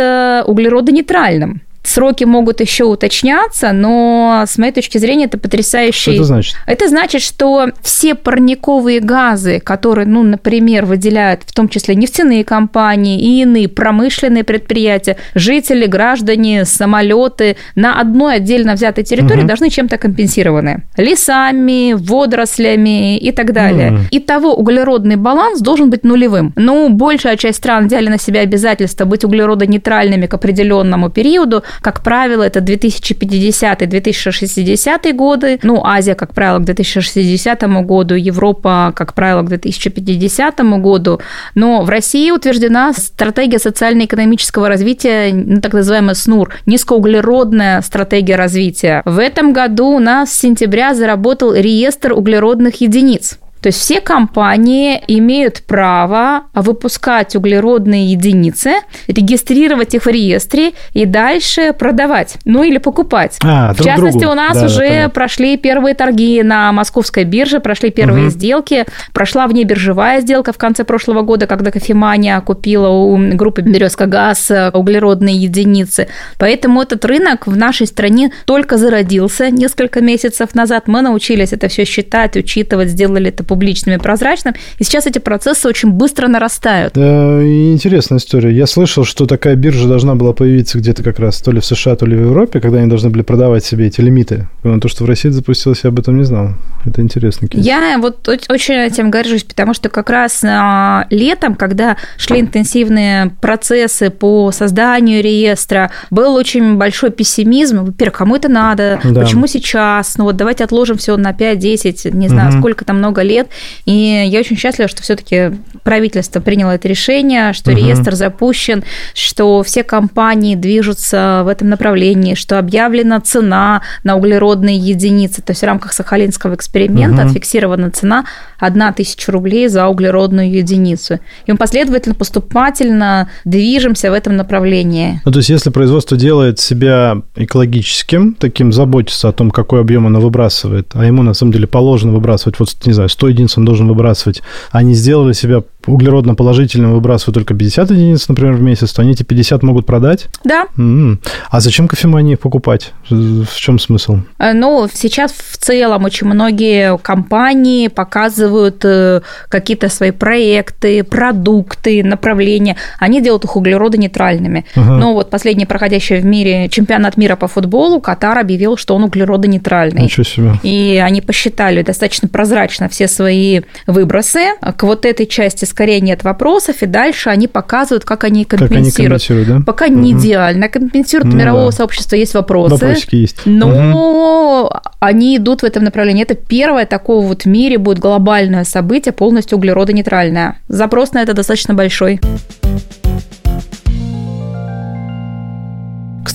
э, 0.86 0.96
углеродонейтральным. 0.96 1.60
Сроки 1.86 2.24
могут 2.24 2.60
еще 2.60 2.84
уточняться, 2.84 3.72
но 3.72 4.44
с 4.46 4.58
моей 4.58 4.72
точки 4.72 4.98
зрения 4.98 5.26
это 5.26 5.38
потрясающий... 5.38 6.12
Что 6.12 6.12
это 6.12 6.24
значит? 6.24 6.56
Это 6.66 6.88
значит, 6.88 7.22
что 7.22 7.66
все 7.82 8.14
парниковые 8.14 9.00
газы, 9.00 9.60
которые, 9.60 10.06
ну, 10.06 10.22
например, 10.22 10.84
выделяют 10.84 11.42
в 11.46 11.54
том 11.54 11.68
числе 11.68 11.94
нефтяные 11.94 12.44
компании 12.44 13.20
и 13.20 13.42
иные 13.42 13.68
промышленные 13.68 14.44
предприятия, 14.44 15.16
жители, 15.34 15.86
граждане, 15.86 16.64
самолеты 16.64 17.56
на 17.74 18.00
одной 18.00 18.36
отдельно 18.36 18.74
взятой 18.74 19.04
территории 19.04 19.40
угу. 19.40 19.48
должны 19.48 19.70
чем-то 19.70 19.96
компенсированы. 19.96 20.82
Лесами, 20.96 21.92
водорослями 21.94 23.16
и 23.16 23.32
так 23.32 23.52
далее. 23.52 23.92
Угу. 23.92 24.00
Итого 24.10 24.54
углеродный 24.54 25.16
баланс 25.16 25.60
должен 25.60 25.90
быть 25.90 26.04
нулевым. 26.04 26.52
Ну, 26.56 26.88
большая 26.88 27.36
часть 27.36 27.58
стран 27.58 27.86
взяли 27.86 28.08
на 28.08 28.18
себя 28.18 28.40
обязательство 28.40 29.04
быть 29.04 29.24
углеродонейтральными 29.24 30.26
к 30.26 30.34
определенному 30.34 31.10
периоду, 31.10 31.62
как 31.80 32.02
правило, 32.02 32.42
это 32.42 32.60
2050-2060 32.60 35.12
годы. 35.12 35.58
Ну, 35.62 35.82
Азия, 35.84 36.14
как 36.14 36.34
правило, 36.34 36.58
к 36.58 36.64
2060 36.64 37.62
году, 37.84 38.14
Европа, 38.14 38.92
как 38.94 39.14
правило, 39.14 39.42
к 39.42 39.48
2050 39.48 40.60
году. 40.80 41.20
Но 41.54 41.82
в 41.82 41.88
России 41.88 42.30
утверждена 42.30 42.92
стратегия 42.92 43.58
социально-экономического 43.58 44.68
развития, 44.68 45.32
ну, 45.32 45.60
так 45.60 45.72
называемая 45.72 46.14
СНУР, 46.14 46.54
низкоуглеродная 46.66 47.82
стратегия 47.82 48.36
развития. 48.36 49.02
В 49.04 49.18
этом 49.18 49.52
году 49.52 49.88
у 49.88 49.98
нас 49.98 50.32
с 50.32 50.38
сентября 50.38 50.94
заработал 50.94 51.54
реестр 51.54 52.12
углеродных 52.12 52.80
единиц. 52.80 53.38
То 53.60 53.68
есть 53.68 53.80
все 53.80 54.00
компании 54.00 55.02
имеют 55.08 55.62
право 55.66 56.42
выпускать 56.54 57.34
углеродные 57.34 58.06
единицы, 58.06 58.74
регистрировать 59.08 59.94
их 59.94 60.04
в 60.04 60.08
реестре 60.08 60.72
и 60.92 61.04
дальше 61.04 61.72
продавать, 61.72 62.36
ну 62.44 62.62
или 62.62 62.78
покупать. 62.78 63.38
А, 63.42 63.72
в 63.72 63.82
частности, 63.82 64.20
другу. 64.20 64.32
у 64.32 64.36
нас 64.36 64.58
да, 64.58 64.66
уже 64.66 65.02
да, 65.04 65.08
прошли 65.08 65.56
первые 65.56 65.94
торги 65.94 66.42
на 66.42 66.72
московской 66.72 67.24
бирже, 67.24 67.60
прошли 67.60 67.90
первые 67.90 68.26
угу. 68.26 68.30
сделки, 68.30 68.84
прошла 69.12 69.46
внебиржевая 69.46 70.20
сделка 70.20 70.52
в 70.52 70.58
конце 70.58 70.84
прошлого 70.84 71.22
года, 71.22 71.46
когда 71.46 71.70
кофемания 71.70 72.40
купила 72.40 72.88
у 72.88 73.16
группы 73.36 73.62
Березка 73.62 74.06
Газ 74.06 74.50
углеродные 74.72 75.36
единицы. 75.36 76.08
Поэтому 76.38 76.82
этот 76.82 77.04
рынок 77.04 77.46
в 77.46 77.56
нашей 77.56 77.86
стране 77.86 78.30
только 78.44 78.76
зародился 78.76 79.50
несколько 79.50 80.00
месяцев 80.00 80.54
назад. 80.54 80.84
Мы 80.86 81.02
научились 81.02 81.52
это 81.52 81.68
все 81.68 81.84
считать, 81.84 82.36
учитывать, 82.36 82.90
сделали 82.90 83.28
это 83.28 83.44
публичным 83.46 83.96
и 83.96 83.98
прозрачным. 83.98 84.54
И 84.78 84.84
сейчас 84.84 85.06
эти 85.06 85.18
процессы 85.18 85.68
очень 85.68 85.90
быстро 85.90 86.28
нарастают. 86.28 86.94
Да, 86.94 87.42
интересная 87.42 88.18
история. 88.18 88.54
Я 88.54 88.66
слышал, 88.66 89.04
что 89.04 89.26
такая 89.26 89.54
биржа 89.54 89.88
должна 89.88 90.14
была 90.14 90.32
появиться 90.32 90.78
где-то 90.78 91.02
как 91.02 91.18
раз 91.18 91.40
то 91.40 91.52
ли 91.52 91.60
в 91.60 91.64
США, 91.64 91.96
то 91.96 92.06
ли 92.06 92.16
в 92.16 92.20
Европе, 92.20 92.60
когда 92.60 92.78
они 92.78 92.88
должны 92.88 93.10
были 93.10 93.22
продавать 93.22 93.64
себе 93.64 93.86
эти 93.86 94.00
лимиты. 94.00 94.48
Но 94.62 94.78
то, 94.80 94.88
что 94.88 95.04
в 95.04 95.06
России 95.06 95.28
запустилось, 95.28 95.80
я 95.84 95.88
об 95.88 95.98
этом 95.98 96.16
не 96.16 96.24
знал. 96.24 96.50
Это 96.84 97.02
интересно. 97.02 97.48
Я 97.52 97.98
вот 97.98 98.28
очень 98.28 98.74
этим 98.74 99.10
горжусь, 99.10 99.44
потому 99.44 99.74
что 99.74 99.88
как 99.88 100.10
раз 100.10 100.42
а, 100.44 101.06
летом, 101.10 101.54
когда 101.54 101.96
шли 102.16 102.40
интенсивные 102.40 103.34
процессы 103.40 104.10
по 104.10 104.52
созданию 104.52 105.22
реестра, 105.22 105.90
был 106.10 106.34
очень 106.34 106.76
большой 106.76 107.10
пессимизм. 107.10 107.84
Во-первых, 107.84 108.18
кому 108.18 108.36
это 108.36 108.48
надо? 108.48 109.00
Да. 109.04 109.22
Почему 109.22 109.46
сейчас? 109.46 110.16
Ну 110.16 110.24
вот 110.24 110.36
давайте 110.36 110.64
отложим 110.64 110.96
все 110.96 111.16
на 111.16 111.32
5-10, 111.32 112.16
не 112.16 112.28
знаю, 112.28 112.50
угу. 112.50 112.58
сколько 112.58 112.84
там 112.84 112.98
много 112.98 113.22
лет 113.22 113.35
лет. 113.36 113.48
И 113.84 114.24
я 114.26 114.40
очень 114.40 114.56
счастлива, 114.56 114.88
что 114.88 115.02
все-таки 115.02 115.52
правительство 115.82 116.40
приняло 116.40 116.72
это 116.72 116.88
решение, 116.88 117.52
что 117.52 117.70
угу. 117.70 117.78
реестр 117.78 118.14
запущен, 118.14 118.84
что 119.14 119.62
все 119.62 119.82
компании 119.82 120.54
движутся 120.54 121.42
в 121.44 121.48
этом 121.48 121.68
направлении, 121.68 122.34
что 122.34 122.58
объявлена 122.58 123.20
цена 123.20 123.82
на 124.04 124.16
углеродные 124.16 124.76
единицы. 124.76 125.42
То 125.42 125.52
есть 125.52 125.62
в 125.62 125.66
рамках 125.66 125.92
Сахалинского 125.92 126.54
эксперимента 126.54 127.22
угу. 127.22 127.28
отфиксирована 127.28 127.90
цена 127.90 128.24
1 128.58 128.94
тысяча 128.94 129.32
рублей 129.32 129.68
за 129.68 129.86
углеродную 129.86 130.50
единицу. 130.50 131.20
И 131.46 131.52
мы 131.52 131.58
последовательно, 131.58 132.14
поступательно 132.14 133.30
движемся 133.44 134.10
в 134.10 134.14
этом 134.14 134.36
направлении. 134.36 135.20
Ну, 135.24 135.32
то 135.32 135.38
есть 135.38 135.50
если 135.50 135.70
производство 135.70 136.16
делает 136.16 136.58
себя 136.58 137.22
экологическим, 137.36 138.34
таким 138.34 138.72
заботится 138.72 139.28
о 139.28 139.32
том, 139.32 139.50
какой 139.50 139.80
объем 139.80 140.06
оно 140.06 140.20
выбрасывает, 140.20 140.90
а 140.94 141.04
ему 141.04 141.22
на 141.22 141.34
самом 141.34 141.52
деле 141.52 141.66
положено 141.66 142.12
выбрасывать, 142.12 142.58
вот, 142.58 142.68
не 142.86 142.92
знаю, 142.92 143.08
100 143.08 143.25
единиц 143.28 143.56
он 143.58 143.64
должен 143.64 143.88
выбрасывать, 143.88 144.42
они 144.70 144.94
сделали 144.94 145.32
себя 145.32 145.62
углеродно 145.86 146.34
положительным, 146.34 146.92
выбрасывают 146.94 147.34
только 147.34 147.54
50 147.54 147.90
единиц, 147.90 148.28
например, 148.28 148.54
в 148.54 148.62
месяц, 148.62 148.92
то 148.92 149.02
они 149.02 149.12
эти 149.12 149.22
50 149.22 149.62
могут 149.62 149.86
продать? 149.86 150.26
Да. 150.44 150.66
М-м. 150.76 151.20
А 151.50 151.60
зачем 151.60 151.88
кофемании 151.88 152.34
покупать? 152.34 152.92
В 153.08 153.54
чем 153.56 153.78
смысл? 153.78 154.18
Э, 154.38 154.52
ну, 154.52 154.88
сейчас 154.92 155.32
в 155.32 155.56
целом 155.58 156.04
очень 156.04 156.26
многие 156.26 156.98
компании 156.98 157.88
показывают 157.88 158.84
э, 158.84 159.22
какие-то 159.48 159.88
свои 159.88 160.10
проекты, 160.10 161.04
продукты, 161.04 162.02
направления. 162.02 162.76
Они 162.98 163.20
делают 163.20 163.44
их 163.44 163.56
углеродонейтральными. 163.56 164.64
Ага. 164.74 164.96
Но 164.96 165.14
вот 165.14 165.30
последний 165.30 165.66
проходящий 165.66 166.18
в 166.18 166.24
мире 166.24 166.68
чемпионат 166.68 167.16
мира 167.16 167.36
по 167.36 167.48
футболу 167.48 168.00
Катар 168.00 168.38
объявил, 168.38 168.76
что 168.76 168.94
он 168.94 169.04
углеродонейтральный. 169.04 170.02
Ничего 170.02 170.24
себе. 170.24 170.52
И 170.62 171.02
они 171.04 171.20
посчитали 171.20 171.82
достаточно 171.82 172.28
прозрачно 172.28 172.88
все 172.88 173.08
свои 173.08 173.60
выбросы 173.86 174.54
к 174.76 174.82
вот 174.82 175.04
этой 175.04 175.26
части 175.26 175.64
скорее 175.76 176.00
нет 176.00 176.24
вопросов, 176.24 176.76
и 176.80 176.86
дальше 176.86 177.28
они 177.28 177.48
показывают, 177.48 178.06
как 178.06 178.24
они 178.24 178.46
компенсируют. 178.46 178.70
Как 178.70 178.78
они 178.78 179.08
компенсируют 179.10 179.48
да? 179.48 179.60
Пока 179.66 179.84
угу. 179.84 179.94
не 179.94 180.12
идеально 180.12 180.70
компенсируют, 180.70 181.34
у 181.34 181.36
ну, 181.36 181.42
мирового 181.42 181.70
да. 181.70 181.76
сообщества 181.76 182.16
есть 182.16 182.32
вопросы. 182.32 182.72
Вопросики 182.72 183.16
есть. 183.16 183.40
Но 183.44 184.62
угу. 184.62 184.70
они 185.00 185.36
идут 185.36 185.60
в 185.60 185.64
этом 185.64 185.84
направлении. 185.84 186.22
Это 186.22 186.34
первое 186.34 186.86
такого 186.86 187.26
вот 187.26 187.42
в 187.42 187.46
мире 187.46 187.76
будет 187.76 187.98
глобальное 187.98 188.64
событие, 188.64 189.12
полностью 189.12 189.58
углеродонейтральное. 189.58 190.56
Запрос 190.68 191.12
на 191.12 191.22
это 191.22 191.34
достаточно 191.34 191.74
большой. 191.74 192.20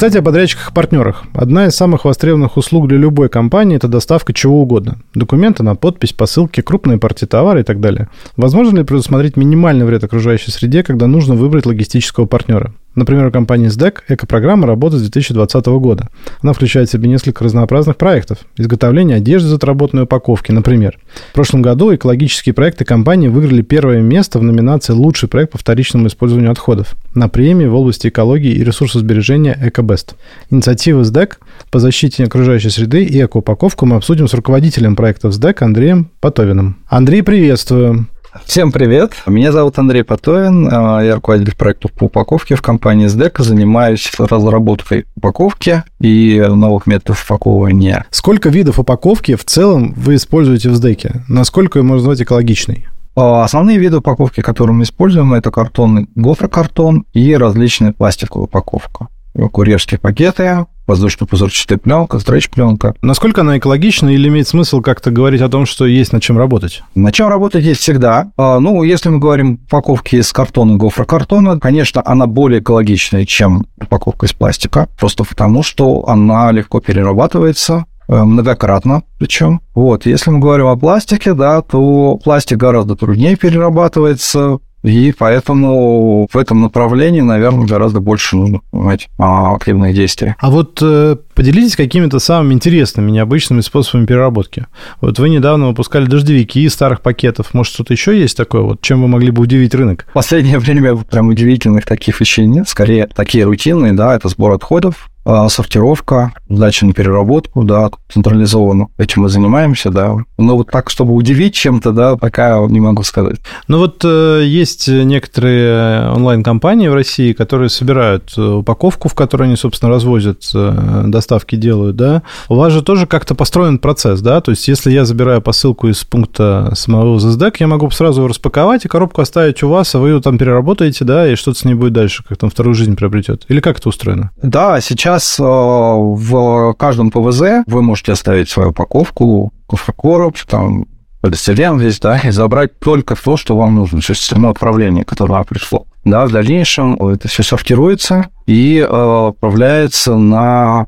Кстати, 0.02 0.18
о 0.18 0.24
подрядчиках 0.24 0.72
и 0.72 0.74
партнерах. 0.74 1.26
Одна 1.32 1.68
из 1.68 1.76
самых 1.76 2.06
востребованных 2.06 2.58
услуг 2.58 2.88
для 2.88 2.98
любой 2.98 3.30
компании– 3.30 3.76
это 3.78 3.88
доставка 3.88 4.34
чего 4.34 4.60
угодно. 4.60 4.98
Документы 5.14 5.62
на 5.62 5.76
подпись, 5.76 6.12
посылки, 6.12 6.62
крупные 6.62 6.98
партии 6.98 7.28
товара 7.28 7.60
и 7.60 7.64
так 7.64 7.80
далее. 7.80 8.10
Возможно 8.36 8.80
ли 8.80 8.84
предусмотреть 8.84 9.38
минимальный 9.38 9.86
вред 9.86 10.04
окружающей 10.04 10.50
среде, 10.50 10.82
когда 10.82 11.06
нужно 11.06 11.36
выбрать 11.36 11.68
логистического 11.68 12.26
партнера? 12.26 12.74
Например, 12.94 13.28
у 13.28 13.32
компании 13.32 13.70
SDEC 13.70 14.00
экопрограмма 14.10 14.68
работает 14.68 15.02
с 15.02 15.10
2020 15.10 15.66
года. 15.68 16.10
Она 16.42 16.52
включает 16.52 16.90
в 16.90 16.92
себе 16.92 17.08
несколько 17.08 17.44
разнообразных 17.44 17.96
проектов. 17.96 18.40
Изготовление 18.58 19.18
одежды 19.18 19.50
из 19.50 19.54
отработанной 19.54 20.04
упаковки, 20.04 20.52
например. 20.52 21.00
В 21.32 21.34
прошлом 21.34 21.62
году 21.62 21.96
экологические 21.96 22.54
проекты 22.54 22.84
компании 22.84 23.30
выиграли 23.30 23.62
первое 23.62 24.02
место 24.02 24.40
в 24.40 24.44
номинации 24.44 24.92
«Лучший 24.92 25.30
проект 25.30 25.54
по 25.54 25.58
вторичному 25.58 26.08
использованию 26.08 26.52
отходов» 26.52 26.96
на 27.16 27.30
премии 27.30 27.66
в 27.66 27.76
области 27.76 28.10
экологии 28.10 28.52
и 28.52 28.64
ресурсосбережения 28.64 29.58
«Экобест». 29.62 30.16
Инициативы 30.50 31.02
SDEC 31.04 31.36
по 31.72 31.80
защите 31.80 32.26
окружающей 32.26 32.70
среды 32.70 33.06
и 33.06 33.24
экоупаковку 33.24 33.86
мы 33.86 33.96
обсудим 33.96 34.28
с 34.28 34.34
руководителем 34.34 34.98
проектов 34.98 35.34
SDEC 35.34 35.64
Андреем 35.64 36.10
Потовиным. 36.20 36.78
Андрей, 36.90 37.24
приветствую! 37.24 38.08
Всем 38.46 38.72
привет! 38.72 39.12
Меня 39.28 39.52
зовут 39.52 39.78
Андрей 39.78 40.06
Потовин, 40.06 40.70
а, 40.72 41.02
я 41.02 41.16
руководитель 41.16 41.54
проектов 41.54 41.92
по 41.92 42.06
упаковке 42.06 42.56
в 42.56 42.62
компании 42.62 43.08
SDEC, 43.08 43.44
занимаюсь 43.44 44.10
разработкой 44.18 45.06
упаковки 45.18 45.84
и 46.00 46.40
новых 46.40 46.88
методов 46.88 47.26
упаковывания. 47.26 48.06
Сколько 48.10 48.48
видов 48.48 48.80
упаковки 48.80 49.36
в 49.36 49.44
целом 49.44 49.94
вы 49.98 50.16
используете 50.16 50.70
в 50.70 50.74
SDEC? 50.74 51.24
Насколько 51.28 51.80
ее 51.80 51.84
можно 51.84 52.08
назвать 52.08 52.22
экологичной? 52.22 52.88
А, 53.18 53.44
основные 53.44 53.78
виды 53.78 53.98
упаковки, 53.98 54.40
которые 54.40 54.78
мы 54.78 54.84
используем, 54.84 55.34
это 55.34 55.52
картонный 55.52 56.08
гофрокартон 56.16 57.06
и 57.12 57.36
различная 57.36 57.92
пластиковая 57.92 58.46
упаковка. 58.46 59.08
Курьерские 59.34 60.00
пакеты, 60.00 60.66
воздушно-пузырчатая 60.92 61.78
пленка, 61.78 62.20
стретч-пленка. 62.20 62.94
Насколько 63.02 63.42
она 63.42 63.58
экологична 63.58 64.10
или 64.10 64.28
имеет 64.28 64.48
смысл 64.48 64.82
как-то 64.82 65.12
говорить 65.12 65.42
о 65.42 65.50
том, 65.50 65.66
что 65.66 65.86
есть 65.86 66.14
над 66.14 66.22
чем 66.22 66.38
работать? 66.38 66.84
На 66.96 67.12
чем 67.12 67.28
работать 67.30 67.64
есть 67.64 67.82
всегда. 67.82 68.32
А, 68.38 68.60
ну, 68.60 68.84
если 68.84 69.10
мы 69.10 69.20
говорим 69.20 69.60
упаковки 69.66 70.18
из 70.18 70.32
картона, 70.32 70.76
гофрокартона, 70.76 71.60
конечно, 71.60 72.02
она 72.06 72.28
более 72.28 72.62
экологичная, 72.62 73.26
чем 73.26 73.66
упаковка 73.82 74.26
из 74.26 74.34
пластика, 74.34 74.88
просто 75.00 75.24
потому 75.24 75.64
что 75.64 76.08
она 76.08 76.52
легко 76.52 76.80
перерабатывается, 76.80 77.86
э, 78.08 78.24
многократно 78.24 79.04
причем. 79.18 79.62
Вот, 79.76 80.06
если 80.08 80.32
мы 80.32 80.40
говорим 80.40 80.66
о 80.66 80.76
пластике, 80.76 81.34
да, 81.34 81.62
то 81.62 82.20
пластик 82.24 82.58
гораздо 82.58 82.96
труднее 82.96 83.36
перерабатывается, 83.36 84.58
и 84.84 85.14
поэтому 85.18 86.28
в 86.32 86.38
этом 86.38 86.62
направлении, 86.62 87.22
наверное, 87.22 87.68
гораздо 87.68 88.00
больше 88.00 88.36
нужно 88.36 88.62
понимать, 88.72 89.10
активные 89.18 89.94
действия. 89.94 90.36
А 90.40 90.50
вот 90.50 90.80
э, 90.82 91.18
поделитесь 91.36 91.76
какими-то 91.76 92.20
самыми 92.20 92.54
интересными, 92.54 93.12
необычными 93.12 93.62
способами 93.62 94.06
переработки. 94.06 94.66
Вот 95.00 95.20
вы 95.20 95.30
недавно 95.30 95.68
выпускали 95.68 96.06
дождевики 96.06 96.64
из 96.64 96.74
старых 96.74 97.02
пакетов. 97.02 97.54
Может, 97.54 97.74
что-то 97.74 97.94
еще 97.94 98.20
есть 98.20 98.36
такое? 98.36 98.62
Вот 98.62 98.82
чем 98.82 99.02
вы 99.02 99.08
могли 99.08 99.32
бы 99.32 99.44
удивить 99.44 99.76
рынок? 99.76 100.08
В 100.10 100.14
последнее 100.14 100.58
время 100.60 100.96
прям 100.96 101.28
удивительных 101.28 101.86
таких 101.86 102.20
вещей 102.20 102.48
нет. 102.48 102.68
Скорее, 102.68 103.08
такие 103.08 103.44
рутинные, 103.44 103.94
да, 103.94 104.16
это 104.16 104.30
сбор 104.30 104.52
отходов, 104.54 105.10
а, 105.10 105.11
сортировка, 105.26 106.34
сдача 106.50 106.86
на 106.86 106.94
переработку, 106.94 107.64
да, 107.64 107.90
централизованно. 108.12 108.88
Этим 108.98 109.24
мы 109.24 109.30
занимаемся, 109.30 109.90
да. 109.90 110.18
Но 110.38 110.58
вот 110.58 110.72
так, 110.72 110.90
чтобы 110.90 111.14
удивить 111.14 111.54
чем-то, 111.54 111.92
да, 111.92 112.16
пока 112.16 112.60
не 112.68 112.80
могу 112.80 113.04
сказать. 113.04 113.38
Ну 113.68 113.78
вот 113.80 114.02
э, 114.04 114.44
есть 114.46 114.88
некоторые 114.88 116.10
онлайн-компании 116.12 116.88
в 116.88 116.94
России, 116.94 117.34
которые 117.34 117.70
собирают 117.70 118.34
э, 118.38 118.42
упаковку, 118.42 119.10
в 119.10 119.16
которой 119.16 119.44
они, 119.44 119.56
собственно, 119.56 119.92
развозят, 119.92 120.44
э, 120.54 121.04
доставки 121.08 121.56
делают, 121.56 121.96
да. 121.96 122.24
У 122.50 122.56
вас 122.56 122.74
же 122.74 122.82
тоже 122.82 123.06
как-то 123.08 123.36
построен 123.36 123.80
процесс, 123.80 124.22
да, 124.22 124.42
то 124.42 124.52
есть 124.52 124.68
если 124.68 124.92
я 124.92 125.06
забираю 125.06 125.42
посылку 125.42 125.88
из 125.88 126.04
пункта 126.04 126.72
самого 126.76 127.20
ЗСДЭК, 127.20 127.60
я 127.60 127.68
могу 127.68 127.90
сразу 127.92 128.28
распаковать 128.28 128.86
и 128.86 128.88
коробку 128.88 129.22
оставить 129.22 129.64
у 129.64 129.70
вас, 129.70 129.94
а 129.96 130.00
вы 130.00 130.10
ее 130.10 130.22
там 130.22 130.38
переработаете, 130.38 131.06
да, 131.06 131.32
и 131.32 131.36
что-то 131.36 131.60
с 131.60 131.66
ней 131.66 131.74
будет 131.74 131.94
дальше, 131.94 132.24
как 132.28 132.38
там 132.38 132.50
вторую 132.50 132.74
жизнь 132.74 132.96
приобретет. 132.96 133.46
Или 133.48 133.60
как 133.60 133.80
это 133.80 133.90
устроено? 133.90 134.32
Да, 134.42 134.80
сейчас 134.82 135.11
Сейчас 135.12 135.40
э, 135.40 135.44
в 135.44 136.74
каждом 136.76 137.12
ПВЗ 137.12 137.66
вы 137.68 137.82
можете 137.82 138.14
оставить 138.14 138.50
свою 138.50 138.70
упаковку, 138.70 139.52
кофрокороб, 139.68 140.38
там, 140.48 140.86
полистирен 141.20 141.78
весь, 141.78 142.00
да, 142.00 142.18
и 142.18 142.30
забрать 142.30 142.80
только 142.80 143.16
то, 143.22 143.36
что 143.36 143.58
вам 143.58 143.76
нужно, 143.76 144.00
то 144.00 144.12
есть 144.12 144.24
само 144.24 144.52
отправление, 144.52 145.04
которое 145.04 145.34
вам 145.34 145.44
пришло. 145.44 145.86
Да, 146.06 146.26
в 146.26 146.32
дальнейшем 146.32 146.96
это 146.96 147.28
все 147.28 147.44
сортируется 147.44 148.28
и 148.46 148.78
э, 148.78 149.28
отправляется 149.28 150.16
на 150.16 150.88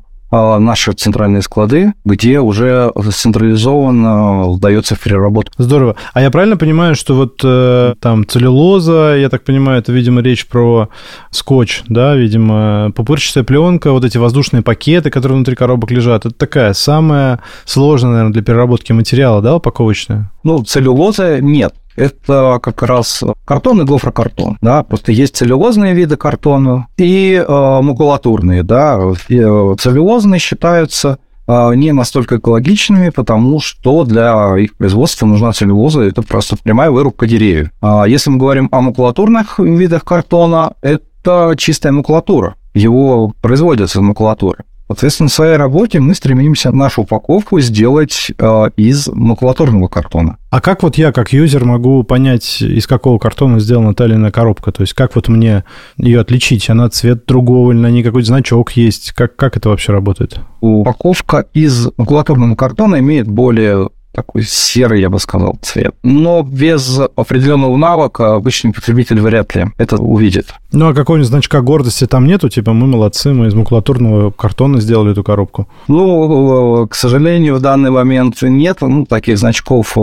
наши 0.58 0.92
центральные 0.92 1.42
склады, 1.42 1.94
где 2.04 2.40
уже 2.40 2.92
централизованно 3.12 4.54
сдается 4.54 4.94
в 4.94 5.00
переработку. 5.00 5.54
Здорово. 5.58 5.96
А 6.12 6.20
я 6.20 6.30
правильно 6.30 6.56
понимаю, 6.56 6.94
что 6.94 7.14
вот 7.14 7.40
э, 7.44 7.94
там 8.00 8.26
целлюлоза, 8.26 9.16
я 9.16 9.28
так 9.28 9.44
понимаю, 9.44 9.78
это, 9.78 9.92
видимо, 9.92 10.22
речь 10.22 10.46
про 10.46 10.88
скотч, 11.30 11.82
да, 11.88 12.14
видимо, 12.14 12.92
пупырчатая 12.94 13.44
пленка, 13.44 13.92
вот 13.92 14.04
эти 14.04 14.18
воздушные 14.18 14.62
пакеты, 14.62 15.10
которые 15.10 15.36
внутри 15.36 15.54
коробок 15.54 15.90
лежат, 15.90 16.26
это 16.26 16.34
такая 16.34 16.72
самая 16.72 17.40
сложная, 17.64 18.10
наверное, 18.10 18.32
для 18.32 18.42
переработки 18.42 18.92
материала, 18.92 19.40
да, 19.40 19.56
упаковочная? 19.56 20.30
Ну, 20.42 20.62
целлюлоза 20.64 21.40
нет 21.40 21.74
это 21.96 22.58
как 22.62 22.82
раз 22.82 23.22
картон 23.44 23.82
и 23.82 23.84
гофрокартон, 23.84 24.58
да, 24.60 24.82
просто 24.82 25.12
есть 25.12 25.36
целлюлозные 25.36 25.94
виды 25.94 26.16
картона 26.16 26.88
и 26.96 27.34
э, 27.34 27.80
макулатурные, 27.82 28.62
да, 28.62 28.98
э, 29.28 29.74
целлюлозные 29.78 30.38
считаются 30.38 31.18
э, 31.46 31.74
не 31.74 31.92
настолько 31.92 32.36
экологичными, 32.36 33.10
потому 33.10 33.60
что 33.60 34.04
для 34.04 34.56
их 34.58 34.76
производства 34.76 35.26
нужна 35.26 35.52
целлюлоза, 35.52 36.02
это 36.02 36.22
просто 36.22 36.56
прямая 36.56 36.90
вырубка 36.90 37.26
деревьев. 37.26 37.70
А 37.80 38.04
если 38.04 38.30
мы 38.30 38.38
говорим 38.38 38.68
о 38.72 38.80
макулатурных 38.80 39.58
видах 39.58 40.04
картона, 40.04 40.74
это 40.82 41.54
чистая 41.56 41.92
макулатура, 41.92 42.56
его 42.74 43.32
производят 43.40 43.90
из 43.90 43.96
макулатуры. 43.96 44.64
Соответственно, 44.86 45.28
в 45.28 45.32
своей 45.32 45.56
работе 45.56 45.98
мы 45.98 46.14
стремимся 46.14 46.70
нашу 46.70 47.02
упаковку 47.02 47.58
сделать 47.60 48.30
э, 48.36 48.70
из 48.76 49.08
макулатурного 49.08 49.88
картона. 49.88 50.36
А 50.50 50.60
как 50.60 50.82
вот 50.82 50.98
я, 50.98 51.10
как 51.10 51.32
юзер, 51.32 51.64
могу 51.64 52.04
понять, 52.04 52.60
из 52.60 52.86
какого 52.86 53.18
картона 53.18 53.60
сделана 53.60 53.94
та 53.94 54.04
или 54.04 54.14
иная 54.14 54.30
коробка? 54.30 54.72
То 54.72 54.82
есть 54.82 54.92
как 54.92 55.14
вот 55.14 55.28
мне 55.28 55.64
ее 55.96 56.20
отличить? 56.20 56.68
Она 56.68 56.90
цвет 56.90 57.24
другого 57.26 57.72
или 57.72 57.78
на 57.78 57.90
ней 57.90 58.02
какой-то 58.02 58.28
значок 58.28 58.72
есть? 58.72 59.12
Как, 59.12 59.36
как 59.36 59.56
это 59.56 59.70
вообще 59.70 59.92
работает? 59.92 60.38
Упаковка 60.60 61.46
из 61.54 61.88
макулатурного 61.96 62.54
картона 62.54 62.98
имеет 62.98 63.26
более 63.26 63.88
такой 64.14 64.44
серый, 64.44 65.00
я 65.00 65.10
бы 65.10 65.18
сказал, 65.18 65.58
цвет. 65.60 65.94
Но 66.02 66.42
без 66.42 67.00
определенного 67.16 67.76
навыка 67.76 68.34
обычный 68.34 68.72
потребитель 68.72 69.20
вряд 69.20 69.54
ли 69.54 69.66
это 69.76 69.96
увидит. 69.96 70.54
Ну, 70.72 70.88
а 70.88 70.94
какого-нибудь 70.94 71.28
значка 71.28 71.60
гордости 71.60 72.06
там 72.06 72.26
нету? 72.26 72.48
Типа, 72.48 72.72
мы 72.72 72.86
молодцы, 72.86 73.32
мы 73.32 73.48
из 73.48 73.54
макулатурного 73.54 74.30
картона 74.30 74.80
сделали 74.80 75.12
эту 75.12 75.24
коробку. 75.24 75.68
Ну, 75.88 76.86
к 76.88 76.94
сожалению, 76.94 77.56
в 77.56 77.60
данный 77.60 77.90
момент 77.90 78.40
нет. 78.42 78.78
Ну, 78.80 79.04
таких 79.04 79.38
значков 79.38 79.96
э, 79.96 80.00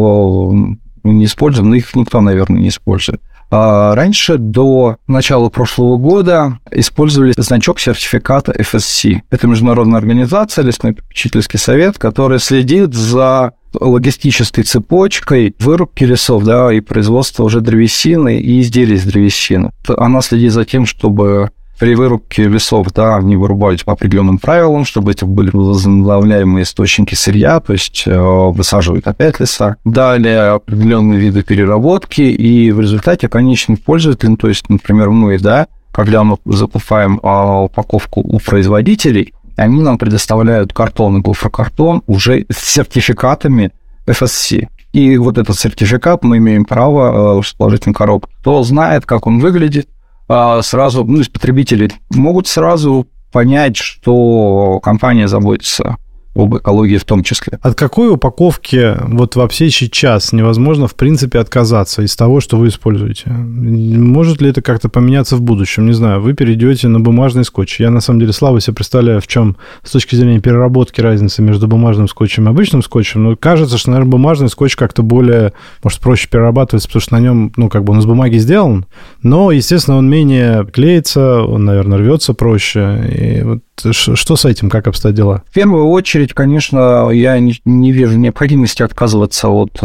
не 1.04 1.26
используем, 1.26 1.70
но 1.70 1.76
их 1.76 1.96
никто, 1.96 2.22
наверное, 2.22 2.62
не 2.62 2.68
использует. 2.68 3.22
А 3.54 3.94
раньше, 3.96 4.38
до 4.38 4.96
начала 5.08 5.50
прошлого 5.50 5.98
года, 5.98 6.60
использовали 6.72 7.34
значок 7.36 7.82
сертификата 7.82 8.54
FSC. 8.54 9.20
Это 9.30 9.46
международная 9.48 10.00
организация, 10.00 10.64
лесной 10.64 10.94
попечительский 10.94 11.60
совет, 11.60 11.98
который 11.98 12.40
следит 12.40 12.94
за 12.94 13.52
логистической 13.80 14.64
цепочкой 14.64 15.56
вырубки 15.60 16.04
лесов, 16.04 16.44
да, 16.44 16.74
и 16.74 16.82
производства 16.82 17.44
уже 17.44 17.62
древесины 17.62 18.40
и 18.40 18.62
изделий 18.62 18.96
из 18.96 19.04
древесины. 19.04 19.72
Она 19.88 20.22
следит 20.22 20.52
за 20.52 20.66
тем, 20.66 20.86
чтобы 20.86 21.52
при 21.82 21.96
вырубке 21.96 22.44
лесов, 22.44 22.94
да, 22.94 23.16
они 23.16 23.36
вырубались 23.36 23.82
по 23.82 23.94
определенным 23.94 24.38
правилам, 24.38 24.86
чтобы 24.86 25.14
это 25.14 25.26
были 25.26 25.50
возобновляемые 25.52 26.62
источники 26.62 27.16
сырья, 27.16 27.60
то 27.60 27.74
есть 27.74 28.04
э, 28.06 28.20
высаживают 28.20 29.08
опять 29.08 29.40
леса. 29.40 29.78
Далее 29.84 30.52
определенные 30.52 31.20
виды 31.20 31.42
переработки, 31.42 32.22
и 32.22 32.72
в 32.72 32.82
результате 32.82 33.28
конечный 33.30 33.78
пользователь, 33.78 34.38
то 34.38 34.48
есть, 34.48 34.70
например, 34.70 35.10
мы, 35.10 35.40
да, 35.40 35.66
когда 35.92 36.24
мы 36.24 36.38
закупаем 36.46 37.20
а, 37.24 37.64
упаковку 37.64 38.22
у 38.22 38.40
производителей, 38.40 39.34
они 39.62 39.82
нам 39.82 40.00
предоставляют 40.00 40.74
картон 40.74 41.18
и 41.18 41.22
гофрокартон 41.22 42.02
уже 42.08 42.48
с 42.50 42.58
сертификатами 42.58 43.72
FSC. 44.08 44.68
И 44.92 45.18
вот 45.18 45.38
этот 45.38 45.58
сертификат 45.58 46.24
мы 46.24 46.38
имеем 46.38 46.66
право 46.66 47.40
э, 47.40 47.44
положить 47.58 47.86
на 47.86 47.94
коробку. 47.94 48.30
Кто 48.40 48.64
знает, 48.64 49.06
как 49.06 49.28
он 49.28 49.40
выглядит, 49.40 49.88
а, 50.28 50.62
сразу, 50.64 51.04
ну, 51.06 51.20
из 51.20 51.30
потребителей 51.30 51.92
могут 52.10 52.48
сразу 52.48 53.08
понять, 53.32 53.78
что 53.78 54.80
компания 54.82 55.28
заботится 55.28 55.98
об 56.36 56.56
экологии 56.56 56.98
в 56.98 57.04
том 57.04 57.24
числе. 57.24 57.60
От 57.62 57.76
какой 57.76 58.10
упаковки 58.10 58.96
вот 59.08 59.36
вообще 59.36 59.70
сейчас 59.70 60.32
невозможно, 60.32 60.88
в 60.88 60.96
принципе, 60.96 61.40
отказаться 61.40 62.02
из 62.02 62.16
того, 62.16 62.40
что 62.40 62.58
вы 62.58 62.70
используете? 62.70 63.30
Может 63.30 64.42
ли 64.42 64.50
это 64.50 64.62
как-то 64.62 64.90
поменяться 64.90 65.36
в 65.36 65.42
будущем? 65.42 65.86
Не 65.86 65.94
знаю, 65.94 66.22
вы 66.22 66.34
перейдете 66.34 66.88
на 66.88 67.00
бумажный 67.00 67.44
скотч. 67.44 67.80
Я, 67.80 67.90
на 67.90 68.00
самом 68.00 68.22
деле, 68.22 68.34
слабо 68.34 68.62
себе 68.62 68.76
представляю, 68.76 69.20
в 69.22 69.28
чем 69.28 69.58
с 69.84 69.92
точки 69.92 70.16
зрения 70.16 70.40
переработки 70.40 71.02
разница 71.02 71.42
между 71.42 71.68
бумажным 71.68 72.08
скотчем 72.08 72.48
и 72.48 72.50
обычным 72.50 72.82
скотчем. 72.82 73.24
Но 73.24 73.36
кажется, 73.36 73.78
что, 73.78 73.92
наверное, 73.92 74.12
бумажный 74.12 74.50
скотч 74.50 74.76
как-то 74.76 75.04
более, 75.04 75.54
может, 75.84 76.00
проще 76.00 76.30
перерабатывается, 76.30 76.88
потому 76.88 77.02
что 77.02 77.14
на 77.14 77.20
нем, 77.20 77.52
ну, 77.58 77.70
как 77.70 77.84
бы 77.84 77.94
он 77.94 78.00
из 78.00 78.06
бумаги 78.06 78.38
сделан, 78.38 78.86
но, 79.22 79.52
естественно, 79.52 79.98
он 79.98 80.10
менее 80.10 80.66
клеится, 80.66 81.42
он, 81.42 81.66
наверное, 81.66 81.98
рвется 81.98 82.34
проще. 82.34 83.04
И 83.12 83.44
вот 83.44 83.60
что 83.92 84.36
с 84.36 84.46
этим, 84.46 84.70
как 84.70 84.88
обстоят 84.88 85.16
дела? 85.16 85.44
В 85.50 85.54
первую 85.54 85.88
очередь, 85.88 86.34
конечно, 86.34 87.10
я 87.10 87.40
не, 87.40 87.60
не 87.66 87.92
вижу 87.92 88.18
необходимости 88.18 88.84
отказываться 88.84 89.50
от 89.50 89.80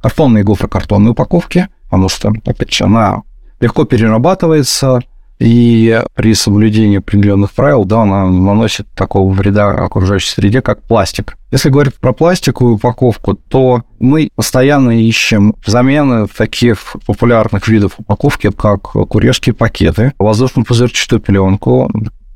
картонной 0.00 0.42
гофрокартонной 0.42 1.12
упаковки, 1.12 1.68
потому 1.84 2.08
что, 2.08 2.32
опять 2.46 2.72
же, 2.72 2.84
она 2.84 3.22
легко 3.60 3.84
перерабатывается, 3.84 5.00
и 5.40 6.02
при 6.14 6.34
соблюдении 6.34 6.98
определенных 6.98 7.52
правил, 7.52 7.86
да, 7.86 8.02
она 8.02 8.26
наносит 8.26 8.86
такого 8.94 9.32
вреда 9.32 9.70
окружающей 9.70 10.28
среде, 10.28 10.60
как 10.60 10.82
пластик. 10.82 11.38
Если 11.50 11.70
говорить 11.70 11.94
про 11.94 12.12
пластиковую 12.12 12.74
упаковку, 12.74 13.34
то 13.34 13.82
мы 13.98 14.28
постоянно 14.36 14.90
ищем 15.00 15.54
замены 15.64 16.26
таких 16.26 16.94
популярных 17.06 17.68
видов 17.68 17.94
упаковки, 17.96 18.50
как 18.50 18.82
курьерские 18.82 19.54
пакеты, 19.54 20.12
воздушно-пузырчатую 20.18 21.20
пленку, 21.20 21.90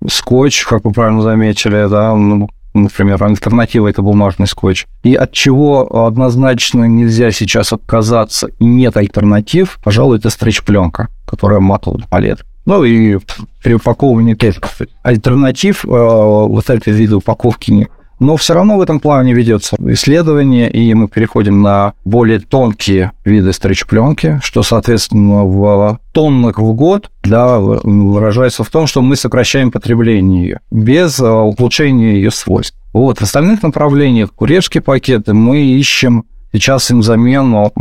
скотч, 0.08 0.64
как 0.64 0.84
вы 0.84 0.92
правильно 0.92 1.22
заметили, 1.22 1.88
да, 1.88 2.14
ну, 2.14 2.48
например, 2.74 3.22
альтернатива 3.22 3.88
это 3.88 4.02
бумажный 4.02 4.46
скотч. 4.46 4.86
И 5.02 5.14
от 5.14 5.32
чего 5.32 6.06
однозначно 6.06 6.84
нельзя 6.84 7.30
сейчас 7.30 7.72
отказаться 7.72 8.48
и 8.58 8.64
нет 8.64 8.96
альтернатив, 8.96 9.78
пожалуй, 9.82 10.18
это 10.18 10.30
стрейч-пленка, 10.30 11.08
которая 11.26 11.60
матовый 11.60 12.04
палет. 12.08 12.44
Ну 12.66 12.82
и 12.82 13.18
при 13.62 13.74
упаковании 13.74 14.34
тоже 14.34 14.60
альтернатив 15.02 15.84
э, 15.84 15.88
вот 15.88 16.70
этой 16.70 16.92
вида 16.92 17.18
упаковки 17.18 17.70
нет. 17.70 17.90
Но 18.20 18.36
все 18.36 18.54
равно 18.54 18.76
в 18.76 18.80
этом 18.80 19.00
плане 19.00 19.32
ведется 19.32 19.76
исследование, 19.78 20.70
и 20.70 20.94
мы 20.94 21.08
переходим 21.08 21.62
на 21.62 21.94
более 22.04 22.40
тонкие 22.40 23.12
виды 23.24 23.52
стрейч-пленки, 23.52 24.40
что, 24.42 24.62
соответственно, 24.62 25.44
в 25.44 25.98
тоннах 26.12 26.58
в 26.58 26.72
год 26.74 27.10
да, 27.22 27.58
выражается 27.58 28.64
в 28.64 28.70
том, 28.70 28.86
что 28.86 29.02
мы 29.02 29.16
сокращаем 29.16 29.70
потребление 29.70 30.42
ее 30.42 30.60
без 30.70 31.18
э, 31.20 31.28
улучшения 31.28 32.14
ее 32.14 32.30
свойств. 32.30 32.76
Вот, 32.92 33.18
в 33.18 33.22
остальных 33.22 33.62
направлениях, 33.62 34.32
курьерские 34.32 34.82
пакеты, 34.82 35.34
мы 35.34 35.60
ищем 35.62 36.24
сейчас 36.52 36.90
им 36.90 37.02
замену, 37.02 37.72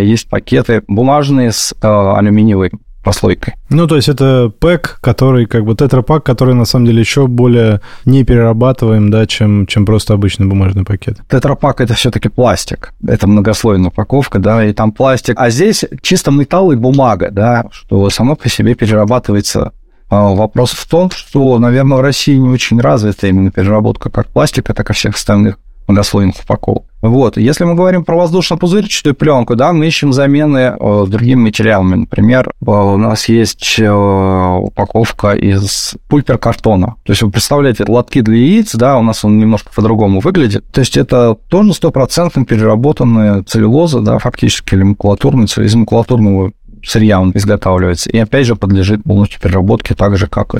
есть 0.00 0.28
пакеты 0.28 0.82
бумажные 0.86 1.50
с 1.50 1.72
э, 1.72 1.86
алюминиевой 1.86 2.70
прослойкой. 3.02 3.54
Ну, 3.70 3.86
то 3.86 3.96
есть 3.96 4.08
это 4.08 4.52
пэк, 4.58 4.98
который, 5.00 5.46
как 5.46 5.64
бы 5.64 5.74
тетрапак, 5.74 6.24
который 6.24 6.54
на 6.54 6.64
самом 6.64 6.86
деле 6.86 7.00
еще 7.00 7.26
более 7.26 7.80
не 8.04 8.24
перерабатываем, 8.24 9.10
да, 9.10 9.26
чем, 9.26 9.66
чем 9.66 9.86
просто 9.86 10.14
обычный 10.14 10.46
бумажный 10.46 10.84
пакет. 10.84 11.18
Тетрапак 11.28 11.80
это 11.80 11.94
все-таки 11.94 12.28
пластик. 12.28 12.92
Это 13.06 13.26
многослойная 13.26 13.88
упаковка, 13.88 14.38
да, 14.38 14.64
и 14.64 14.72
там 14.72 14.92
пластик. 14.92 15.36
А 15.38 15.50
здесь 15.50 15.84
чисто 16.02 16.30
металл 16.30 16.72
и 16.72 16.76
бумага, 16.76 17.30
да, 17.30 17.64
что 17.70 18.10
само 18.10 18.36
по 18.36 18.48
себе 18.48 18.74
перерабатывается 18.74 19.72
а, 20.10 20.34
Вопрос 20.34 20.72
в 20.72 20.88
том, 20.88 21.10
что, 21.10 21.58
наверное, 21.58 21.98
в 21.98 22.00
России 22.00 22.34
не 22.34 22.48
очень 22.48 22.80
развита 22.80 23.28
именно 23.28 23.50
переработка 23.52 24.10
как 24.10 24.26
пластика, 24.26 24.74
так 24.74 24.90
и 24.90 24.92
всех 24.92 25.14
остальных 25.14 25.58
многослойных 25.90 26.36
упаковок. 26.42 26.84
Вот. 27.02 27.36
Если 27.38 27.64
мы 27.64 27.74
говорим 27.74 28.04
про 28.04 28.16
воздушно-пузырчатую 28.16 29.14
пленку, 29.14 29.56
да, 29.56 29.72
мы 29.72 29.86
ищем 29.86 30.12
замены 30.12 30.76
э, 30.78 31.04
другими 31.08 31.40
материалами. 31.40 31.94
Например, 31.94 32.48
э, 32.48 32.70
у 32.70 32.96
нас 32.98 33.28
есть 33.28 33.76
э, 33.78 33.90
упаковка 33.90 35.32
из 35.32 35.94
пульпер-картона. 36.08 36.96
То 37.04 37.10
есть 37.10 37.22
вы 37.22 37.30
представляете, 37.30 37.84
лотки 37.88 38.20
для 38.20 38.36
яиц, 38.36 38.74
да, 38.74 38.98
у 38.98 39.02
нас 39.02 39.24
он 39.24 39.38
немножко 39.38 39.70
по-другому 39.74 40.20
выглядит. 40.20 40.64
То 40.72 40.80
есть 40.80 40.96
это 40.96 41.36
тоже 41.48 41.72
стопроцентно 41.72 42.44
переработанная 42.44 43.42
целлюлоза, 43.44 44.00
да, 44.00 44.18
фактически, 44.18 44.74
или 44.74 44.82
макулатурная, 44.82 45.46
из 45.46 45.74
макулатурного 45.74 46.52
сырья 46.84 47.20
он 47.20 47.32
изготавливается. 47.34 48.10
И 48.10 48.18
опять 48.18 48.46
же 48.46 48.56
подлежит 48.56 49.04
полностью 49.04 49.40
переработке, 49.40 49.94
так 49.94 50.16
же, 50.16 50.26
как 50.26 50.54
и 50.54 50.58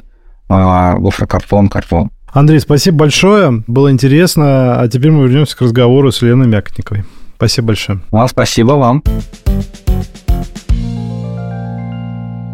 гофрокартон, 0.49 1.69
картон. 1.69 2.11
Андрей, 2.33 2.61
спасибо 2.61 2.99
большое. 2.99 3.63
Было 3.67 3.91
интересно. 3.91 4.81
А 4.81 4.89
теперь 4.89 5.11
мы 5.11 5.27
вернемся 5.27 5.57
к 5.57 5.63
разговору 5.63 6.13
с 6.13 6.23
Леной 6.23 6.47
Мякотниковой. 6.47 7.05
Спасибо 7.37 7.69
большое. 7.69 8.01
Вам 8.11 8.29
спасибо 8.29 8.73
вам. 8.73 9.03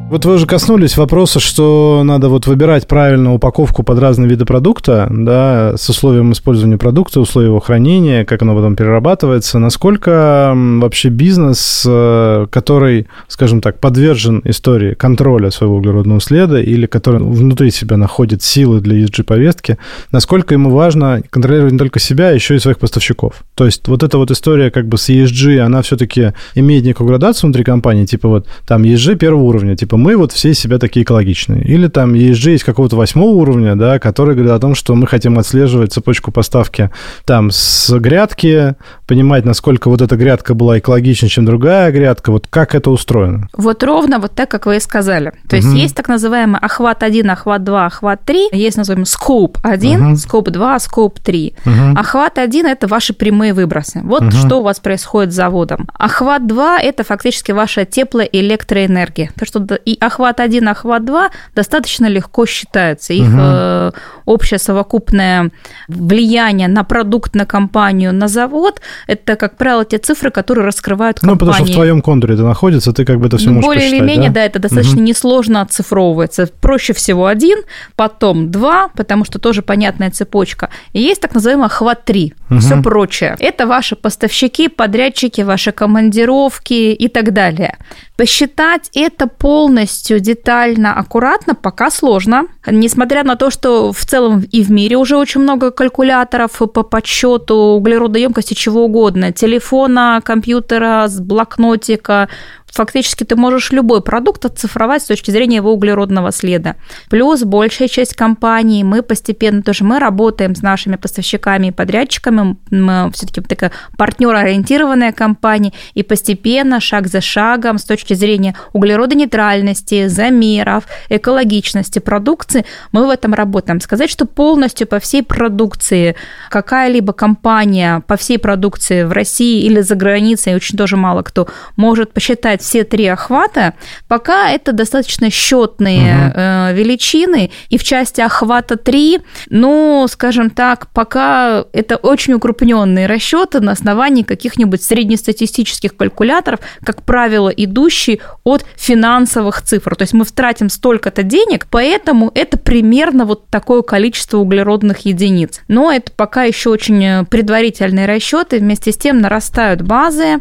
Вот 0.09 0.25
вы 0.25 0.35
уже 0.35 0.47
коснулись 0.47 0.97
вопроса, 0.97 1.41
что 1.41 2.03
надо 2.05 2.29
вот 2.29 2.47
выбирать 2.47 2.87
правильно 2.87 3.35
упаковку 3.35 3.83
под 3.83 3.99
разные 3.99 4.29
виды 4.29 4.45
продукта, 4.45 5.09
да, 5.11 5.77
с 5.77 5.89
условием 5.89 6.31
использования 6.31 6.79
продукта, 6.79 7.19
условия 7.21 7.49
его 7.49 7.59
хранения, 7.59 8.25
как 8.25 8.41
оно 8.43 8.55
потом 8.55 8.77
перерабатывается. 8.77 9.59
Насколько 9.59 10.53
вообще 10.55 11.09
бизнес, 11.09 11.85
э, 11.85 12.47
который, 12.51 13.09
скажем 13.27 13.61
так, 13.61 13.81
подвержен 13.81 14.43
истории 14.45 14.95
контроля 14.95 15.51
своего 15.51 15.75
углеродного 15.79 16.21
следа 16.21 16.61
или 16.61 16.87
который 16.87 17.21
внутри 17.21 17.73
себя 17.73 17.97
находит 17.97 18.45
силы 18.45 18.81
для 18.81 19.03
ESG-повестки, 19.03 19.77
насколько 20.13 20.55
ему 20.55 20.71
важно 20.71 21.21
контролировать 21.31 21.73
не 21.73 21.79
только 21.79 21.99
себя, 21.99 22.29
а 22.29 22.33
еще 22.33 22.55
и 22.55 22.61
своих 22.61 22.79
поставщиков. 22.79 23.45
То 23.57 23.67
есть 23.67 23.89
вот 23.89 24.05
эта 24.05 24.19
вот 24.19 24.31
история 24.31 24.71
как 24.71 24.87
бы 24.87 24.99
с 24.99 25.09
ESG, 25.09 25.59
она 25.59 25.83
все-таки 25.83 26.33
имеет 26.55 26.85
некую 26.85 27.09
градацию 27.09 27.49
внутри 27.49 27.65
компании, 27.65 28.07
типа 28.07 28.29
вот 28.29 28.47
там 28.69 28.85
ESG 28.85 29.17
первого 29.17 29.43
уровня, 29.43 29.75
типа 29.75 29.96
типа, 29.97 30.03
мы 30.03 30.17
вот 30.17 30.33
все 30.33 30.55
себя 30.55 30.79
такие 30.79 31.05
экологичные. 31.05 31.63
Или 31.65 31.89
там 31.89 32.15
ESG 32.15 32.53
есть 32.53 32.65
какого-то 32.65 32.97
восьмого 32.97 33.37
уровня, 33.37 33.77
да, 33.77 33.99
который 33.99 34.35
говорит 34.35 34.53
о 34.53 34.59
том, 34.59 34.75
что 34.75 34.95
мы 34.95 35.07
хотим 35.07 35.39
отслеживать 35.39 35.93
цепочку 35.93 36.31
поставки 36.31 36.91
там 37.25 37.51
с 37.51 37.91
грядки, 37.99 38.75
понимать, 39.07 39.45
насколько 39.45 39.89
вот 39.89 40.03
эта 40.03 40.17
грядка 40.17 40.55
была 40.55 40.79
экологичнее, 40.79 41.31
чем 41.31 41.45
другая 41.45 41.91
грядка, 41.93 42.33
вот 42.33 42.47
как 42.49 42.75
это 42.75 42.91
устроено? 42.91 43.49
Вот 43.57 43.83
ровно 43.83 44.19
вот 44.19 44.33
так, 44.33 44.51
как 44.51 44.67
вы 44.67 44.77
и 44.77 44.81
сказали. 44.81 45.33
То 45.49 45.57
есть 45.57 45.69
угу. 45.69 45.77
есть 45.77 45.97
так 45.97 46.09
называемый 46.09 46.61
охват 46.61 47.03
1, 47.03 47.31
охват 47.31 47.65
2, 47.65 47.87
охват 47.87 48.21
3, 48.25 48.49
есть, 48.53 48.77
назовем, 48.77 49.05
скоп 49.05 49.59
1, 49.63 50.07
угу. 50.07 50.17
скоп 50.17 50.51
2, 50.51 50.79
скоп 50.79 51.21
3. 51.21 51.55
Угу. 51.65 51.99
Охват 51.99 52.39
1– 52.39 52.67
это 52.77 52.87
ваши 52.87 53.13
прямые 53.13 53.53
выбросы. 53.53 54.01
Вот 54.05 54.23
угу. 54.23 54.31
что 54.31 54.61
у 54.61 54.63
вас 54.63 54.81
происходит 54.81 55.33
с 55.33 55.37
заводом. 55.37 55.89
Охват 55.95 56.47
2– 56.47 56.81
это 56.83 57.05
фактически 57.05 57.53
ваша 57.53 57.85
теплоэлектроэнергия. 57.85 59.31
То, 59.39 59.47
что 59.47 59.61
и 59.87 59.97
охват 60.01 60.41
1, 60.41 60.69
охват 60.69 61.05
2 61.05 61.31
достаточно 61.55 62.07
легко 62.07 62.45
считаются. 62.45 63.13
Их 63.13 63.29
угу. 63.29 63.95
общее 64.27 64.59
совокупное 64.59 65.51
влияние 65.89 66.69
на 66.69 66.85
продукт, 66.85 67.35
на 67.35 67.47
компанию, 67.47 68.13
на 68.13 68.29
завод– 68.29 68.81
это, 69.07 69.37
как 69.37 69.57
правило, 69.57 69.85
те 69.85 69.99
цифры, 69.99 70.31
которые 70.31 70.67
раскрывают 70.67 71.21
компании. 71.21 71.35
Ну, 71.35 71.39
потому 71.39 71.65
что 71.65 71.73
в 71.73 71.75
твоем 71.75 72.03
контуре 72.03 72.35
это 72.35 72.43
находится, 72.43 72.93
ты 72.93 73.05
как 73.05 73.21
бы 73.21 73.29
это 73.29 73.39
все 73.39 73.51
можешь 73.51 73.65
Более 73.65 73.89
или 73.89 74.01
менее, 74.01 74.31
да, 74.31 74.41
да 74.41 74.45
это 74.45 74.59
достаточно 74.59 74.99
угу. 74.99 75.05
несложно 75.05 75.61
оцифровывается. 75.63 76.49
Проще 76.61 76.93
всего 76.93 77.27
один, 77.27 77.59
потом 77.95 78.51
два, 78.51 78.89
потому 78.89 79.25
что 79.25 79.39
тоже 79.39 79.63
понятная 79.63 80.11
цепочка. 80.11 80.71
И 80.93 81.01
есть 81.01 81.21
так 81.21 81.35
называемый 81.35 81.67
охват 81.67 82.05
3, 82.05 82.35
угу. 82.51 82.59
все 82.59 82.83
прочее. 82.83 83.37
Это 83.39 83.67
ваши 83.67 83.95
поставщики, 83.95 84.69
подрядчики, 84.69 85.43
ваши 85.43 85.71
командировки 85.71 86.93
и 86.93 87.09
так 87.09 87.33
далее. 87.33 87.79
Посчитать 88.17 88.91
это 88.95 89.27
полностью, 89.27 89.76
детально, 89.85 90.95
аккуратно 90.95 91.55
пока 91.55 91.91
сложно. 91.91 92.47
Несмотря 92.67 93.25
на 93.25 93.37
то, 93.37 93.51
что 93.51 93.93
в 93.93 94.05
целом 94.05 94.45
и 94.51 94.63
в 94.63 94.71
мире 94.71 94.97
уже 94.97 95.17
очень 95.17 95.43
много 95.43 95.71
калькуляторов 95.71 96.53
по 96.73 96.83
подсчету 96.83 97.55
углеродоемкости 97.55 98.55
чего 98.55 98.85
угодно. 98.85 99.33
Телефона, 99.33 100.21
компьютера, 100.25 101.09
блокнотика, 101.21 102.29
фактически 102.71 103.25
ты 103.25 103.37
можешь 103.37 103.71
любой 103.73 104.03
продукт 104.03 104.45
оцифровать 104.45 105.03
с 105.03 105.07
точки 105.07 105.31
зрения 105.31 105.57
его 105.57 105.73
углеродного 105.73 106.33
следа. 106.33 106.77
Плюс 107.09 107.43
большая 107.43 107.89
часть 107.89 108.15
компаний, 108.15 108.85
мы 108.85 109.03
постепенно 109.03 109.63
тоже, 109.63 109.85
мы 109.85 109.99
работаем 109.99 110.55
с 110.55 110.63
нашими 110.63 110.97
поставщиками 110.97 111.69
и 111.69 111.71
подрядчиками, 111.71 112.57
мы 112.71 113.11
все-таки 113.13 113.41
такая 113.41 113.73
партнер-ориентированная 113.97 115.13
компания, 115.13 115.73
и 115.95 116.03
постепенно, 116.03 116.81
шаг 116.81 117.09
за 117.09 117.21
шагом, 117.21 117.79
с 117.79 117.85
точки 117.85 118.15
зрения 118.15 118.55
углеродонейтральности, 118.73 120.09
замеров, 120.09 120.85
экологичности 121.09 121.99
продукции, 121.99 122.65
мы 122.93 123.07
в 123.07 123.11
этом 123.11 123.35
работаем. 123.35 123.81
Сказать, 123.81 124.11
что 124.11 124.27
полностью 124.27 124.87
по 124.87 124.99
всей 124.99 125.23
продукции 125.23 126.17
какая-либо 126.51 127.13
компания 127.13 128.03
по 128.07 128.17
всей 128.17 128.39
продукции 128.39 129.05
в 129.05 129.13
России 129.13 129.65
или 129.65 129.81
за 129.81 129.95
границей, 129.95 130.55
очень 130.55 130.77
тоже 130.77 130.97
мало 130.97 131.23
кто 131.23 131.49
может 131.77 132.13
посчитать 132.13 132.56
брать 132.57 132.63
все 132.63 132.85
три 132.85 133.07
охвата, 133.07 133.75
пока 134.09 134.51
это 134.51 134.73
достаточно 134.73 135.31
счетные 135.31 136.29
угу. 136.29 136.79
величины, 136.79 137.51
и 137.69 137.79
в 137.79 137.85
части 137.85 138.21
охвата 138.21 138.77
3, 138.77 139.21
ну, 139.51 140.07
скажем 140.09 140.51
так, 140.51 140.89
пока 140.93 141.65
это 141.73 141.97
очень 141.97 142.35
укрупненные 142.35 143.07
расчеты 143.07 143.61
на 143.61 143.73
основании 143.73 144.23
каких-нибудь 144.23 144.83
среднестатистических 144.83 145.97
калькуляторов, 145.97 146.61
как 146.85 147.03
правило, 147.03 147.49
идущие 147.49 148.19
от 148.45 148.65
финансовых 148.77 149.63
цифр. 149.63 149.97
То 149.97 150.03
есть 150.03 150.15
мы 150.15 150.25
втратим 150.25 150.71
столько-то 150.71 151.23
денег, 151.23 151.67
поэтому 151.71 152.31
это 152.35 152.59
примерно 152.59 153.25
вот 153.25 153.49
такое 153.49 153.83
количество 153.83 154.39
углеродных 154.39 155.01
единиц. 155.07 155.61
Но 155.69 155.93
это 155.93 156.13
пока 156.13 156.45
еще 156.45 156.71
очень 156.71 157.27
предварительные 157.27 158.07
расчеты, 158.07 158.59
вместе 158.59 158.93
с 158.93 158.97
тем 158.97 159.21
нарастают 159.21 159.83
базы, 159.83 160.39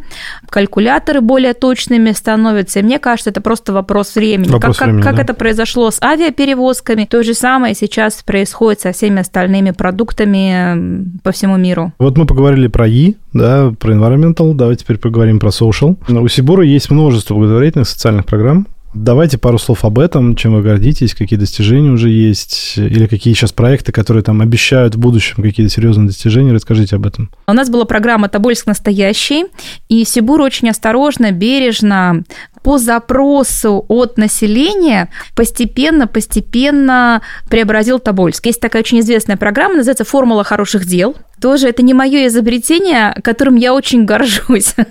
калькуляторы 0.49 1.21
более 1.25 1.54
точными 1.54 2.05
становятся, 2.13 2.80
и 2.80 2.84
мне 2.84 3.00
кажется, 3.00 3.30
это 3.30 3.41
просто 3.41 3.74
вопрос 3.74 4.15
времени. 4.15 4.50
Вопрос 4.50 4.78
как, 4.78 4.88
времени, 4.88 5.02
как, 5.02 5.12
да. 5.15 5.18
как 5.18 5.30
это 5.30 5.34
произошло 5.34 5.91
с 5.91 6.02
авиаперевозками, 6.02 7.06
то 7.10 7.24
же 7.24 7.34
самое 7.34 7.76
сейчас 7.76 8.24
происходит 8.24 8.82
со 8.82 8.91
всеми 8.91 9.22
остальными 9.22 9.72
продуктами 9.72 11.06
по 11.24 11.32
всему 11.32 11.58
миру. 11.58 11.94
Вот 12.00 12.18
мы 12.18 12.26
поговорили 12.26 12.68
про 12.68 12.88
И, 12.88 13.15
да, 13.34 13.74
про 13.80 13.94
environmental, 13.94 14.54
давайте 14.54 14.84
теперь 14.84 14.98
поговорим 14.98 15.39
про 15.39 15.50
social. 15.50 15.98
У 16.08 16.28
Сибура 16.28 16.63
есть 16.63 16.89
множество 16.89 17.36
благотворительных 17.36 17.88
социальных 17.88 18.26
программ, 18.26 18.68
Давайте 18.96 19.38
пару 19.38 19.58
слов 19.58 19.84
об 19.84 20.00
этом, 20.00 20.38
чем 20.38 20.54
вы 20.54 20.62
гордитесь, 20.62 21.14
какие 21.14 21.38
достижения 21.38 21.92
уже 21.92 22.10
есть, 22.10 22.78
или 22.78 23.08
какие 23.08 23.34
сейчас 23.34 23.52
проекты, 23.52 23.92
которые 23.92 24.24
там 24.24 24.40
обещают 24.40 24.96
в 24.96 25.00
будущем 25.00 25.44
какие-то 25.44 25.72
серьезные 25.72 26.08
достижения, 26.08 26.54
расскажите 26.54 26.96
об 26.96 27.06
этом. 27.06 27.30
У 27.46 27.52
нас 27.52 27.70
была 27.70 27.84
программа 27.84 28.30
«Тобольск 28.30 28.66
настоящий», 28.68 29.48
и 29.90 30.06
Сибур 30.06 30.40
очень 30.40 30.70
осторожно, 30.70 31.34
бережно 31.34 32.24
по 32.65 32.80
запросу 32.80 33.86
от 33.89 34.17
населения 34.17 35.12
постепенно-постепенно 35.36 37.21
преобразил 37.47 37.99
Тобольск. 37.99 38.47
Есть 38.47 38.60
такая 38.60 38.82
очень 38.82 39.01
известная 39.01 39.38
программа, 39.38 39.75
называется 39.75 40.04
«Формула 40.04 40.43
хороших 40.43 40.88
дел». 40.88 41.15
Тоже 41.39 41.67
это 41.67 41.84
не 41.84 41.93
мое 41.93 42.28
изобретение, 42.28 43.13
которым 43.21 43.56
я 43.56 43.73
очень 43.73 44.06
горжусь. 44.06 44.73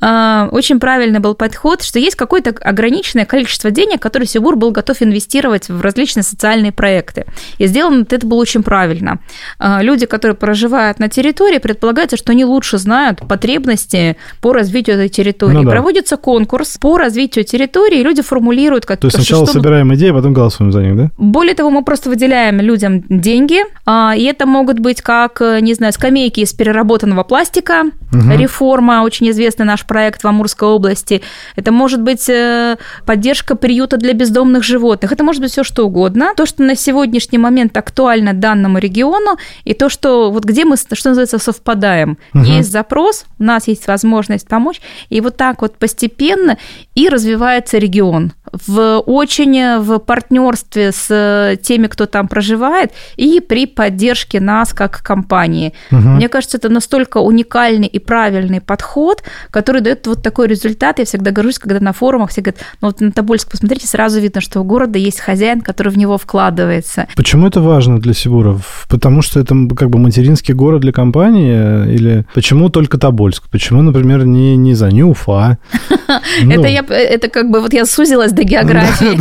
А, 0.00 0.48
очень 0.52 0.78
правильный 0.78 1.20
был 1.20 1.34
подход, 1.34 1.82
что 1.82 1.98
есть 1.98 2.16
какое-то 2.16 2.50
ограниченное 2.50 3.24
количество 3.24 3.70
денег, 3.70 4.00
которые 4.00 4.26
Сибур 4.26 4.56
был 4.56 4.70
готов 4.70 5.00
инвестировать 5.00 5.68
в 5.68 5.80
различные 5.80 6.22
социальные 6.22 6.72
проекты. 6.72 7.24
И 7.58 7.66
сделано 7.66 8.04
это 8.08 8.26
было 8.26 8.40
очень 8.40 8.62
правильно. 8.62 9.20
А, 9.58 9.82
люди, 9.82 10.04
которые 10.06 10.36
проживают 10.36 10.98
на 10.98 11.08
территории, 11.08 11.58
предполагается, 11.58 12.16
что 12.16 12.32
они 12.32 12.44
лучше 12.44 12.78
знают 12.78 13.20
потребности 13.26 14.16
по 14.40 14.52
развитию 14.52 14.96
этой 14.96 15.08
территории. 15.08 15.54
Ну 15.54 15.64
да. 15.64 15.70
Проводится 15.70 16.16
конкурс 16.16 16.65
по 16.80 16.98
развитию 16.98 17.44
территории, 17.44 18.02
люди 18.02 18.22
формулируют 18.22 18.86
как 18.86 19.00
То 19.00 19.06
есть 19.06 19.16
сначала 19.16 19.44
что- 19.46 19.54
собираем 19.54 19.94
идеи, 19.94 20.10
а 20.10 20.14
потом 20.14 20.32
голосуем 20.32 20.72
за 20.72 20.82
них, 20.82 20.96
да? 20.96 21.10
более 21.16 21.54
того, 21.54 21.70
мы 21.70 21.82
просто 21.84 22.08
выделяем 22.10 22.60
людям 22.60 23.04
деньги, 23.08 23.60
а, 23.84 24.14
и 24.16 24.24
это 24.24 24.46
могут 24.46 24.78
быть 24.80 25.02
как, 25.02 25.40
э, 25.40 25.60
не 25.60 25.74
знаю, 25.74 25.92
скамейки 25.92 26.40
из 26.40 26.52
переработанного 26.52 27.22
пластика, 27.24 27.84
Мгм. 28.12 28.32
реформа, 28.38 29.02
очень 29.04 29.28
известный 29.30 29.66
наш 29.66 29.84
проект 29.86 30.22
в 30.24 30.26
Амурской 30.28 30.68
области. 30.68 31.22
Это 31.56 31.72
может 31.72 32.00
быть 32.02 32.28
э, 32.28 32.76
поддержка 33.04 33.56
приюта 33.56 33.96
для 33.96 34.12
бездомных 34.12 34.62
животных. 34.62 35.12
Это 35.12 35.24
может 35.24 35.42
быть 35.42 35.52
все 35.52 35.64
что 35.64 35.86
угодно. 35.86 36.32
То, 36.36 36.46
что 36.46 36.62
на 36.62 36.76
сегодняшний 36.76 37.38
момент 37.38 37.76
актуально 37.76 38.32
данному 38.32 38.78
региону, 38.78 39.36
и 39.64 39.74
то, 39.74 39.88
что 39.88 40.30
вот 40.30 40.44
где 40.44 40.64
мы, 40.64 40.76
что 40.76 41.08
называется, 41.10 41.38
совпадаем. 41.38 42.18
Мгм. 42.32 42.44
Есть 42.44 42.70
запрос, 42.72 43.24
у 43.38 43.44
нас 43.44 43.68
есть 43.68 43.86
возможность 43.86 44.48
помочь, 44.48 44.80
и 45.10 45.20
вот 45.20 45.36
так 45.36 45.62
вот 45.62 45.76
постепенно 45.76 46.55
и 46.94 47.08
развивается 47.08 47.78
регион 47.78 48.32
в 48.52 48.98
очень 49.00 49.78
в 49.80 49.98
партнерстве 49.98 50.92
с 50.92 51.58
теми, 51.62 51.86
кто 51.86 52.06
там 52.06 52.28
проживает, 52.28 52.92
и 53.16 53.40
при 53.40 53.66
поддержке 53.66 54.40
нас 54.40 54.72
как 54.72 55.02
компании. 55.02 55.72
Мгм. 55.90 56.16
Мне 56.16 56.28
кажется, 56.28 56.56
это 56.56 56.68
настолько 56.68 57.18
уникальный 57.18 57.86
и 57.86 57.98
правильный 57.98 58.60
подход, 58.60 59.22
который 59.50 59.80
дает 59.80 60.06
вот 60.06 60.22
такой 60.22 60.48
результат. 60.48 60.98
Я 60.98 61.04
всегда 61.04 61.30
горжусь, 61.30 61.58
когда 61.58 61.80
на 61.80 61.92
форумах 61.92 62.30
все 62.30 62.40
говорят, 62.40 62.60
ну 62.80 62.88
вот 62.88 63.00
на 63.00 63.12
Тобольск 63.12 63.50
посмотрите, 63.50 63.86
сразу 63.86 64.20
видно, 64.20 64.40
что 64.40 64.60
у 64.60 64.64
города 64.64 64.98
есть 64.98 65.20
хозяин, 65.20 65.60
который 65.60 65.92
в 65.92 65.98
него 65.98 66.18
вкладывается. 66.18 67.06
Почему 67.16 67.46
это 67.46 67.60
важно 67.60 68.00
для 68.00 68.14
Сибуров? 68.14 68.86
Потому 68.88 69.22
что 69.22 69.40
это 69.40 69.54
как 69.76 69.90
бы 69.90 69.98
материнский 69.98 70.54
город 70.54 70.80
для 70.82 70.92
компании? 70.92 71.94
Или 71.94 72.24
почему 72.34 72.68
только 72.68 72.98
Тобольск? 72.98 73.48
Почему, 73.50 73.82
например, 73.82 74.24
не, 74.24 74.56
не 74.56 74.74
за 74.74 74.86
Уфа? 74.86 75.58
Ну, 76.46 76.60
Это, 76.60 76.68
я, 76.68 76.84
это 76.88 77.28
как 77.28 77.50
бы 77.50 77.60
вот 77.60 77.72
я 77.72 77.84
сузилась 77.86 78.32
до 78.32 78.42
географии. 78.44 79.18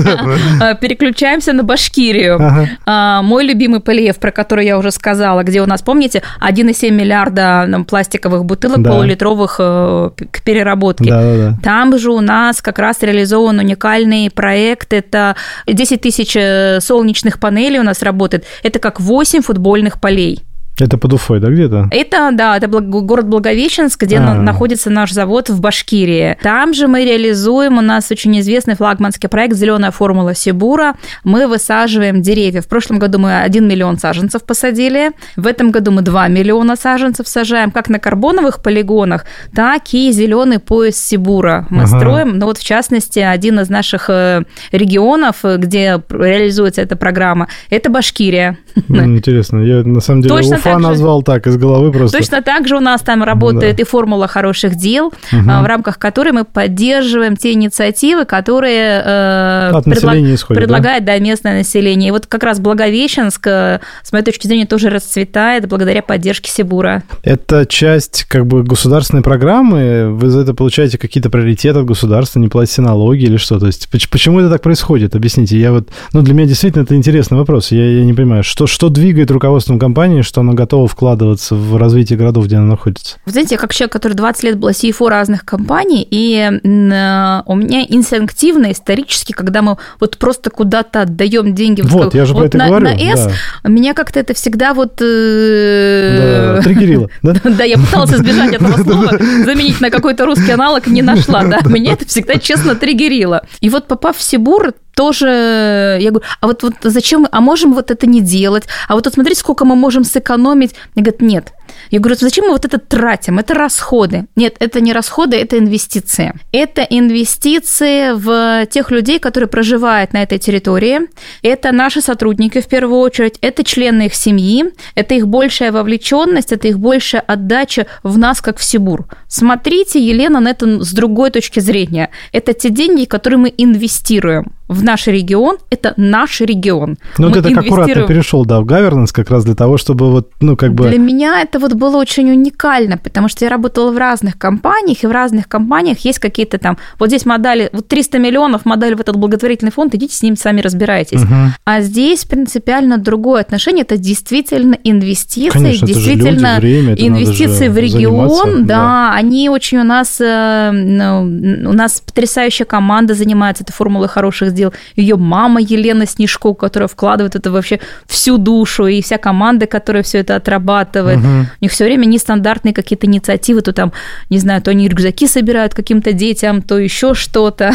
А, 0.62 0.74
Переключаемся 0.76 1.54
на 1.54 1.64
Башкирию. 1.64 2.36
Ага. 2.36 2.70
А, 2.86 3.22
Мой 3.22 3.46
любимый 3.46 3.80
Полиев, 3.80 4.18
про 4.18 4.32
который 4.32 4.66
я 4.66 4.78
уже 4.78 4.92
сказала, 4.92 5.44
где 5.44 5.62
у 5.62 5.66
нас, 5.66 5.82
помните, 5.82 6.22
1,7 6.42 6.92
миллиарда 6.92 7.84
пластиковых 7.88 8.46
бутылок 8.46 8.82
Да. 8.82 8.92
полулитровых 8.92 9.56
э, 9.60 10.10
к 10.32 10.44
переработке. 10.44 11.10
Да-да-да. 11.10 11.58
Там 11.64 11.98
же 11.98 12.12
у 12.12 12.22
нас 12.22 12.62
как 12.62 12.80
раз 12.80 12.98
реализован 13.02 13.60
уникальный 13.60 14.30
проект. 14.30 14.94
Это 14.94 15.36
10 15.68 16.02
тысяч 16.02 16.36
э, 16.36 16.80
солнечных 16.82 17.40
панелей 17.40 17.80
у 17.80 17.84
нас 17.84 18.02
работает. 18.02 18.46
Это 18.64 18.80
как 18.80 19.00
8 19.00 19.42
футбольных 19.42 20.00
полей. 20.00 20.44
Это 20.78 20.98
под 20.98 21.14
Уфой, 21.14 21.40
да, 21.40 21.50
где-то? 21.50 21.88
Это, 21.90 22.32
да, 22.34 22.58
это 22.58 22.68
город 22.68 23.28
Благовещенск, 23.30 24.02
где 24.04 24.18
А. 24.18 24.22
на- 24.22 24.42
находится 24.42 24.90
наш 24.90 25.12
завод 25.14 25.50
в 25.50 25.62
Башкирии. 25.62 26.38
Там 26.44 26.74
же 26.74 26.88
мы 26.88 27.06
реализуем, 27.06 27.78
у 27.78 27.82
нас 27.82 28.12
очень 28.12 28.38
известный 28.42 28.76
флагманский 28.76 29.30
проект 29.30 29.56
«Зеленая 29.56 29.92
формула 29.92 30.36
Сибура». 30.36 30.96
Мы 31.24 31.48
высаживаем 31.48 32.22
деревья. 32.22 32.62
В 32.62 32.68
прошлом 32.68 33.00
году 33.00 33.20
мы 33.20 33.40
1 33.42 33.66
миллион 33.66 33.98
саженцев 33.98 34.44
посадили. 34.44 35.12
В 35.38 35.48
этом 35.48 35.72
году 35.72 35.92
мы 35.92 36.02
2 36.02 36.28
миллиона 36.28 36.76
саженцев 36.76 37.28
сажаем, 37.30 37.72
как 37.72 37.88
на 37.88 37.98
карбоновых 38.00 38.62
полигонах, 38.62 39.26
так 39.56 39.94
и 39.94 40.12
зеленый 40.12 40.60
пояс 40.60 40.98
Сибура 40.98 41.68
мы 41.70 41.84
Ага. 41.84 41.98
строим. 42.00 42.38
Ну 42.38 42.48
вот, 42.48 42.58
в 42.58 42.64
частности, 42.66 43.20
один 43.20 43.62
из 43.62 43.70
наших 43.70 44.10
э, 44.10 44.44
регионов, 44.74 45.38
э, 45.44 45.56
где 45.56 46.02
реализуется 46.10 46.82
эта 46.82 46.98
программа, 46.98 47.48
это 47.70 47.90
Башкирия. 47.90 48.58
М, 48.90 49.16
Интересно. 49.18 49.60
Я 49.60 49.84
на 49.84 50.02
самом 50.02 50.22
деле 50.22 50.36
Точно 50.36 50.58
Уфа 50.66 50.74
так 50.74 50.82
же. 50.82 50.88
назвал 50.90 51.24
так 51.24 51.48
из 51.48 51.58
головы 51.58 51.92
просто. 51.92 52.18
Точно 52.18 52.42
так 52.42 52.68
же 52.68 52.78
у 52.78 52.80
нас 52.80 53.02
там 53.02 53.24
работает 53.24 53.80
и 53.80 53.84
формула 53.84 54.28
хороших 54.28 54.76
дел, 54.76 55.14
а, 55.32 55.62
в 55.62 55.66
рамках 55.66 55.98
которой 56.00 56.32
мы 56.32 56.44
поддерживаем 56.46 57.36
те 57.38 57.54
инициативы, 57.54 58.26
которые 58.26 59.02
э, 59.06 59.70
От 59.74 59.86
предла- 59.86 59.90
населения 59.90 60.36
исходят, 60.36 60.62
да? 60.62 60.66
предлагает 60.66 61.06
да, 61.06 61.18
местное 61.20 61.58
население. 61.58 62.10
И 62.10 62.12
вот 62.12 62.26
как 62.28 62.44
раз 62.44 62.60
Благовещенск, 62.60 63.48
э, 63.48 63.80
с 64.04 64.12
моей 64.12 64.24
точки 64.24 64.48
зрения, 64.48 64.66
тоже 64.66 64.90
расцветает 64.90 65.68
благодаря 65.68 66.02
поддержке 66.02 66.50
Сибура. 66.52 67.04
Это 67.24 67.66
часть 67.66 68.26
как 68.26 68.46
бы 68.46 68.64
государственной 68.64 69.24
программы? 69.24 70.12
Вы 70.12 70.30
за 70.30 70.42
это 70.42 70.54
получаете 70.54 70.98
какие-то 70.98 71.30
приоритеты 71.30 71.80
от 71.80 71.86
государства, 71.86 72.40
не 72.40 72.48
платите 72.48 72.82
налоги 72.82 73.24
или 73.24 73.38
что? 73.38 73.60
То 73.60 73.68
есть 73.68 73.90
поч- 73.90 74.10
почему 74.10 74.40
это 74.40 74.50
так 74.50 74.62
происходит? 74.62 75.16
Объясните. 75.16 75.58
Я 75.60 75.72
вот, 75.72 75.90
ну, 76.14 76.22
для 76.22 76.34
меня 76.34 76.48
действительно 76.48 76.84
это 76.84 76.96
интересный 76.96 77.38
вопрос. 77.38 77.72
Я, 77.72 77.86
я 77.90 78.04
не 78.06 78.14
понимаю, 78.14 78.44
что, 78.44 78.68
что 78.68 78.90
двигает 78.90 79.32
руководством 79.32 79.80
компании, 79.80 80.22
что 80.22 80.42
она 80.42 80.54
готова 80.56 80.88
вкладываться 80.88 81.56
в 81.56 81.78
развитие 81.78 82.18
городов, 82.18 82.46
где 82.46 82.58
она 82.58 82.66
находится? 82.66 83.18
Вы 83.26 83.32
знаете, 83.32 83.56
я 83.56 83.60
как 83.60 83.74
человек, 83.74 83.94
который 83.94 84.14
20 84.14 84.44
лет 84.44 84.58
был 84.58 84.70
CFO 84.70 85.10
разных 85.10 85.46
компаний, 85.46 86.08
и 86.10 86.36
э, 86.38 87.42
у 87.46 87.56
меня 87.56 87.86
инстинктивно, 87.88 88.72
исторически, 88.72 89.34
когда 89.34 89.62
мы 89.62 89.78
вот 90.00 90.18
просто 90.18 90.50
куда-то 90.50 91.02
отдаем 91.02 91.54
деньги 91.54 91.82
Вот, 91.82 92.14
я 92.16 92.26
же 92.26 92.34
про 92.34 92.42
вот 92.42 92.48
это 92.48 92.58
на, 92.58 92.68
говорю, 92.68 92.86
на 92.86 92.96
S, 92.96 93.30
меня 93.64 93.94
как-то 93.94 94.20
это 94.20 94.34
всегда 94.34 94.74
вот... 94.74 95.02
э, 95.02 96.56
Да, 96.58 96.62
триггерило, 96.62 97.10
да? 97.22 97.34
Да, 97.44 97.64
я 97.64 97.78
пыталась 97.78 98.14
избежать 98.14 98.54
этого 98.56 98.82
слова, 98.84 99.12
заменить 99.46 99.82
на 99.82 99.90
какой-то 99.90 100.26
русский 100.26 100.52
аналог, 100.52 100.88
не 100.88 101.02
нашла, 101.02 101.44
да. 101.46 101.60
Меня 101.66 101.94
это 101.94 102.06
всегда 102.08 102.36
честно 102.36 102.76
триггерило. 102.76 103.44
И 103.60 103.70
вот 103.70 103.88
попав 103.88 104.18
в 104.18 104.24
Сибур, 104.24 104.74
тоже, 104.96 105.98
я 106.02 106.10
говорю, 106.10 106.26
а 106.40 106.48
вот, 106.48 106.64
вот 106.64 106.74
зачем, 106.84 107.28
а 107.32 107.42
можем 107.42 107.74
вот 107.74 107.92
это 107.92 108.08
не 108.08 108.22
делать? 108.22 108.68
А 108.88 108.96
вот 108.96 109.04
тут 109.04 109.14
смотрите, 109.14 109.40
сколько 109.40 109.66
мы 109.66 109.76
можем 109.76 110.04
сэкономить. 110.04 110.76
Мне 110.96 111.04
говорят, 111.04 111.22
нет. 111.22 111.54
Я 111.92 112.00
говорю, 112.00 112.18
зачем 112.20 112.46
мы 112.46 112.52
вот 112.52 112.66
это 112.66 112.78
тратим? 112.78 113.40
Это 113.40 113.54
расходы. 113.54 114.26
Нет, 114.36 114.56
это 114.60 114.82
не 114.82 114.94
расходы, 114.94 115.38
это 115.38 115.58
инвестиции. 115.58 116.34
Это 116.52 116.82
инвестиции 116.82 118.12
в 118.14 118.66
тех 118.68 118.92
людей, 118.92 119.20
которые 119.20 119.48
проживают 119.48 120.14
на 120.14 120.24
этой 120.24 120.38
территории. 120.38 121.02
Это 121.42 121.72
наши 121.72 122.02
сотрудники 122.02 122.62
в 122.62 122.68
первую 122.68 123.00
очередь, 123.00 123.38
это 123.42 123.64
члены 123.64 124.08
их 124.08 124.16
семьи, 124.16 124.66
это 124.96 125.16
их 125.16 125.28
большая 125.28 125.72
вовлеченность, 125.72 126.52
это 126.52 126.68
их 126.68 126.80
большая 126.80 127.22
отдача 127.22 127.88
в 128.04 128.18
нас, 128.18 128.42
как 128.42 128.58
в 128.58 128.64
Сибур. 128.64 129.06
Смотрите, 129.28 130.00
Елена, 130.00 130.40
на 130.40 130.50
это 130.50 130.84
с 130.84 130.94
другой 130.94 131.32
точки 131.32 131.60
зрения. 131.60 132.10
Это 132.32 132.54
те 132.54 132.70
деньги, 132.70 133.06
которые 133.06 133.40
мы 133.40 133.54
инвестируем 133.58 134.54
в 134.68 134.84
наш 134.84 135.08
регион, 135.08 135.58
это 135.70 135.94
наш 135.98 136.42
регион. 136.42 136.98
Ну, 137.18 137.30
Мы 137.30 137.34
ты 137.36 137.42
так 137.44 137.58
аккуратно 137.58 137.92
инвестируем- 137.92 138.08
перешел, 138.08 138.46
да, 138.46 138.62
в 138.62 138.66
governance 138.66 139.12
как 139.14 139.30
раз 139.30 139.46
для 139.46 139.54
того, 139.56 139.78
чтобы 139.78 140.12
вот, 140.12 140.32
ну, 140.42 140.56
как 140.58 140.74
бы... 140.74 140.90
Для 140.90 140.98
меня 140.98 141.42
это 141.42 141.60
вот 141.66 141.74
было 141.74 141.98
очень 141.98 142.32
уникально, 142.32 142.98
потому 142.98 143.28
что 143.28 143.46
я 143.46 143.50
работала 143.50 143.92
в 143.92 143.98
разных 143.98 144.38
компаниях, 144.38 145.04
и 145.04 145.08
в 145.08 145.12
разных 145.12 145.48
компаниях 145.48 146.00
есть 146.00 146.20
какие-то 146.20 146.58
там, 146.58 146.78
вот 147.00 147.10
здесь 147.10 147.26
модели, 147.26 147.70
вот 147.74 147.88
300 147.88 148.20
миллионов 148.20 148.66
модель 148.66 148.96
в 148.96 149.02
этот 149.02 149.16
благотворительный 149.16 149.72
фонд, 149.72 149.96
идите 149.96 150.16
с 150.16 150.22
ним 150.22 150.38
сами 150.38 150.62
разбирайтесь. 150.62 151.24
Угу. 151.24 151.34
А 151.66 151.82
здесь 151.82 152.26
принципиально 152.26 152.98
другое 152.98 153.42
отношение, 153.42 153.84
это 153.84 153.98
действительно 153.98 154.78
инвестиции, 154.84 155.50
Конечно, 155.50 155.88
действительно 155.88 156.60
люди, 156.60 156.66
время, 156.66 156.96
инвестиции 156.96 157.68
в 157.68 157.78
регион, 157.78 158.66
да, 158.66 158.76
да, 158.76 159.14
они 159.16 159.50
очень 159.50 159.80
у 159.80 159.84
нас, 159.84 160.18
э, 160.20 160.72
ну, 160.72 161.22
у 161.70 161.74
нас 161.74 162.02
потрясающая 162.06 162.66
команда 162.66 163.14
занимается 163.14 163.64
этой 163.64 163.74
формулой 163.74 164.08
хороших 164.08 164.54
дел, 164.54 164.74
ее 164.96 165.16
мама 165.16 165.62
Елена 165.62 166.06
Снежко, 166.06 166.54
которая 166.54 166.88
вкладывает 166.88 167.36
это 167.36 167.52
вообще 167.52 167.80
всю 168.06 168.38
душу, 168.38 168.88
и 168.88 169.02
вся 169.02 169.18
команда, 169.18 169.66
которая 169.66 170.04
все 170.04 170.20
это 170.20 170.36
отрабатывает, 170.36 171.18
угу. 171.18 171.48
У 171.62 171.66
них 171.66 171.72
все 171.72 171.86
время 171.86 172.06
нестандартные 172.06 172.74
какие-то 172.74 173.08
инициативы, 173.08 173.62
то 173.62 173.74
там, 173.74 173.94
не 174.30 174.38
знаю, 174.38 174.62
то 174.62 174.72
они 174.72 174.88
рюкзаки 174.88 175.28
собирают 175.28 175.74
каким-то 175.74 176.14
детям, 176.14 176.62
то 176.62 176.78
еще 176.78 177.14
что-то. 177.14 177.74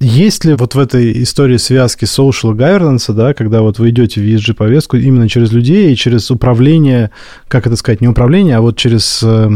Есть 0.00 0.44
ли 0.44 0.54
вот 0.54 0.74
в 0.74 0.78
этой 0.78 1.22
истории 1.22 1.56
связки 1.56 2.04
social 2.04 2.52
governance, 2.54 3.12
да, 3.12 3.34
когда 3.34 3.62
вот 3.62 3.78
вы 3.78 3.90
идете 3.90 4.20
в 4.20 4.24
ESG-повестку 4.24 4.96
именно 4.96 5.28
через 5.28 5.52
людей 5.52 5.92
и 5.92 5.96
через 5.96 6.30
управление, 6.30 7.10
как 7.48 7.66
это 7.66 7.76
сказать, 7.76 8.00
не 8.00 8.08
управление, 8.08 8.56
а 8.56 8.60
вот 8.60 8.76
через 8.76 9.22
э, 9.22 9.50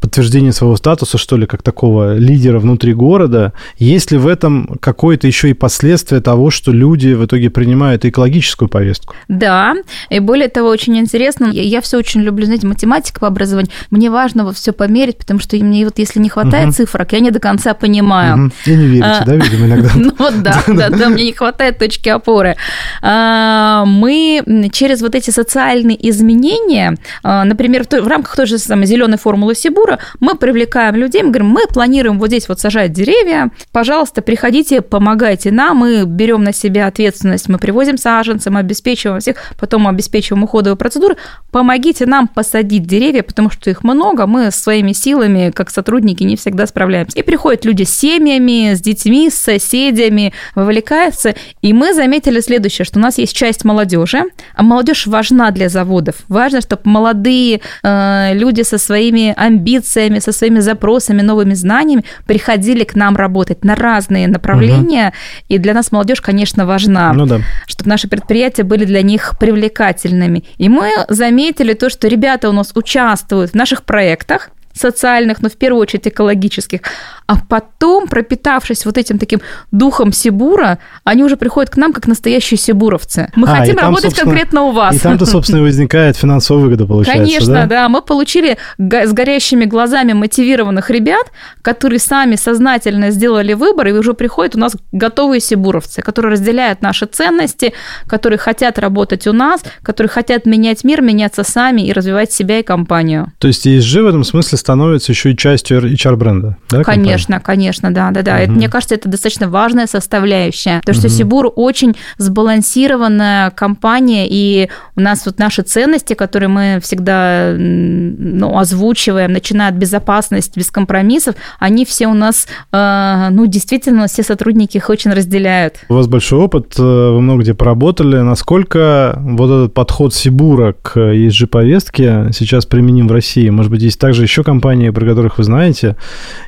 подтверждение 0.00 0.52
своего 0.52 0.76
статуса, 0.76 1.18
что 1.18 1.36
ли, 1.36 1.46
как 1.46 1.62
такого 1.62 2.16
лидера 2.18 2.58
внутри 2.58 2.92
города, 2.94 3.52
есть 3.78 4.10
ли 4.10 4.18
в 4.18 4.26
этом 4.26 4.78
какое-то 4.80 5.26
еще 5.26 5.50
и 5.50 5.54
последствие 5.54 6.20
того, 6.20 6.50
что 6.50 6.72
люди 6.72 7.08
в 7.08 7.24
итоге 7.24 7.50
принимают 7.50 8.04
экологическую 8.04 8.68
повестку? 8.68 9.14
Да, 9.28 9.74
и 10.10 10.18
более 10.18 10.48
того, 10.48 10.68
очень 10.68 10.98
интересно, 10.98 11.46
я, 11.52 11.62
я 11.62 11.80
все 11.80 11.98
очень 11.98 12.20
люблю, 12.20 12.44
знаете, 12.46 12.66
математика 13.14 13.20
по 13.20 13.26
образованию, 13.26 13.70
мне 13.90 14.10
важно 14.10 14.44
вот 14.44 14.56
все 14.56 14.72
померить, 14.72 15.18
потому 15.18 15.40
что 15.40 15.56
мне 15.56 15.84
вот 15.84 15.98
если 15.98 16.20
не 16.20 16.28
хватает 16.28 16.68
угу. 16.68 16.74
цифрок, 16.74 17.12
я 17.12 17.20
не 17.20 17.30
до 17.30 17.40
конца 17.40 17.74
понимаю. 17.74 18.46
Угу. 18.46 18.52
И 18.66 18.76
не 18.76 18.86
верите, 18.86 19.04
а, 19.04 19.24
да, 19.24 19.34
видимо, 19.36 19.66
иногда? 19.66 19.90
Ну 19.94 20.12
вот 20.18 20.42
да, 20.42 20.62
да, 20.66 20.90
да, 20.90 21.08
мне 21.08 21.24
не 21.24 21.32
хватает 21.32 21.78
точки 21.78 22.08
опоры. 22.08 22.56
А, 23.02 23.84
мы 23.86 24.42
через 24.72 25.00
вот 25.02 25.14
эти 25.14 25.30
социальные 25.30 25.96
изменения, 26.10 26.96
а, 27.22 27.44
например, 27.44 27.84
в 27.84 28.08
рамках 28.08 28.36
той 28.36 28.46
же 28.46 28.58
самой 28.58 28.86
зеленой 28.86 29.18
формулы 29.18 29.54
Сибура, 29.54 29.98
мы 30.20 30.34
привлекаем 30.34 30.96
людей, 30.96 31.22
мы 31.22 31.30
говорим, 31.30 31.48
мы 31.48 31.66
планируем 31.66 32.18
вот 32.18 32.28
здесь 32.28 32.48
вот 32.48 32.60
сажать 32.60 32.92
деревья, 32.92 33.50
пожалуйста, 33.72 34.22
приходите, 34.22 34.80
помогайте 34.80 35.50
нам, 35.50 35.78
мы 35.78 36.04
берем 36.04 36.42
на 36.44 36.52
себя 36.52 36.86
ответственность, 36.86 37.48
мы 37.48 37.58
привозим 37.58 37.96
саженцы, 37.96 38.50
мы 38.50 38.60
обеспечиваем 38.60 39.20
всех, 39.20 39.36
потом 39.58 39.86
обеспечиваем 39.88 40.44
уходовые 40.44 40.76
процедуры, 40.76 41.16
помогите 41.50 42.06
нам 42.06 42.28
посадить 42.28 42.86
деревья, 42.94 43.22
потому 43.22 43.50
что 43.50 43.70
их 43.70 43.82
много, 43.82 44.26
мы 44.26 44.50
своими 44.50 44.92
силами, 44.92 45.50
как 45.50 45.70
сотрудники, 45.70 46.22
не 46.22 46.36
всегда 46.36 46.66
справляемся. 46.66 47.18
И 47.18 47.22
приходят 47.22 47.64
люди 47.64 47.82
с 47.82 47.90
семьями, 47.90 48.74
с 48.74 48.80
детьми, 48.80 49.30
с 49.30 49.34
соседями, 49.34 50.32
вовлекаются, 50.54 51.34
и 51.60 51.72
мы 51.72 51.92
заметили 51.94 52.40
следующее, 52.40 52.84
что 52.84 52.98
у 52.98 53.02
нас 53.02 53.18
есть 53.18 53.36
часть 53.36 53.64
молодежи, 53.64 54.22
а 54.54 54.62
молодежь 54.62 55.06
важна 55.06 55.50
для 55.50 55.68
заводов. 55.68 56.16
Важно, 56.28 56.60
чтобы 56.60 56.82
молодые 56.84 57.60
э, 57.82 58.30
люди 58.34 58.62
со 58.62 58.78
своими 58.78 59.34
амбициями, 59.36 60.20
со 60.20 60.32
своими 60.32 60.60
запросами, 60.60 61.22
новыми 61.22 61.54
знаниями 61.54 62.04
приходили 62.26 62.84
к 62.84 62.94
нам 62.94 63.16
работать 63.16 63.64
на 63.64 63.74
разные 63.74 64.28
направления. 64.28 65.08
Угу. 65.08 65.14
И 65.48 65.58
для 65.58 65.74
нас 65.74 65.90
молодежь, 65.90 66.20
конечно, 66.20 66.64
важна, 66.64 67.12
ну, 67.12 67.26
да. 67.26 67.40
чтобы 67.66 67.90
наши 67.90 68.06
предприятия 68.08 68.62
были 68.62 68.84
для 68.84 69.02
них 69.02 69.34
привлекательными. 69.40 70.44
И 70.58 70.68
мы 70.68 70.90
заметили 71.08 71.72
то, 71.74 71.90
что 71.90 72.06
ребята 72.08 72.48
у 72.48 72.52
нас 72.52 72.72
участвуют 72.84 73.52
в 73.52 73.54
наших 73.54 73.82
проектах, 73.82 74.50
социальных, 74.74 75.40
но 75.40 75.48
в 75.48 75.56
первую 75.56 75.80
очередь 75.80 76.08
экологических. 76.08 76.80
А 77.26 77.36
потом, 77.36 78.06
пропитавшись 78.06 78.84
вот 78.84 78.98
этим 78.98 79.18
таким 79.18 79.40
духом 79.72 80.12
Сибура, 80.12 80.78
они 81.04 81.24
уже 81.24 81.36
приходят 81.36 81.70
к 81.70 81.76
нам 81.78 81.94
как 81.94 82.06
настоящие 82.06 82.58
сибуровцы. 82.58 83.30
Мы 83.34 83.48
а, 83.48 83.56
хотим 83.56 83.76
там, 83.76 83.86
работать 83.86 84.14
конкретно 84.14 84.62
у 84.64 84.72
вас. 84.72 84.96
И 84.96 84.98
там-то, 84.98 85.24
собственно, 85.34 85.62
возникает 85.62 86.16
финансовая 86.16 86.64
выгода, 86.64 86.86
получается, 86.86 87.24
Конечно, 87.24 87.54
да? 87.54 87.66
да. 87.66 87.88
Мы 87.88 88.02
получили 88.02 88.58
с 88.78 89.12
горящими 89.12 89.64
глазами 89.64 90.12
мотивированных 90.12 90.90
ребят, 90.90 91.32
которые 91.62 91.98
сами 91.98 92.36
сознательно 92.36 93.10
сделали 93.10 93.54
выбор, 93.54 93.88
и 93.88 93.92
уже 93.92 94.12
приходят 94.12 94.54
у 94.56 94.58
нас 94.58 94.76
готовые 94.92 95.40
сибуровцы, 95.40 96.02
которые 96.02 96.32
разделяют 96.32 96.82
наши 96.82 97.06
ценности, 97.06 97.72
которые 98.06 98.38
хотят 98.38 98.78
работать 98.78 99.26
у 99.26 99.32
нас, 99.32 99.62
которые 99.82 100.10
хотят 100.10 100.44
менять 100.44 100.84
мир, 100.84 101.00
меняться 101.00 101.42
сами 101.42 101.82
и 101.82 101.92
развивать 101.92 102.32
себя 102.32 102.58
и 102.58 102.62
компанию. 102.62 103.32
То 103.38 103.48
есть 103.48 103.66
ESG 103.66 104.02
в 104.02 104.06
этом 104.08 104.24
смысле 104.24 104.58
становится 104.58 105.12
еще 105.12 105.32
и 105.32 105.36
частью 105.36 105.80
HR-бренда, 105.80 106.58
да? 106.68 106.84
Конечно, 106.84 107.13
компании? 107.13 107.13
Конечно, 107.40 107.92
да, 107.92 108.10
да, 108.10 108.22
да. 108.22 108.34
Угу. 108.34 108.42
Это, 108.42 108.52
мне 108.52 108.68
кажется, 108.68 108.94
это 108.94 109.08
достаточно 109.08 109.48
важная 109.48 109.86
составляющая, 109.86 110.80
потому 110.80 110.98
что 110.98 111.08
угу. 111.08 111.14
Сибур 111.14 111.52
очень 111.54 111.96
сбалансированная 112.18 113.50
компания, 113.50 114.26
и 114.28 114.68
у 114.96 115.00
нас 115.00 115.26
вот 115.26 115.38
наши 115.38 115.62
ценности, 115.62 116.14
которые 116.14 116.48
мы 116.48 116.80
всегда 116.82 117.54
ну, 117.56 118.58
озвучиваем, 118.58 119.32
начиная 119.32 119.68
от 119.68 119.74
безопасности, 119.74 120.58
без 120.58 120.70
компромиссов, 120.70 121.34
они 121.58 121.84
все 121.84 122.06
у 122.06 122.14
нас, 122.14 122.46
э, 122.72 123.28
ну, 123.30 123.46
действительно, 123.46 124.06
все 124.06 124.22
сотрудники 124.22 124.76
их 124.76 124.90
очень 124.90 125.12
разделяют. 125.12 125.76
У 125.88 125.94
вас 125.94 126.06
большой 126.06 126.40
опыт, 126.40 126.74
э, 126.78 126.82
вы 126.82 127.20
много 127.20 127.42
где 127.42 127.54
поработали. 127.54 128.16
Насколько 128.18 129.18
вот 129.20 129.46
этот 129.46 129.74
подход 129.74 130.14
Сибура 130.14 130.74
к 130.80 130.96
ESG-повестке 130.96 132.30
сейчас 132.32 132.66
применим 132.66 133.08
в 133.08 133.12
России? 133.12 133.48
Может 133.48 133.70
быть, 133.70 133.82
есть 133.82 134.00
также 134.00 134.22
еще 134.22 134.42
компании, 134.42 134.90
про 134.90 135.06
которых 135.06 135.38
вы 135.38 135.44
знаете, 135.44 135.96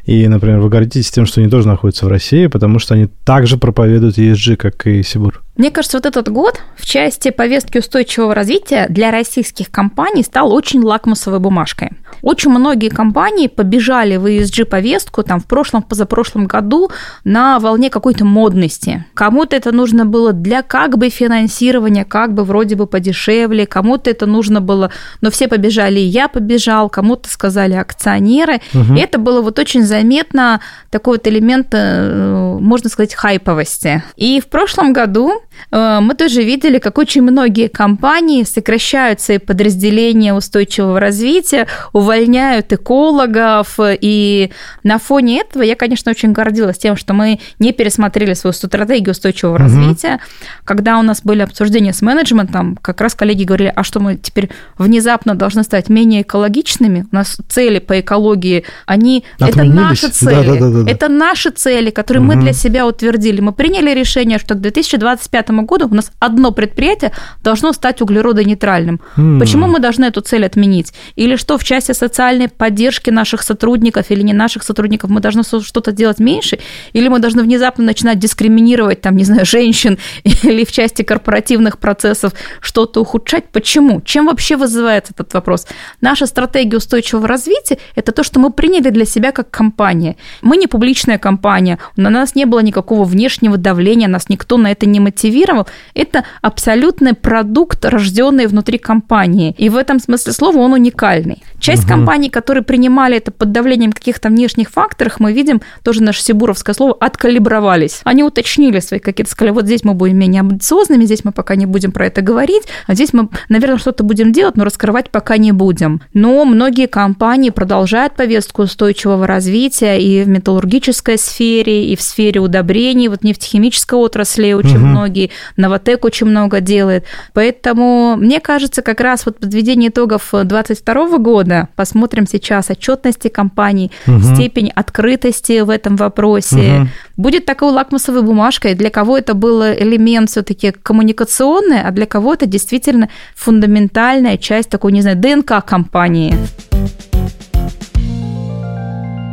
и, 0.05 0.27
например, 0.29 0.56
вы 0.61 0.69
гордитесь 0.69 1.11
тем, 1.11 1.27
что 1.27 1.41
они 1.41 1.51
тоже 1.51 1.69
находятся 1.69 2.07
в 2.07 2.09
России, 2.09 2.47
потому 2.47 2.79
что 2.79 2.95
они 2.95 3.07
также 3.25 3.57
проповедуют 3.57 4.19
ESG, 4.19 4.57
как 4.57 4.87
и 4.87 5.03
Сибур. 5.03 5.43
Мне 5.57 5.71
кажется, 5.71 5.97
вот 5.97 6.07
этот 6.07 6.29
год 6.29 6.61
в 6.77 6.85
части 6.85 7.31
повестки 7.31 7.79
устойчивого 7.79 8.35
развития 8.35 8.87
для 8.91 9.11
российских 9.11 9.71
компаний 9.71 10.23
стал 10.23 10.53
очень 10.53 10.83
лакмусовой 10.83 11.41
бумажкой. 11.41 11.93
Очень 12.23 12.51
многие 12.51 12.89
компании 12.89 13.47
побежали 13.47 14.17
в 14.17 14.27
ESG-повестку 14.27 15.23
там 15.23 15.41
в 15.41 15.47
прошлом, 15.47 15.83
позапрошлом 15.83 16.47
году 16.47 16.91
на 17.25 17.59
волне 17.59 17.89
какой-то 17.89 18.25
модности. 18.25 19.05
Кому-то 19.15 19.57
это 19.57 19.73
нужно 19.73 20.05
было 20.05 20.33
для 20.33 20.63
как 20.63 20.99
бы 20.99 21.09
финансирования, 21.09 22.05
как 22.05 22.35
бы 22.35 22.45
вроде 22.45 22.77
бы 22.77 22.87
подешевле, 22.87 23.67
кому-то 23.67 24.11
это 24.11 24.27
нужно 24.27 24.61
было, 24.61 24.91
но 25.21 25.31
все 25.31 25.49
побежали, 25.49 26.01
и 26.01 26.07
я 26.07 26.29
побежал, 26.29 26.91
кому-то 26.91 27.29
сказали 27.31 27.75
акционеры. 27.75 28.61
Угу. 28.75 28.95
И 28.95 29.01
это 29.01 29.19
было 29.19 29.41
вот 29.41 29.59
очень 29.59 29.85
заметно 29.85 30.61
такой 30.91 31.17
вот 31.17 31.27
элемент, 31.27 31.69
э, 31.73 32.59
можно 32.61 32.91
сказать, 32.91 33.15
хайповости. 33.15 34.03
И 34.17 34.41
в 34.41 34.49
прошлом 34.49 34.93
году 34.93 35.43
мы 35.71 36.15
тоже 36.15 36.43
видели, 36.43 36.79
как 36.79 36.99
очень 36.99 37.23
многие 37.23 37.69
компании 37.69 38.45
сокращают 38.45 39.21
свои 39.21 39.39
подразделения 39.39 40.35
устойчивого 40.35 41.01
развития, 41.01 41.67
увольняют 41.93 42.73
экологов, 42.73 43.79
и 43.81 44.51
на 44.83 44.99
фоне 44.99 45.41
этого 45.41 45.63
я, 45.63 45.75
конечно, 45.75 46.11
очень 46.11 46.33
гордилась 46.33 46.79
тем, 46.79 46.97
что 46.97 47.15
мы 47.15 47.41
не 47.59 47.73
пересмотрели 47.73 48.35
свою 48.35 48.53
стратегию 48.53 49.13
устойчивого 49.13 49.55
угу. 49.55 49.63
развития. 49.63 50.21
Когда 50.65 50.99
у 50.99 51.03
нас 51.03 51.23
были 51.23 51.43
обсуждения 51.43 51.93
с 51.93 52.03
менеджментом, 52.03 52.77
как 52.81 53.01
раз 53.01 53.15
коллеги 53.15 53.45
говорили, 53.45 53.73
а 53.75 53.83
что 53.83 54.01
мы 54.01 54.17
теперь 54.17 54.51
внезапно 54.79 55.35
должны 55.35 55.63
стать 55.63 55.89
менее 55.89 56.23
экологичными? 56.23 57.07
У 57.11 57.15
нас 57.15 57.37
цели 57.49 57.79
по 57.79 58.01
экологии, 58.01 58.65
они... 58.87 59.25
Это 59.39 59.65
наши 59.65 60.09
цели. 60.09 60.47
Да, 60.47 60.55
да, 60.55 60.71
да, 60.71 60.83
да. 60.83 60.91
Это 60.91 61.09
наши 61.09 61.51
цели, 61.51 61.91
которые 61.91 62.23
угу. 62.25 62.35
мы 62.35 62.43
для 62.43 62.53
себя 62.53 62.87
утвердили. 62.87 63.41
Мы 63.41 63.53
приняли 63.53 63.91
решение, 63.91 64.39
что 64.39 64.55
к 64.55 64.61
2025 64.61 65.46
2030 65.47 65.67
году 65.67 65.89
у 65.91 65.95
нас 65.95 66.13
одно 66.19 66.53
предприятие 66.53 67.13
должно 67.43 67.73
стать 67.73 68.03
углеродонейтральным. 68.03 69.01
Mm. 69.17 69.39
Почему 69.39 69.67
мы 69.67 69.79
должны 69.79 70.07
эту 70.07 70.21
цель 70.21 70.45
отменить? 70.45 70.93
Или 71.17 71.37
что 71.37 71.59
в 71.59 71.65
части 71.65 71.93
социальной 71.93 72.49
поддержки 72.49 73.11
наших 73.11 73.43
сотрудников 73.43 74.11
или 74.11 74.23
не 74.23 74.33
наших 74.33 74.63
сотрудников 74.63 75.11
мы 75.11 75.21
должны 75.21 75.43
что-то 75.43 75.93
делать 75.93 76.19
меньше? 76.19 76.59
Или 76.93 77.09
мы 77.09 77.19
должны 77.19 77.43
внезапно 77.43 77.85
начинать 77.85 78.19
дискриминировать, 78.19 79.01
там, 79.01 79.17
не 79.17 79.25
знаю, 79.25 79.47
женщин 79.47 79.99
или 80.25 80.65
в 80.65 80.73
части 80.73 81.03
корпоративных 81.03 81.79
процессов 81.79 82.33
что-то 82.61 83.01
ухудшать? 83.01 83.45
Почему? 83.53 84.01
Чем 84.01 84.27
вообще 84.27 84.57
вызывает 84.57 85.11
этот 85.11 85.33
вопрос? 85.35 85.67
Наша 86.01 86.27
стратегия 86.27 86.77
устойчивого 86.77 87.29
развития– 87.29 87.79
это 87.95 88.13
то, 88.13 88.23
что 88.23 88.41
мы 88.41 88.51
приняли 88.51 88.91
для 88.91 89.05
себя 89.05 89.33
как 89.33 89.51
компания. 89.51 90.17
Мы 90.43 90.57
не 90.57 90.67
публичная 90.67 91.19
компания, 91.19 91.79
на 91.97 92.11
нас 92.11 92.35
не 92.35 92.45
было 92.45 92.61
никакого 92.61 93.05
внешнего 93.05 93.57
давления, 93.57 94.09
нас 94.09 94.29
никто 94.29 94.57
на 94.57 94.73
это 94.73 94.87
не 94.87 95.01
мотивирует 95.01 95.36
мотивировал, 95.37 95.67
это 95.95 96.25
абсолютный 96.43 97.15
продукт, 97.15 97.85
рожденный 97.85 98.47
внутри 98.47 98.79
компании. 98.79 99.55
И 99.59 99.69
в 99.69 99.77
этом 99.77 100.01
смысле 100.01 100.33
слова 100.33 100.59
он 100.59 100.73
уникальный. 100.73 101.43
Часть 101.59 101.85
угу. 101.85 101.91
компаний, 101.91 102.31
которые 102.31 102.63
принимали 102.63 103.17
это 103.17 103.31
под 103.31 103.53
давлением 103.53 103.93
каких-то 103.93 104.29
внешних 104.29 104.71
факторов, 104.71 105.19
мы 105.19 105.33
видим, 105.33 105.63
тоже 105.83 106.03
наше 106.03 106.23
сибуровское 106.23 106.75
слово, 106.75 106.97
откалибровались. 106.99 108.01
Они 108.05 108.23
уточнили 108.23 108.81
свои 108.81 109.01
какие-то, 109.01 109.31
сказали, 109.31 109.53
вот 109.53 109.65
здесь 109.65 109.85
мы 109.85 109.95
будем 109.95 110.19
менее 110.19 110.41
амбициозными, 110.41 111.05
здесь 111.05 111.25
мы 111.25 111.33
пока 111.33 111.57
не 111.57 111.67
будем 111.67 111.93
про 111.93 112.07
это 112.07 112.23
говорить, 112.23 112.65
а 112.87 112.95
здесь 112.95 113.13
мы, 113.13 113.29
наверное, 113.49 113.79
что-то 113.79 114.05
будем 114.05 114.33
делать, 114.33 114.57
но 114.57 114.65
раскрывать 114.65 115.11
пока 115.11 115.37
не 115.37 115.53
будем. 115.53 116.01
Но 116.13 116.45
многие 116.45 116.87
компании 116.87 117.51
продолжают 117.51 118.15
повестку 118.15 118.63
устойчивого 118.63 119.27
развития 119.27 119.99
и 120.01 120.23
в 120.23 120.29
металлургической 120.29 121.19
сфере, 121.19 121.87
и 121.87 121.97
в 121.97 122.03
сфере 122.03 122.41
удобрений, 122.41 123.09
вот 123.09 123.23
нефтехимической 123.23 123.99
отрасли 123.99 124.53
очень 124.53 124.77
угу. 124.77 124.87
многие, 124.87 125.31
Новотек 125.57 126.05
очень 126.05 126.27
много 126.27 126.61
делает. 126.61 127.05
Поэтому, 127.33 128.17
мне 128.17 128.41
кажется, 128.41 128.83
как 128.83 129.01
раз 129.01 129.27
вот 129.27 129.39
подведение 129.39 129.91
итогов 129.91 130.29
2022 130.33 131.19
года, 131.19 131.46
посмотрим 131.77 132.27
сейчас 132.27 132.71
отчетности 132.71 133.29
компаний, 133.29 133.91
угу. 134.07 134.21
степень 134.21 134.71
открытости 134.75 135.61
в 135.61 135.71
этом 135.71 135.97
вопросе, 135.97 136.81
угу. 136.81 136.89
будет 137.17 137.47
такой 137.47 137.73
лакмусовой 137.73 138.23
бумажкой, 138.23 138.75
для 138.75 138.91
кого 138.91 139.19
это 139.19 139.35
был 139.35 139.63
элемент 139.63 140.31
все-таки 140.31 140.73
коммуникационный, 140.73 141.81
а 141.83 141.91
для 141.91 142.07
кого 142.07 142.35
это 142.35 142.47
действительно 142.47 143.09
фундаментальная 143.35 144.37
часть 144.37 144.71
такой, 144.71 144.93
не 144.93 145.03
знаю, 145.03 145.17
ДНК 145.17 145.65
компании. 145.65 146.35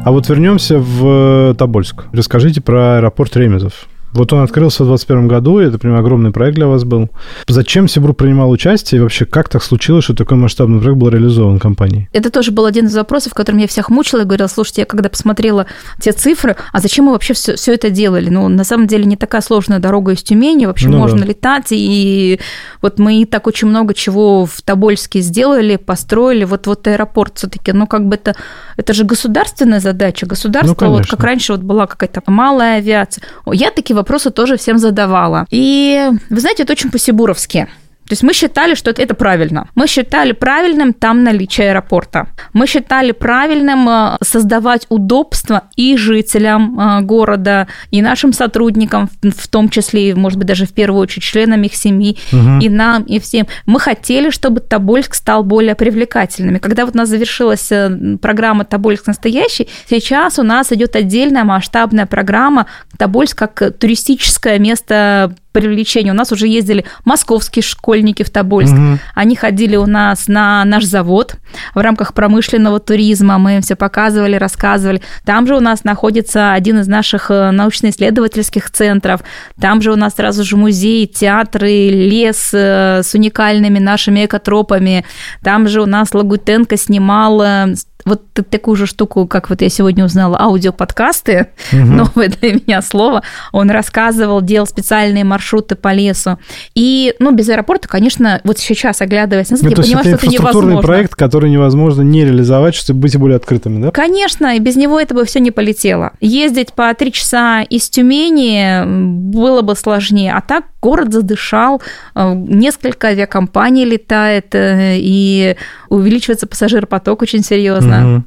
А 0.06 0.12
вот 0.12 0.28
вернемся 0.28 0.80
в 0.80 1.56
Тобольск. 1.58 2.04
Расскажите 2.12 2.60
про 2.60 2.98
аэропорт 2.98 3.38
Ремезов. 3.38 3.88
Вот 4.14 4.32
он 4.32 4.44
открылся 4.44 4.84
в 4.84 4.88
2021 4.88 5.28
году, 5.28 5.60
и 5.60 5.66
это 5.66 5.80
прям 5.80 5.96
огромный 5.96 6.32
проект 6.32 6.56
для 6.56 6.68
вас 6.68 6.84
был. 6.84 7.10
Зачем 7.48 7.88
Сибур 7.88 8.14
принимал 8.14 8.50
участие, 8.52 9.00
и 9.00 9.02
вообще 9.02 9.26
как 9.26 9.50
так 9.50 9.64
случилось, 9.64 10.04
что 10.04 10.16
такой 10.16 10.38
масштабный 10.38 10.80
проект 10.80 10.98
был 10.98 11.10
реализован 11.10 11.60
компанией? 11.60 12.08
Это 12.14 12.30
тоже 12.30 12.52
был 12.52 12.66
один 12.66 12.86
из 12.86 12.96
вопросов, 12.96 13.34
которым 13.34 13.60
я 13.60 13.68
всех 13.68 13.90
мучила 13.90 14.22
и 14.22 14.26
говорила, 14.26 14.48
слушайте, 14.48 14.82
я 14.82 14.86
когда 14.86 15.10
посмотрела 15.10 15.66
те 16.00 16.12
цифры, 16.12 16.56
а 16.72 16.80
зачем 16.80 17.06
мы 17.06 17.14
вообще 17.14 17.34
все, 17.34 17.56
все 17.56 17.74
это 17.74 17.90
делали? 17.90 18.30
Ну, 18.30 18.48
на 18.48 18.64
самом 18.64 18.88
деле 18.88 19.06
не 19.06 19.16
такая 19.16 19.42
сложная 19.42 19.80
дорога 19.80 20.12
из 20.12 20.22
Тюмени, 20.24 20.66
вообще 20.66 20.90
ну, 20.90 21.00
можно 21.00 21.20
да. 21.20 21.26
летать, 21.26 21.68
и 21.72 22.40
вот 22.82 23.00
мы 23.00 23.22
и 23.22 23.26
так 23.26 23.48
очень 23.48 23.68
много 23.68 23.94
чего 23.94 24.46
в 24.46 24.62
Тобольске 24.62 25.22
сделали, 25.22 25.78
построили, 25.78 26.44
вот, 26.46 26.68
вот 26.68 26.88
аэропорт 26.88 27.38
все 27.38 27.48
таки 27.48 27.72
ну, 27.72 27.88
как 27.88 28.08
бы 28.08 28.16
это, 28.16 28.36
это 28.78 28.94
же 28.94 29.04
государственная 29.04 29.80
задача, 29.80 30.26
государство, 30.26 30.86
ну, 30.86 30.92
вот 30.92 31.08
как 31.08 31.24
раньше 31.24 31.54
вот 31.54 31.62
была 31.62 31.88
какая-то 31.88 32.22
малая 32.28 32.78
авиация. 32.78 33.24
Я 33.46 33.72
такие 33.72 33.96
вопросы 33.96 34.32
тоже 34.32 34.58
всем 34.58 34.78
задавала. 34.78 35.46
И, 35.50 36.10
вы 36.30 36.40
знаете, 36.40 36.64
это 36.64 36.74
очень 36.74 36.92
по-сибуровски. 36.92 37.68
То 38.06 38.14
есть 38.14 38.24
мы 38.24 38.34
считали, 38.34 38.76
что 38.76 38.92
это 38.92 39.14
правильно. 39.14 39.68
Мы 39.76 39.88
считали 39.88 40.34
правильным 40.34 40.94
там 40.94 41.24
наличие 41.24 41.70
аэропорта. 41.70 42.28
Мы 42.52 42.68
считали 42.68 43.12
правильным 43.12 43.88
э, 43.88 44.18
создавать 44.22 44.86
удобства 44.90 45.64
и 45.76 45.96
жителям 45.96 46.80
э, 46.80 47.02
города, 47.02 47.68
и 47.92 48.02
нашим 48.02 48.34
сотрудникам, 48.34 49.10
в 49.22 49.48
том 49.48 49.70
числе, 49.70 50.16
может 50.16 50.38
быть, 50.38 50.48
даже 50.48 50.66
в 50.66 50.74
первую 50.74 51.02
очередь 51.02 51.24
членам 51.24 51.64
их 51.64 51.76
семьи, 51.76 52.18
угу. 52.32 52.60
и 52.60 52.70
нам, 52.70 53.04
и 53.04 53.20
всем. 53.20 53.48
Мы 53.66 53.80
хотели, 53.80 54.30
чтобы 54.30 54.60
Тобольск 54.60 55.16
стал 55.16 55.44
более 55.44 55.76
привлекательным. 55.76 56.58
И 56.58 56.60
когда 56.60 56.86
вот 56.86 56.96
у 56.96 56.98
нас 56.98 57.10
завершилась 57.10 57.72
э, 57.72 58.18
программа 58.22 58.66
«Тобольск 58.66 59.08
настоящий», 59.08 59.70
сейчас 59.90 60.40
у 60.40 60.44
нас 60.44 60.72
идет 60.72 60.96
отдельная 60.96 61.46
масштабная 61.46 62.06
программа 62.06 62.66
«Тобольск 62.98 63.38
как 63.38 63.78
туристическое 63.78 64.60
место 64.60 65.34
привлечения. 65.54 66.12
У 66.12 66.16
нас 66.16 66.32
уже 66.32 66.48
ездили 66.48 66.84
московские 67.06 67.64
школьники 67.94 68.24
в 68.24 68.30
Тобольск. 68.32 68.74
Угу. 68.74 69.00
Они 69.14 69.36
ходили 69.36 69.76
у 69.76 69.86
нас 69.86 70.28
на 70.28 70.66
наш 70.66 70.84
завод 70.84 71.36
в 71.76 71.80
рамках 71.80 72.14
промышленного 72.16 72.80
туризма. 72.80 73.38
Мы 73.38 73.58
им 73.58 73.62
все 73.62 73.76
показывали, 73.76 74.36
рассказывали. 74.36 75.02
Там 75.26 75.46
же 75.46 75.56
у 75.56 75.60
нас 75.60 75.84
находится 75.84 76.54
один 76.54 76.80
из 76.80 76.88
наших 76.88 77.30
э, 77.30 77.52
научно-исследовательских 77.52 78.72
центров. 78.72 79.22
Там 79.62 79.82
же 79.82 79.92
у 79.92 79.96
нас 79.96 80.16
сразу 80.16 80.44
же 80.44 80.58
музей, 80.58 81.06
театры, 81.06 81.90
лес 81.90 82.50
э, 82.54 83.02
с 83.04 83.14
уникальными 83.14 83.78
нашими 83.78 84.26
экотропами. 84.26 85.06
Там 85.44 85.68
же 85.68 85.82
у 85.82 85.86
нас 85.86 86.14
Лагутенко 86.16 86.78
снимал 86.78 87.42
э, 87.44 87.76
вот 88.06 88.22
такую 88.34 88.76
же 88.76 88.86
штуку, 88.86 89.28
как 89.28 89.50
вот 89.50 89.62
я 89.62 89.70
сегодня 89.70 90.06
узнала, 90.06 90.38
аудиоподкасты, 90.40 91.48
угу. 91.72 91.82
новое 91.82 92.30
для 92.30 92.54
меня 92.54 92.82
слово, 92.82 93.24
он 93.52 93.72
рассказывал, 93.72 94.42
делал 94.42 94.68
специальные 94.68 95.24
маршруты 95.24 95.76
по 95.76 95.94
лесу. 95.94 96.38
И, 96.76 97.14
ну, 97.20 97.32
без 97.32 97.50
аэропорта, 97.50 97.88
конечно, 97.88 98.42
вот 98.44 98.58
сейчас, 98.58 99.02
оглядываясь 99.02 99.50
назад, 99.50 99.64
ну, 99.66 99.70
я 99.70 99.76
понимаю, 99.76 100.06
что 100.06 100.16
это 100.16 100.28
невозможно. 100.28 100.82
проект, 100.82 101.16
который 101.16 101.50
невозможно 101.50 102.02
не 102.02 102.26
реализовать, 102.26 102.76
чтобы 102.76 103.02
быть 103.02 103.18
более 103.18 103.38
открытыми, 103.38 103.82
да? 103.82 103.92
Конечно, 103.92 104.56
и 104.56 104.60
без 104.60 104.76
него 104.76 105.00
это 105.00 105.14
бы 105.14 105.26
все 105.26 105.40
не 105.40 105.52
полетело. 105.52 106.12
Ездить 106.20 106.74
по 106.74 106.94
три 106.94 107.12
часа 107.12 107.62
из 107.62 107.90
Тюмени 107.90 108.84
было 108.86 109.62
бы 109.62 109.76
сложнее, 109.76 110.34
а 110.34 110.42
так 110.42 110.66
город 110.84 111.14
задышал, 111.14 111.82
э, 112.14 112.34
несколько 112.36 113.08
авиакомпаний 113.08 113.86
летает, 113.86 114.54
э, 114.54 114.98
и 114.98 115.56
увеличивается 115.90 116.46
пассажиропоток 116.46 117.22
очень 117.22 117.44
серьезно. 117.44 118.16
Угу. 118.16 118.24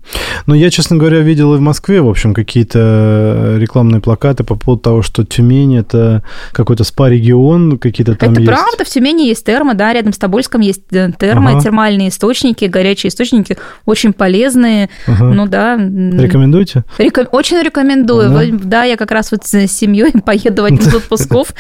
Ну, 0.46 0.54
я, 0.54 0.70
честно 0.70 0.96
говоря, 0.96 1.18
видел 1.18 1.54
и 1.54 1.59
в 1.59 1.61
Москве, 1.61 2.00
в 2.00 2.09
общем, 2.09 2.32
какие-то 2.32 3.57
рекламные 3.59 4.00
плакаты 4.00 4.42
по 4.44 4.54
поводу 4.54 4.82
того, 4.82 5.02
что 5.02 5.24
Тюмень– 5.24 5.76
это 5.78 6.22
какой-то 6.52 6.84
спа-регион, 6.84 7.78
какие-то 7.78 8.14
там 8.14 8.32
Это 8.32 8.40
есть... 8.40 8.50
правда, 8.50 8.84
в 8.84 8.88
Тюмени 8.88 9.26
есть 9.26 9.44
термо, 9.44 9.74
да, 9.74 9.92
рядом 9.92 10.12
с 10.12 10.18
Тобольском 10.18 10.62
есть 10.62 10.82
э, 10.92 11.11
термо, 11.18 11.50
ага. 11.50 11.61
термальные 11.61 12.09
источники, 12.09 12.64
горячие 12.64 13.09
источники, 13.09 13.59
очень 13.84 14.12
полезные, 14.12 14.88
ага. 15.07 15.24
ну 15.24 15.46
да. 15.46 15.76
Рекомендуете? 15.76 16.84
Реком... 16.98 17.26
Очень 17.32 17.61
рекомендую. 17.62 18.30
Ага. 18.30 18.59
Да, 18.64 18.84
я 18.84 18.96
как 18.96 19.11
раз 19.11 19.32
вот 19.32 19.44
с 19.44 19.66
семьей 19.66 20.12
поеду 20.24 20.62
в 20.62 20.64
один 20.64 20.78
из 20.78 20.94
отпусков 20.94 21.52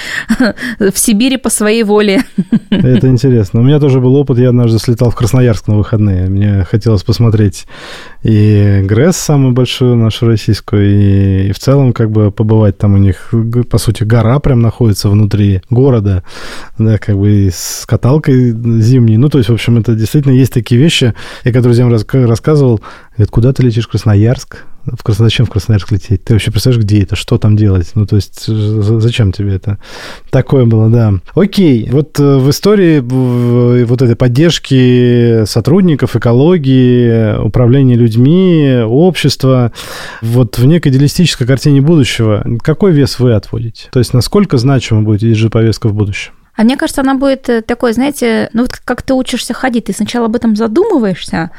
в 0.92 0.98
Сибири 0.98 1.36
по 1.36 1.50
своей 1.50 1.82
воле. 1.82 2.22
Это 2.70 3.08
интересно. 3.08 3.60
У 3.60 3.62
меня 3.62 3.78
тоже 3.80 4.00
был 4.00 4.14
опыт, 4.16 4.38
я 4.38 4.48
однажды 4.48 4.78
слетал 4.78 5.10
в 5.10 5.14
Красноярск 5.14 5.68
на 5.68 5.76
выходные. 5.76 6.28
Мне 6.28 6.64
хотелось 6.64 7.02
посмотреть 7.02 7.66
и 8.22 8.82
ГРЭС, 8.84 9.16
самую 9.16 9.52
большую 9.52 9.96
нашу 9.96 10.26
российскую, 10.26 10.86
и, 10.88 11.48
и 11.48 11.52
в 11.52 11.58
целом 11.58 11.92
как 11.92 12.10
бы 12.10 12.30
побывать 12.30 12.78
там 12.78 12.94
у 12.94 12.98
них, 12.98 13.32
по 13.70 13.78
сути, 13.78 14.04
гора 14.04 14.40
прям 14.40 14.60
находится 14.60 15.08
внутри 15.08 15.62
города, 15.70 16.24
да, 16.78 16.98
как 16.98 17.16
бы 17.16 17.50
с 17.52 17.86
каталкой 17.86 18.50
зимней. 18.80 19.16
Ну, 19.16 19.28
то 19.28 19.38
есть, 19.38 19.50
в 19.50 19.54
общем, 19.54 19.78
это 19.78 19.94
действительно 19.94 20.32
есть 20.32 20.52
такие 20.52 20.80
вещи. 20.80 21.14
Я 21.44 21.52
когда 21.52 21.62
друзьям 21.62 21.90
рассказывал, 21.90 22.80
говорят, 23.16 23.30
куда 23.30 23.52
ты 23.52 23.62
летишь 23.62 23.86
Красноярск? 23.86 24.64
В 24.92 25.02
Крас... 25.02 25.18
зачем 25.18 25.46
в 25.46 25.50
Красноярск 25.50 25.92
лететь? 25.92 26.24
Ты 26.24 26.34
вообще 26.34 26.50
представляешь, 26.50 26.84
где 26.84 27.02
это? 27.02 27.16
Что 27.16 27.38
там 27.38 27.56
делать? 27.56 27.90
Ну, 27.94 28.06
то 28.06 28.16
есть, 28.16 28.46
зачем 28.46 29.32
тебе 29.32 29.54
это? 29.54 29.78
Такое 30.30 30.64
было, 30.64 30.88
да. 30.90 31.14
Окей, 31.34 31.88
вот 31.90 32.18
э, 32.20 32.36
в 32.36 32.50
истории 32.50 33.00
вот 33.00 34.02
этой 34.02 34.16
поддержки 34.16 35.44
сотрудников, 35.44 36.16
экологии, 36.16 37.38
управления 37.38 37.94
людьми, 37.94 38.80
общества, 38.84 39.72
вот 40.22 40.58
в 40.58 40.64
некой 40.66 40.92
идеалистической 40.92 41.46
картине 41.46 41.80
будущего, 41.80 42.44
какой 42.62 42.92
вес 42.92 43.18
вы 43.18 43.34
отводите? 43.34 43.88
То 43.90 43.98
есть, 43.98 44.14
насколько 44.14 44.58
значима 44.58 45.02
будет 45.02 45.22
ESG-повестка 45.22 45.88
в 45.88 45.94
будущем? 45.94 46.32
А 46.56 46.62
мне 46.62 46.76
кажется, 46.76 47.02
она 47.02 47.14
будет 47.14 47.48
э, 47.50 47.60
такой, 47.60 47.92
знаете, 47.92 48.48
ну 48.54 48.62
вот 48.62 48.76
как 48.82 49.02
ты 49.02 49.12
учишься 49.12 49.52
ходить, 49.52 49.84
ты 49.84 49.92
сначала 49.92 50.26
об 50.26 50.36
этом 50.36 50.56
задумываешься, 50.56 51.50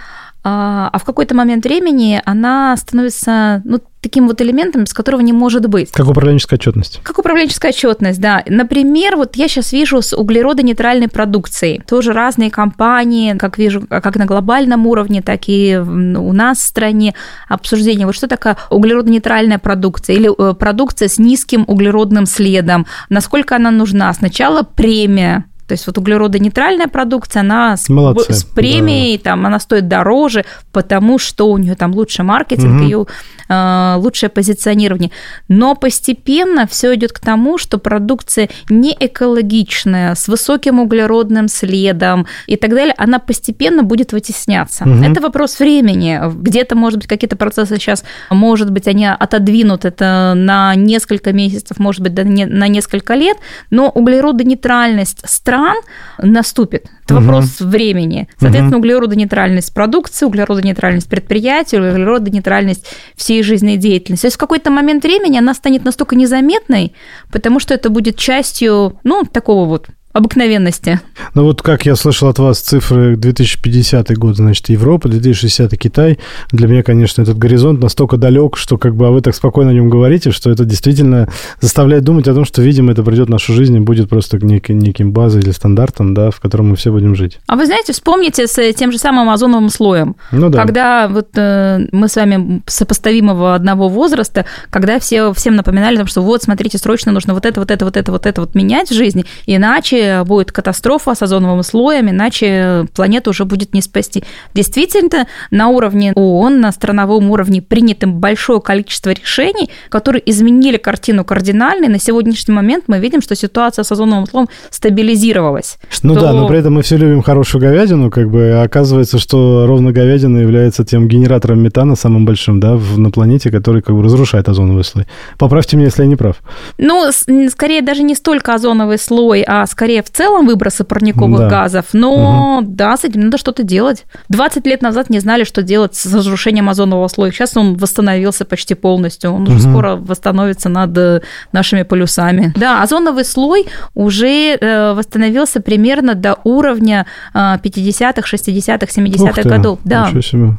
а, 0.50 0.90
а 0.94 0.98
в 0.98 1.04
какой-то 1.04 1.36
момент 1.36 1.66
времени 1.66 2.22
она 2.24 2.78
становится 2.78 3.62
ну, 3.66 3.80
таким 4.00 4.28
вот 4.28 4.40
элементом, 4.42 4.86
с 4.86 4.94
которого 4.94 5.20
не 5.20 5.34
может 5.34 5.68
быть. 5.68 5.92
Как 5.92 6.08
управленческая 6.08 6.58
отчетность. 6.58 7.02
Как 7.04 7.20
управленческая 7.20 7.72
отчетность, 7.72 8.22
да. 8.22 8.44
Например, 8.48 9.18
вот 9.18 9.36
я 9.36 9.50
сейчас 9.50 9.74
вижу 9.74 10.02
с 10.02 10.16
углеродонейтральной 10.16 11.10
продукцией. 11.10 11.82
Тоже 11.86 12.14
разные 12.14 12.50
компании, 12.50 13.34
как 13.34 13.58
вижу, 13.58 13.86
как 13.88 14.16
на 14.16 14.26
глобальном 14.26 14.88
уровне, 14.88 15.22
так 15.22 15.42
и 15.48 15.76
у 15.78 16.32
нас 16.32 16.60
в 16.60 16.66
стране 16.66 17.14
обсуждение. 17.50 18.06
Вот 18.06 18.16
что 18.16 18.30
такое 18.30 18.56
углеродонейтральная 18.70 19.60
продукция 19.60 20.16
или 20.16 20.32
э, 20.32 20.54
продукция 20.54 21.10
с 21.10 21.20
низким 21.20 21.66
углеродным 21.68 22.26
следом? 22.26 22.86
Насколько 23.10 23.58
она 23.58 23.70
нужна? 23.70 24.14
Сначала 24.14 24.64
премия 24.64 25.44
то 25.68 25.74
есть 25.74 25.86
вот 25.86 25.98
углеродонейтральная 25.98 26.88
продукция, 26.88 27.42
она 27.42 27.76
с, 27.76 27.90
Молодцы, 27.90 28.32
с 28.32 28.44
премией, 28.46 29.18
да. 29.18 29.32
там, 29.32 29.46
она 29.46 29.60
стоит 29.60 29.90
дороже, 29.90 30.46
потому 30.72 31.20
что 31.20 31.52
у 31.52 31.58
нее 31.58 31.76
там 31.76 31.94
лучше 31.94 32.24
маркетинг, 32.24 32.76
угу. 32.76 32.84
ее 32.84 33.06
э, 33.50 33.96
лучшее 33.98 34.30
позиционирование. 34.30 35.12
Но 35.50 35.76
постепенно 35.76 36.68
все 36.68 36.96
идет 36.96 37.12
к 37.12 37.20
тому, 37.20 37.58
что 37.58 37.80
продукция 37.80 38.50
не 38.70 38.96
экологичная, 38.98 40.16
с 40.16 40.30
высоким 40.30 40.80
углеродным 40.80 41.50
следом 41.50 42.28
и 42.48 42.56
так 42.56 42.70
далее, 42.72 42.96
она 42.98 43.20
постепенно 43.20 43.84
будет 43.84 44.14
вытесняться. 44.14 44.86
Угу. 44.86 45.04
Это 45.04 45.22
вопрос 45.22 45.60
времени. 45.60 46.22
Где-то, 46.34 46.78
может 46.78 47.00
быть, 47.00 47.08
какие-то 47.08 47.36
процессы 47.36 47.76
сейчас, 47.76 48.06
может 48.30 48.72
быть, 48.72 48.88
они 48.88 49.06
отодвинут 49.06 49.84
это 49.84 50.32
на 50.34 50.76
несколько 50.76 51.34
месяцев, 51.34 51.78
может 51.78 52.02
быть, 52.02 52.14
на 52.14 52.68
несколько 52.70 53.16
лет, 53.16 53.38
но 53.70 53.90
углеродонейтральность, 53.90 55.30
страна 55.30 55.57
стран 55.58 55.78
наступит. 56.22 56.86
Это 57.06 57.16
угу. 57.16 57.24
вопрос 57.24 57.60
времени. 57.60 58.28
Соответственно, 58.38 58.78
угу. 58.78 58.80
углеродонейтральность 58.80 59.74
продукции, 59.74 60.26
углеродонейтральность 60.26 61.10
предприятий, 61.10 61.78
углеродонейтральность 61.78 62.86
всей 63.16 63.44
жизненной 63.44 63.78
деятельности. 63.78 64.24
То 64.24 64.28
есть 64.28 64.38
в 64.38 64.40
какой-то 64.40 64.70
момент 64.72 65.04
времени 65.04 65.38
она 65.38 65.54
станет 65.54 65.84
настолько 65.86 66.16
незаметной, 66.16 66.94
потому 67.32 67.60
что 67.60 67.74
это 67.74 67.90
будет 67.90 68.18
частью, 68.18 69.00
ну, 69.04 69.24
такого 69.24 69.68
вот 69.68 69.88
обыкновенности. 70.14 71.00
Ну 71.36 71.44
вот 71.44 71.62
как 71.62 71.86
я 71.86 71.96
слышал 71.96 72.28
от 72.28 72.40
вас 72.40 72.60
цифры 72.60 73.16
2050 73.16 74.18
год, 74.18 74.38
значит, 74.38 74.70
Европа, 74.70 75.10
2060 75.10 75.78
Китай. 75.78 76.18
Для 76.52 76.68
меня, 76.68 76.82
конечно, 76.82 77.22
этот 77.22 77.38
горизонт 77.38 77.82
настолько 77.82 78.18
далек, 78.18 78.58
что 78.58 78.78
как 78.78 78.96
бы 78.96 79.08
а 79.08 79.12
вы 79.12 79.22
так 79.22 79.36
спокойно 79.36 79.72
о 79.72 79.74
нем 79.74 79.90
говорите, 79.90 80.32
что 80.32 80.50
это 80.50 80.66
действительно 80.66 81.30
заставляет 81.62 82.04
думать 82.04 82.28
о 82.28 82.34
том, 82.34 82.46
что, 82.46 82.62
видимо, 82.62 82.94
это 82.94 83.04
придет 83.04 83.28
в 83.28 83.32
нашу 83.32 83.54
жизнь 83.54 83.76
и 83.76 83.80
будет 83.80 84.10
просто 84.10 84.38
нек- 84.38 84.74
неким 84.74 85.12
базой 85.12 85.42
или 85.42 85.52
стандартом, 85.52 86.14
да, 86.14 86.32
в 86.32 86.40
котором 86.40 86.70
мы 86.70 86.76
все 86.76 86.92
будем 86.92 87.16
жить. 87.16 87.40
А 87.48 87.56
вы 87.56 87.66
знаете, 87.66 87.94
вспомните 87.94 88.48
с 88.48 88.74
тем 88.74 88.92
же 88.92 88.98
самым 88.98 89.30
озоновым 89.30 89.70
слоем. 89.70 90.16
Ну 90.32 90.50
да. 90.50 90.62
Когда 90.64 91.08
вот 91.08 91.30
э, 91.36 91.86
мы 91.92 92.08
с 92.08 92.16
вами 92.16 92.64
сопоставимого 92.66 93.54
одного 93.54 93.88
возраста, 93.88 94.46
когда 94.70 95.00
все 95.00 95.32
всем 95.34 95.56
напоминали, 95.56 96.04
что 96.06 96.22
вот, 96.22 96.44
смотрите, 96.44 96.78
срочно 96.78 97.12
нужно 97.12 97.34
вот 97.34 97.46
это, 97.46 97.60
вот 97.60 97.72
это, 97.72 97.86
вот 97.86 97.98
это, 97.98 98.12
вот 98.12 98.26
это 98.26 98.42
вот 98.42 98.56
менять 98.56 98.90
в 98.90 98.94
жизни, 98.94 99.26
иначе 99.46 100.07
будет 100.26 100.52
катастрофа 100.52 101.16
с 101.16 101.22
озоновым 101.22 101.64
слоем, 101.64 102.10
иначе 102.10 102.86
планету 102.96 103.32
уже 103.32 103.46
будет 103.46 103.74
не 103.74 103.82
спасти. 103.82 104.24
Действительно, 104.54 105.28
на 105.52 105.70
уровне 105.70 106.14
ООН, 106.14 106.60
на 106.60 106.72
страновом 106.72 107.32
уровне 107.32 107.62
принято 107.62 108.08
большое 108.08 108.62
количество 108.62 109.12
решений, 109.12 109.70
которые 109.90 110.30
изменили 110.30 110.78
картину 110.78 111.24
кардинально, 111.24 111.86
и 111.86 111.90
на 111.90 112.00
сегодняшний 112.00 112.54
момент 112.54 112.86
мы 112.88 113.00
видим, 113.00 113.22
что 113.22 113.36
ситуация 113.36 113.84
с 113.84 113.92
озоновым 113.92 114.28
слоем 114.28 114.48
стабилизировалась. 114.70 115.78
Ну 116.04 116.14
что... 116.14 116.22
да, 116.22 116.34
но 116.34 116.48
при 116.48 116.60
этом 116.60 116.74
мы 116.74 116.82
все 116.82 116.98
любим 116.98 117.22
хорошую 117.22 117.62
говядину, 117.62 118.10
как 118.12 118.30
бы 118.30 118.52
а 118.54 118.64
оказывается, 118.64 119.20
что 119.20 119.66
ровно 119.68 119.92
говядина 119.92 120.40
является 120.40 120.84
тем 120.84 121.08
генератором 121.08 121.62
метана 121.62 121.96
самым 121.96 122.26
большим, 122.26 122.60
да, 122.60 122.78
на 122.96 123.12
планете, 123.12 123.52
который 123.52 123.82
как 123.82 123.96
бы 123.96 124.04
разрушает 124.04 124.50
озоновый 124.50 124.84
слой. 124.84 125.06
Поправьте 125.38 125.78
меня, 125.78 125.88
если 125.88 126.04
я 126.04 126.08
не 126.08 126.16
прав. 126.16 126.38
Ну, 126.78 127.12
скорее 127.12 127.82
даже 127.82 128.04
не 128.04 128.16
столько 128.16 128.54
озоновый 128.54 128.98
слой, 128.98 129.44
а 129.48 129.66
скорее 129.66 129.87
скорее 129.88 130.04
в 130.04 130.10
целом 130.10 130.46
выбросы 130.46 130.84
парниковых 130.84 131.40
да. 131.40 131.50
газов, 131.50 131.86
но 131.94 132.58
угу. 132.58 132.68
да, 132.70 132.98
с 132.98 133.06
этим 133.06 133.22
надо 133.22 133.38
что-то 133.38 133.64
делать. 133.64 134.04
20 134.28 134.66
лет 134.68 134.82
назад 134.82 135.10
не 135.10 135.20
знали, 135.20 135.46
что 135.46 135.64
делать 135.64 135.96
с 135.96 136.14
разрушением 136.14 136.68
озонового 136.68 137.08
слоя. 137.08 137.32
Сейчас 137.32 137.56
он 137.56 137.78
восстановился 137.78 138.44
почти 138.44 138.76
полностью. 138.76 139.32
Он 139.32 139.44
угу. 139.44 139.52
уже 139.54 139.62
скоро 139.62 139.96
восстановится 139.96 140.68
над 140.68 140.98
э, 140.98 141.22
нашими 141.54 141.84
полюсами. 141.84 142.52
Да, 142.58 142.84
озоновый 142.84 143.24
слой 143.24 143.68
уже 143.94 144.58
э, 144.60 144.94
восстановился 144.94 145.62
примерно 145.62 146.16
до 146.16 146.36
уровня 146.44 147.06
50-х, 147.34 148.24
60-х, 148.36 148.88
70-х 148.88 149.44
годов. 149.44 149.80
Да. 149.86 150.12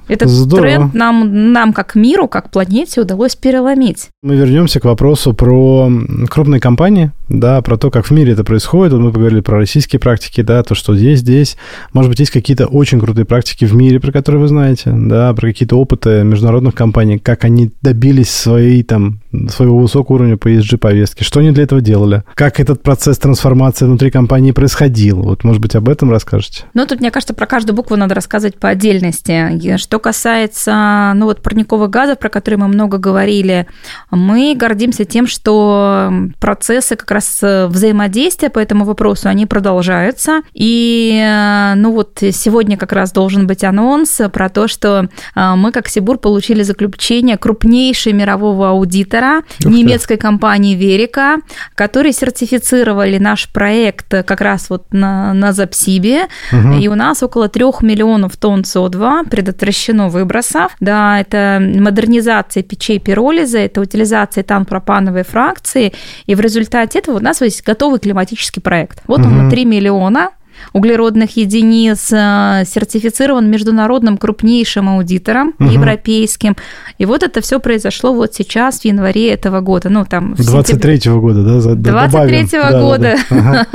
Этот 0.08 0.30
Здорово. 0.30 0.66
тренд 0.66 0.94
нам, 0.94 1.52
нам, 1.52 1.74
как 1.74 1.94
миру, 1.94 2.28
как 2.28 2.50
планете, 2.50 3.02
удалось 3.02 3.36
переломить. 3.36 4.08
Мы 4.22 4.36
вернемся 4.36 4.80
к 4.80 4.86
вопросу 4.86 5.34
про 5.34 5.90
крупные 6.30 6.60
компании, 6.60 7.10
да, 7.28 7.60
про 7.62 7.76
то, 7.76 7.90
как 7.90 8.06
в 8.06 8.10
мире 8.10 8.32
это 8.32 8.44
происходит. 8.44 8.92
Мы 8.94 9.12
поговорили 9.12 9.40
про 9.40 9.58
российские 9.58 10.00
практики, 10.00 10.40
да, 10.40 10.62
то, 10.62 10.74
что 10.74 10.96
здесь, 10.96 11.20
здесь. 11.20 11.56
Может 11.92 12.10
быть, 12.10 12.20
есть 12.20 12.30
какие-то 12.30 12.66
очень 12.66 13.00
крутые 13.00 13.24
практики 13.24 13.64
в 13.64 13.74
мире, 13.74 14.00
про 14.00 14.12
которые 14.12 14.40
вы 14.40 14.48
знаете, 14.48 14.90
да, 14.92 15.32
про 15.34 15.48
какие-то 15.48 15.76
опыты 15.76 16.22
международных 16.24 16.74
компаний, 16.74 17.18
как 17.18 17.44
они 17.44 17.70
добились 17.82 18.30
своей, 18.30 18.82
там, 18.82 19.20
своего 19.48 19.78
высокого 19.78 20.16
уровня 20.16 20.36
по 20.36 20.48
ESG-повестке, 20.48 21.24
что 21.24 21.40
они 21.40 21.50
для 21.50 21.64
этого 21.64 21.80
делали, 21.80 22.22
как 22.34 22.60
этот 22.60 22.82
процесс 22.82 23.18
трансформации 23.18 23.84
внутри 23.84 24.10
компании 24.10 24.52
происходил. 24.52 25.22
Вот, 25.22 25.44
может 25.44 25.60
быть, 25.60 25.74
об 25.74 25.88
этом 25.88 26.10
расскажете? 26.10 26.64
Ну, 26.74 26.86
тут, 26.86 27.00
мне 27.00 27.10
кажется, 27.10 27.34
про 27.34 27.46
каждую 27.46 27.76
букву 27.76 27.96
надо 27.96 28.14
рассказывать 28.14 28.58
по 28.58 28.68
отдельности. 28.68 29.76
Что 29.76 29.98
касается, 29.98 31.12
ну, 31.14 31.26
вот 31.26 31.42
парниковых 31.42 31.90
газов, 31.90 32.18
про 32.18 32.28
которые 32.28 32.58
мы 32.58 32.68
много 32.68 32.98
говорили, 32.98 33.66
мы 34.10 34.54
гордимся 34.56 35.04
тем, 35.04 35.26
что 35.26 36.10
процессы 36.40 36.96
как 36.96 37.10
раз 37.10 37.40
взаимодействия 37.42 38.50
по 38.50 38.58
этому 38.58 38.84
вопросу 38.84 39.28
они 39.28 39.46
продолжаются. 39.46 40.40
И, 40.54 41.20
э, 41.22 41.74
ну 41.76 41.92
вот, 41.92 42.18
сегодня 42.20 42.76
как 42.76 42.92
раз 42.92 43.12
должен 43.12 43.46
быть 43.46 43.64
анонс 43.64 44.20
про 44.32 44.48
то, 44.48 44.68
что 44.68 45.08
э, 45.34 45.54
мы, 45.56 45.72
как 45.72 45.88
Сибур, 45.88 46.18
получили 46.18 46.62
заключение 46.62 47.36
крупнейшей 47.36 48.12
мирового 48.12 48.72
аудитора 49.18 49.42
немецкой 49.64 50.16
компании 50.16 50.74
Верика, 50.74 51.36
которые 51.74 52.12
сертифицировали 52.12 53.18
наш 53.18 53.48
проект 53.48 54.08
как 54.08 54.40
раз 54.40 54.70
вот 54.70 54.92
на, 54.92 55.34
на 55.34 55.52
Запсибе. 55.52 56.28
Угу. 56.52 56.78
И 56.78 56.88
у 56.88 56.94
нас 56.94 57.22
около 57.22 57.48
трех 57.48 57.82
миллионов 57.82 58.36
тонн 58.36 58.62
СО2 58.62 59.28
предотвращено 59.28 60.08
выбросов. 60.08 60.72
Да, 60.80 61.20
это 61.20 61.60
модернизация 61.60 62.62
печей 62.62 62.98
пиролиза, 62.98 63.58
это 63.58 63.80
утилизация 63.80 64.44
танпропановой 64.44 65.24
фракции. 65.24 65.92
И 66.26 66.34
в 66.34 66.40
результате 66.40 66.98
этого 66.98 67.16
у 67.16 67.20
нас 67.20 67.40
есть 67.40 67.64
готовый 67.64 68.00
климатический 68.00 68.60
проект. 68.60 69.02
Вот 69.06 69.20
угу. 69.20 69.28
он 69.28 69.44
на 69.44 69.50
3 69.50 69.64
миллиона 69.64 70.30
углеродных 70.72 71.36
единиц, 71.36 72.12
э, 72.12 72.64
сертифицирован 72.66 73.50
международным 73.50 74.16
крупнейшим 74.16 74.88
аудитором 74.88 75.54
угу. 75.58 75.70
европейским. 75.70 76.56
И 76.98 77.04
вот 77.04 77.22
это 77.22 77.40
все 77.40 77.60
произошло 77.60 78.12
вот 78.12 78.34
сейчас, 78.34 78.80
в 78.80 78.84
январе 78.84 79.30
этого 79.30 79.60
года. 79.60 79.88
Ну, 79.88 80.04
там, 80.04 80.34
23-го 80.34 81.20
года, 81.20 81.42
да? 81.42 81.92
23-го 81.92 82.80
года. 82.80 82.98
Да, 82.98 83.16
да. 83.18 83.18
Ага. 83.38 83.66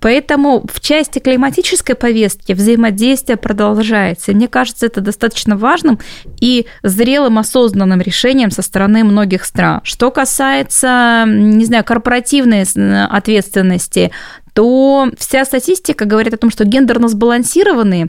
Поэтому 0.00 0.64
в 0.72 0.80
части 0.80 1.18
климатической 1.18 1.94
повестки 1.94 2.52
взаимодействие 2.52 3.36
продолжается. 3.36 4.32
Мне 4.32 4.48
кажется, 4.48 4.86
это 4.86 5.00
достаточно 5.00 5.56
важным 5.56 5.98
и 6.40 6.66
зрелым 6.82 7.38
осознанным 7.38 8.00
решением 8.00 8.50
со 8.50 8.62
стороны 8.62 9.04
многих 9.04 9.44
стран. 9.44 9.80
Что 9.84 10.10
касается, 10.10 11.24
не 11.26 11.64
знаю, 11.64 11.84
корпоративной 11.84 12.64
ответственности, 13.06 14.12
то 14.56 15.10
вся 15.18 15.44
статистика 15.44 16.06
говорит 16.06 16.32
о 16.32 16.38
том, 16.38 16.50
что 16.50 16.64
гендерно 16.64 17.08
сбалансированные 17.08 18.08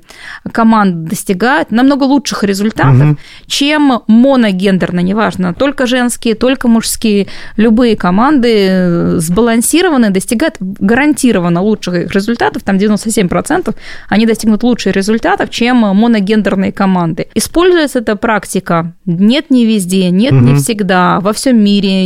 команды 0.53 1.09
достигают 1.09 1.71
намного 1.71 2.05
лучших 2.05 2.43
результатов, 2.43 3.01
угу. 3.01 3.17
чем 3.47 4.01
моногендерно, 4.07 5.01
неважно, 5.01 5.53
только 5.53 5.85
женские, 5.85 6.35
только 6.35 6.69
мужские, 6.69 7.27
любые 7.57 7.97
команды 7.97 8.67
э, 8.69 9.17
сбалансированные 9.17 10.11
достигают 10.11 10.55
гарантированно 10.59 11.61
лучших 11.61 12.15
результатов, 12.15 12.63
там 12.63 12.77
97% 12.77 13.75
они 14.07 14.25
достигнут 14.25 14.63
лучших 14.63 14.95
результатов, 14.95 15.49
чем 15.49 15.75
моногендерные 15.79 16.71
команды. 16.71 17.27
Используется 17.35 17.99
эта 17.99 18.15
практика? 18.15 18.93
Нет, 19.05 19.49
не 19.49 19.65
везде, 19.65 20.09
нет, 20.11 20.31
угу. 20.31 20.45
не 20.45 20.55
всегда. 20.55 21.19
Во 21.19 21.33
всем 21.33 21.61
мире 21.61 22.05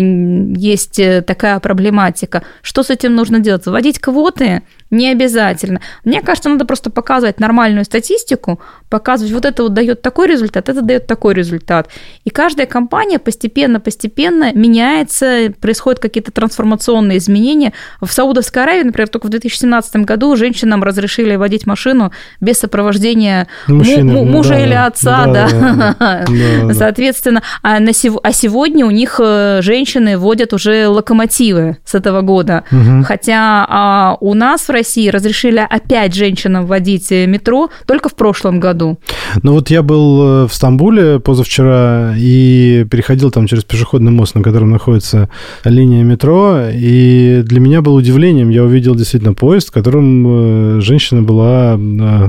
есть 0.58 0.98
э, 0.98 1.22
такая 1.22 1.60
проблематика. 1.60 2.42
Что 2.64 2.82
с 2.82 2.90
этим 2.90 3.14
нужно 3.14 3.40
делать? 3.40 3.68
Вводить 3.68 4.00
квоты 4.00 4.31
квоты 4.32 4.64
не 4.90 5.10
обязательно. 5.10 5.80
Мне 6.04 6.22
кажется, 6.22 6.50
надо 6.50 6.66
просто 6.66 6.90
показывать 6.90 7.40
нормальную 7.40 7.86
статистику, 7.86 8.60
показывать, 8.92 9.34
вот 9.34 9.46
это 9.46 9.64
вот 9.64 9.74
дает 9.74 10.02
такой 10.02 10.28
результат, 10.28 10.70
это 10.70 10.82
дает 10.82 11.08
такой 11.08 11.34
результат. 11.34 11.90
И 12.26 12.30
каждая 12.30 12.68
компания 12.68 13.18
постепенно-постепенно 13.18 14.54
меняется, 14.54 15.54
происходят 15.60 16.00
какие-то 16.00 16.32
трансформационные 16.32 17.18
изменения. 17.18 17.72
В 18.02 18.12
Саудовской 18.12 18.64
Аравии, 18.64 18.84
например, 18.84 19.08
только 19.08 19.28
в 19.28 19.30
2017 19.30 19.96
году 20.06 20.36
женщинам 20.36 20.84
разрешили 20.84 21.38
водить 21.38 21.66
машину 21.66 22.12
без 22.42 22.60
сопровождения 22.60 23.48
Мужчина, 23.68 24.14
му- 24.14 24.26
мужа 24.26 24.56
да, 24.56 24.60
или 24.60 24.74
отца, 24.74 25.26
да. 25.26 25.48
да. 25.50 25.96
да, 25.98 26.26
да 26.68 26.74
Соответственно, 26.74 27.42
а, 27.64 27.80
на 27.80 27.92
а 28.24 28.34
сегодня 28.34 28.86
у 28.86 28.92
них 28.92 29.20
э, 29.24 29.62
женщины 29.62 30.18
водят 30.18 30.54
уже 30.54 30.88
локомотивы 30.88 31.78
с 31.86 31.96
этого 31.96 32.22
года. 32.22 32.66
Угу. 32.72 33.04
Хотя 33.06 33.66
а 33.70 34.18
у 34.20 34.34
нас 34.34 34.64
в 34.64 34.70
России 34.70 35.08
разрешили 35.08 35.66
опять 35.70 36.14
женщинам 36.14 36.66
водить 36.66 37.10
э, 37.12 37.26
метро 37.26 37.70
только 37.88 38.10
в 38.10 38.16
прошлом 38.16 38.60
году. 38.60 38.81
Ну 39.44 39.54
вот 39.54 39.70
я 39.70 39.84
был 39.84 40.22
э, 40.22 40.48
в 40.48 40.54
Стамбуле 40.54 41.20
позавчера 41.20 42.16
и 42.18 42.86
переходил 42.90 43.32
там 43.32 43.48
через 43.48 43.64
пешеходный 43.64 44.12
мост, 44.12 44.36
на 44.36 44.42
котором 44.42 44.72
находится 44.72 45.30
линия 45.64 46.04
метро, 46.04 46.64
и 46.74 47.44
для 47.46 47.60
меня 47.60 47.82
было 47.82 48.00
удивлением, 48.00 48.50
я 48.50 48.64
увидел 48.64 48.96
действительно 48.96 49.34
поезд, 49.34 49.70
в 49.70 49.72
котором 49.72 50.78
э, 50.78 50.82
женщина 50.82 51.22
была, 51.22 51.80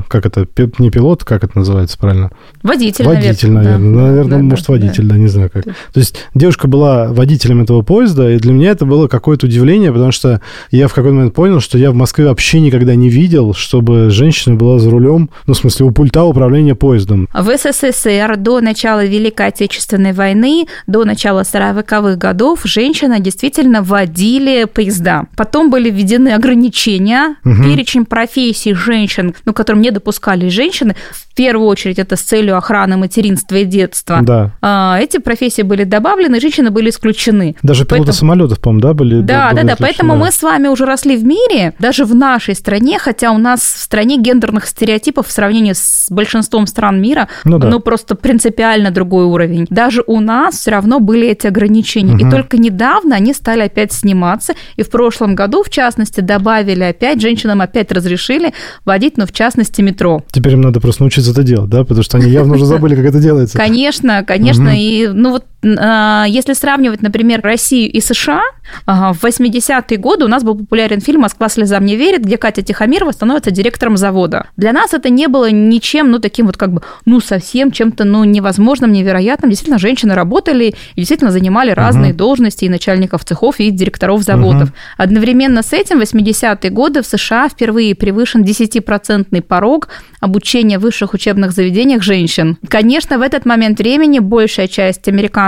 как 0.08 0.26
это, 0.26 0.46
не 0.78 0.90
пилот, 0.90 1.24
как 1.24 1.44
это 1.44 1.58
называется 1.58 1.98
правильно? 1.98 2.30
Водитель, 2.62 3.04
Водитель, 3.04 3.50
наверное. 3.50 3.78
наверное, 3.78 3.94
да. 3.94 4.08
наверное 4.08 4.38
да, 4.38 4.44
может, 4.44 4.66
да, 4.66 4.72
водитель, 4.72 5.04
да. 5.04 5.14
да, 5.14 5.20
не 5.20 5.28
знаю 5.28 5.50
как. 5.52 5.64
То 5.64 5.72
есть 5.96 6.16
девушка 6.34 6.68
была 6.68 7.08
водителем 7.08 7.62
этого 7.62 7.82
поезда, 7.82 8.30
и 8.30 8.38
для 8.38 8.52
меня 8.52 8.70
это 8.70 8.86
было 8.86 9.08
какое-то 9.08 9.46
удивление, 9.46 9.90
потому 9.90 10.12
что 10.12 10.40
я 10.70 10.86
в 10.88 10.94
какой-то 10.94 11.14
момент 11.14 11.34
понял, 11.34 11.60
что 11.60 11.78
я 11.78 11.90
в 11.90 11.94
Москве 11.94 12.26
вообще 12.26 12.52
вообще 12.52 12.60
никогда 12.60 12.96
не 12.96 13.08
видел, 13.08 13.54
чтобы 13.54 14.10
женщина 14.10 14.56
была 14.56 14.80
за 14.80 14.90
рулем, 14.90 15.30
ну, 15.46 15.54
в 15.54 15.56
смысле, 15.56 15.86
у 15.86 15.90
пульта 15.92 16.24
управления 16.24 16.41
управления 16.42 16.74
поездом. 16.74 17.28
В 17.32 17.56
СССР 17.56 18.36
до 18.36 18.60
начала 18.60 19.04
Великой 19.04 19.48
Отечественной 19.48 20.12
войны, 20.12 20.66
до 20.86 21.04
начала 21.04 21.42
40-х 21.42 22.16
годов 22.16 22.60
женщины 22.64 23.20
действительно 23.20 23.82
водили 23.82 24.64
поезда. 24.64 25.26
Потом 25.36 25.70
были 25.70 25.88
введены 25.88 26.30
ограничения, 26.30 27.36
угу. 27.44 27.62
перечень 27.62 28.04
профессий 28.04 28.74
женщин, 28.74 29.34
ну, 29.44 29.52
которым 29.52 29.80
не 29.80 29.90
допускали 29.90 30.48
женщины, 30.48 30.96
в 31.12 31.34
первую 31.34 31.68
очередь 31.68 31.98
это 31.98 32.16
с 32.16 32.20
целью 32.20 32.56
охраны 32.58 32.96
материнства 32.96 33.56
и 33.56 33.64
детства. 33.64 34.18
Да. 34.22 34.50
А, 34.60 34.98
эти 35.00 35.18
профессии 35.18 35.62
были 35.62 35.84
добавлены, 35.84 36.40
женщины 36.40 36.70
были 36.70 36.90
исключены. 36.90 37.56
Даже 37.62 37.84
пилоты 37.84 38.06
Поэтому... 38.06 38.12
самолетов, 38.12 38.60
по-моему, 38.60 38.82
да, 38.82 38.94
были? 38.94 39.20
Да, 39.20 39.52
да, 39.52 39.62
да. 39.62 39.76
Поэтому 39.78 40.16
мы 40.16 40.30
с 40.30 40.42
вами 40.42 40.68
уже 40.68 40.84
росли 40.84 41.16
в 41.16 41.24
мире, 41.24 41.74
даже 41.78 42.04
в 42.04 42.14
нашей 42.14 42.54
стране, 42.54 42.98
хотя 42.98 43.30
у 43.30 43.38
нас 43.38 43.60
в 43.60 43.78
стране 43.78 44.18
гендерных 44.18 44.66
стереотипов 44.66 45.28
в 45.28 45.32
сравнении 45.32 45.72
с 45.72 46.08
большинством 46.10 46.31
стран 46.40 47.00
мира, 47.00 47.28
ну, 47.44 47.58
да. 47.58 47.68
ну 47.68 47.80
просто 47.80 48.14
принципиально 48.14 48.90
другой 48.90 49.24
уровень. 49.24 49.66
Даже 49.68 50.02
у 50.06 50.20
нас 50.20 50.54
все 50.54 50.70
равно 50.70 51.00
были 51.00 51.28
эти 51.28 51.46
ограничения. 51.46 52.14
Угу. 52.14 52.26
И 52.26 52.30
только 52.30 52.56
недавно 52.56 53.16
они 53.16 53.34
стали 53.34 53.62
опять 53.62 53.92
сниматься. 53.92 54.54
И 54.76 54.82
в 54.82 54.90
прошлом 54.90 55.34
году, 55.34 55.62
в 55.62 55.68
частности, 55.70 56.20
добавили 56.20 56.84
опять, 56.84 57.20
женщинам 57.20 57.60
опять 57.60 57.92
разрешили 57.92 58.54
водить, 58.84 59.18
ну, 59.18 59.26
в 59.26 59.32
частности, 59.32 59.82
метро. 59.82 60.22
Теперь 60.32 60.54
им 60.54 60.62
надо 60.62 60.80
просто 60.80 61.02
научиться 61.02 61.32
это 61.32 61.42
делать, 61.42 61.68
да? 61.68 61.82
Потому 61.82 62.02
что 62.02 62.16
они 62.16 62.30
явно 62.30 62.54
уже 62.54 62.64
забыли, 62.66 62.94
как 62.94 63.04
это 63.04 63.18
делается. 63.18 63.58
Конечно, 63.58 64.24
конечно. 64.24 64.70
И, 64.74 65.08
ну, 65.08 65.32
вот 65.32 65.44
если 65.62 66.54
сравнивать, 66.54 67.02
например, 67.02 67.40
Россию 67.42 67.90
и 67.90 68.00
США, 68.00 68.42
в 68.86 69.18
80-е 69.22 69.98
годы 69.98 70.24
у 70.24 70.28
нас 70.28 70.42
был 70.42 70.56
популярен 70.56 71.00
фильм 71.00 71.20
«Москва 71.20 71.48
слезам 71.48 71.84
не 71.84 71.96
верит», 71.96 72.24
где 72.24 72.36
Катя 72.36 72.62
Тихомирова 72.62 73.12
становится 73.12 73.50
директором 73.50 73.96
завода. 73.96 74.46
Для 74.56 74.72
нас 74.72 74.94
это 74.94 75.08
не 75.10 75.28
было 75.28 75.50
ничем, 75.50 76.10
ну, 76.10 76.18
таким 76.18 76.46
вот 76.46 76.56
как 76.56 76.72
бы, 76.72 76.82
ну, 77.04 77.20
совсем 77.20 77.70
чем-то, 77.70 78.04
ну, 78.04 78.24
невозможным, 78.24 78.92
невероятным. 78.92 79.50
Действительно, 79.50 79.78
женщины 79.78 80.14
работали 80.14 80.74
и 80.94 81.00
действительно 81.00 81.30
занимали 81.30 81.70
разные 81.70 82.12
uh-huh. 82.12 82.16
должности 82.16 82.64
и 82.64 82.68
начальников 82.68 83.24
цехов, 83.24 83.60
и 83.60 83.70
директоров 83.70 84.22
заводов. 84.22 84.70
Uh-huh. 84.70 84.96
Одновременно 84.96 85.62
с 85.62 85.72
этим 85.72 85.98
в 85.98 86.02
80-е 86.02 86.70
годы 86.70 87.02
в 87.02 87.06
США 87.06 87.48
впервые 87.48 87.94
превышен 87.94 88.42
10% 88.42 89.40
порог 89.42 89.88
обучения 90.20 90.78
в 90.78 90.82
высших 90.82 91.14
учебных 91.14 91.52
заведениях 91.52 92.02
женщин. 92.02 92.58
Конечно, 92.68 93.18
в 93.18 93.22
этот 93.22 93.44
момент 93.44 93.78
времени 93.78 94.18
большая 94.18 94.68
часть 94.68 95.02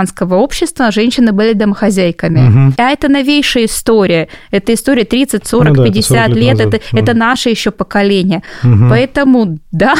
американского 0.05 0.35
общества 0.35 0.91
женщины 0.91 1.31
были 1.31 1.53
домохозяйками. 1.53 2.67
Угу. 2.67 2.73
А 2.77 2.91
это 2.91 3.09
новейшая 3.09 3.65
история. 3.65 4.27
Это 4.51 4.73
история 4.73 5.03
30, 5.03 5.45
40, 5.45 5.67
ну, 5.69 5.75
да, 5.75 5.83
50 5.83 6.11
это 6.11 6.25
40 6.25 6.37
лет. 6.37 6.57
Назад. 6.57 6.73
Это, 6.73 6.77
угу. 6.77 6.97
это 6.97 7.13
наше 7.13 7.49
еще 7.49 7.71
поколение. 7.71 8.43
Угу. 8.63 8.89
Поэтому, 8.89 9.59
да. 9.71 9.95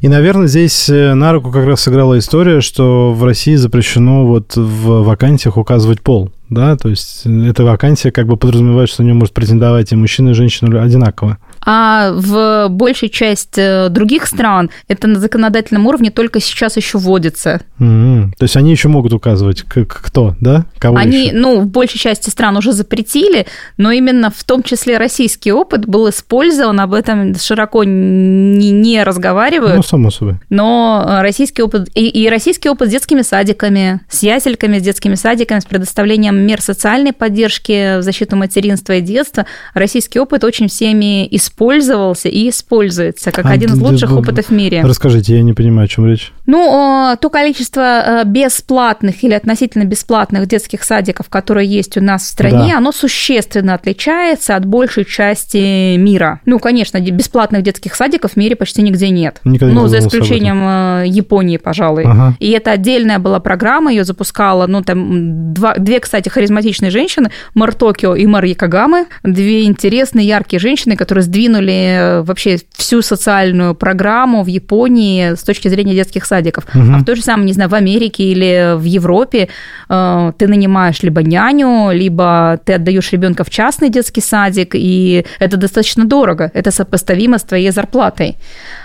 И, 0.00 0.08
наверное, 0.08 0.46
здесь 0.46 0.88
э, 0.88 1.14
на 1.14 1.32
руку 1.32 1.50
как 1.50 1.66
раз 1.66 1.82
сыграла 1.82 2.18
история, 2.18 2.60
что 2.60 3.12
в 3.12 3.24
России 3.24 3.56
запрещено 3.56 4.26
вот 4.26 4.56
в 4.56 5.02
вакансиях 5.02 5.56
указывать 5.56 6.00
пол 6.00 6.30
да, 6.52 6.76
то 6.76 6.90
есть 6.90 7.22
эта 7.24 7.64
вакансия 7.64 8.10
как 8.10 8.26
бы 8.26 8.36
подразумевает, 8.36 8.90
что 8.90 9.00
на 9.00 9.06
нее 9.06 9.14
может 9.14 9.32
претендовать 9.32 9.90
и 9.90 9.96
мужчина, 9.96 10.30
и 10.30 10.34
женщина 10.34 10.82
одинаково. 10.82 11.38
А 11.64 12.10
в 12.12 12.68
большей 12.68 13.08
части 13.08 13.86
э, 13.86 13.88
других 13.88 14.26
стран 14.26 14.70
это 14.88 15.06
на 15.06 15.20
законодательном 15.20 15.86
уровне 15.86 16.10
только 16.10 16.40
сейчас 16.40 16.76
еще 16.76 16.98
вводится. 16.98 17.60
Mm-hmm. 17.78 18.32
То 18.36 18.42
есть 18.42 18.56
они 18.56 18.72
еще 18.72 18.88
могут 18.88 19.12
указывать, 19.12 19.62
кто, 19.62 20.34
да? 20.40 20.66
Кого 20.78 20.96
они, 20.96 21.26
еще? 21.26 21.36
ну, 21.36 21.60
в 21.60 21.66
большей 21.66 22.00
части 22.00 22.30
стран 22.30 22.56
уже 22.56 22.72
запретили, 22.72 23.46
но 23.76 23.92
именно 23.92 24.30
в 24.30 24.42
том 24.42 24.62
числе 24.62 24.98
российский 24.98 25.52
опыт 25.52 25.86
был 25.86 26.10
использован, 26.10 26.80
об 26.80 26.94
этом 26.94 27.36
широко 27.36 27.84
не, 27.84 28.70
не 28.70 29.02
разговаривают. 29.04 29.76
Ну, 29.76 29.82
само 29.82 30.10
собой. 30.10 30.34
Но 30.50 31.18
российский 31.20 31.62
опыт, 31.62 31.88
и, 31.94 32.08
и 32.08 32.28
российский 32.28 32.68
опыт 32.68 32.88
с 32.88 32.90
детскими 32.90 33.22
садиками, 33.22 34.00
с 34.08 34.22
ясельками, 34.24 34.78
с 34.78 34.82
детскими 34.82 35.14
садиками, 35.14 35.60
с 35.60 35.64
предоставлением 35.64 36.36
мер 36.38 36.60
социальной 36.60 37.12
поддержки 37.12 37.98
в 37.98 38.02
защиту 38.02 38.34
материнства 38.34 38.94
и 38.94 39.00
детства, 39.00 39.46
российский 39.74 40.18
опыт 40.18 40.42
очень 40.42 40.68
всеми 40.68 41.28
используется 41.30 41.51
использовался 41.52 42.28
и 42.28 42.48
используется 42.48 43.30
как 43.30 43.46
а, 43.46 43.50
один 43.50 43.70
из 43.72 43.80
лучших 43.80 44.10
да, 44.10 44.16
опытов 44.16 44.46
в 44.46 44.50
мире. 44.50 44.82
Расскажите, 44.82 45.36
я 45.36 45.42
не 45.42 45.52
понимаю, 45.52 45.84
о 45.84 45.88
чем 45.88 46.06
речь. 46.06 46.32
Ну, 46.46 47.16
то 47.20 47.30
количество 47.30 48.22
э, 48.22 48.24
бесплатных 48.24 49.22
или 49.22 49.34
относительно 49.34 49.84
бесплатных 49.84 50.46
детских 50.46 50.82
садиков, 50.82 51.28
которые 51.28 51.68
есть 51.68 51.96
у 51.96 52.00
нас 52.00 52.22
в 52.22 52.26
стране, 52.26 52.72
да. 52.72 52.78
оно 52.78 52.92
существенно 52.92 53.74
отличается 53.74 54.56
от 54.56 54.64
большей 54.64 55.04
части 55.04 55.96
мира. 55.96 56.40
Ну, 56.46 56.58
конечно, 56.58 56.98
бесплатных 57.00 57.62
детских 57.62 57.94
садиков 57.94 58.32
в 58.32 58.36
мире 58.36 58.56
почти 58.56 58.82
нигде 58.82 59.10
нет. 59.10 59.40
Никогда 59.44 59.74
ну, 59.74 59.86
за 59.86 59.98
исключением 59.98 61.02
э, 61.02 61.04
Японии, 61.06 61.58
пожалуй. 61.58 62.04
Ага. 62.04 62.34
И 62.40 62.50
это 62.50 62.72
отдельная 62.72 63.18
была 63.18 63.40
программа, 63.40 63.90
ее 63.90 64.04
запускала, 64.04 64.66
ну, 64.66 64.82
там, 64.82 65.52
два, 65.52 65.74
две, 65.76 66.00
кстати, 66.00 66.28
харизматичные 66.28 66.90
женщины, 66.90 67.30
Мар 67.54 67.74
Токио 67.74 68.14
и 68.14 68.26
Мар 68.26 68.44
Якогамы, 68.44 69.06
две 69.22 69.64
интересные, 69.64 70.26
яркие 70.26 70.60
женщины, 70.60 70.96
которые 70.96 71.22
сдвинули 71.42 71.72
э, 71.72 72.22
вообще 72.22 72.58
всю 72.76 73.02
социальную 73.02 73.74
программу 73.74 74.42
в 74.42 74.46
Японии 74.46 75.34
с 75.34 75.42
точки 75.42 75.68
зрения 75.68 75.94
детских 75.94 76.24
садиков. 76.24 76.64
Угу. 76.74 76.94
А 76.94 76.98
в 76.98 77.04
то 77.04 77.14
же 77.16 77.22
самое, 77.22 77.46
не 77.46 77.52
знаю, 77.52 77.70
в 77.70 77.74
Америке 77.74 78.24
или 78.24 78.74
в 78.76 78.84
Европе 78.84 79.48
э, 79.88 80.32
ты 80.38 80.48
нанимаешь 80.48 81.02
либо 81.02 81.22
няню, 81.22 81.90
либо 81.92 82.58
ты 82.64 82.74
отдаешь 82.74 83.12
ребенка 83.12 83.44
в 83.44 83.50
частный 83.50 83.90
детский 83.90 84.20
садик, 84.20 84.74
и 84.74 85.24
это 85.40 85.56
достаточно 85.56 86.04
дорого. 86.04 86.50
Это 86.54 86.70
сопоставимо 86.70 87.38
с 87.38 87.42
твоей 87.42 87.72
зарплатой. 87.72 88.36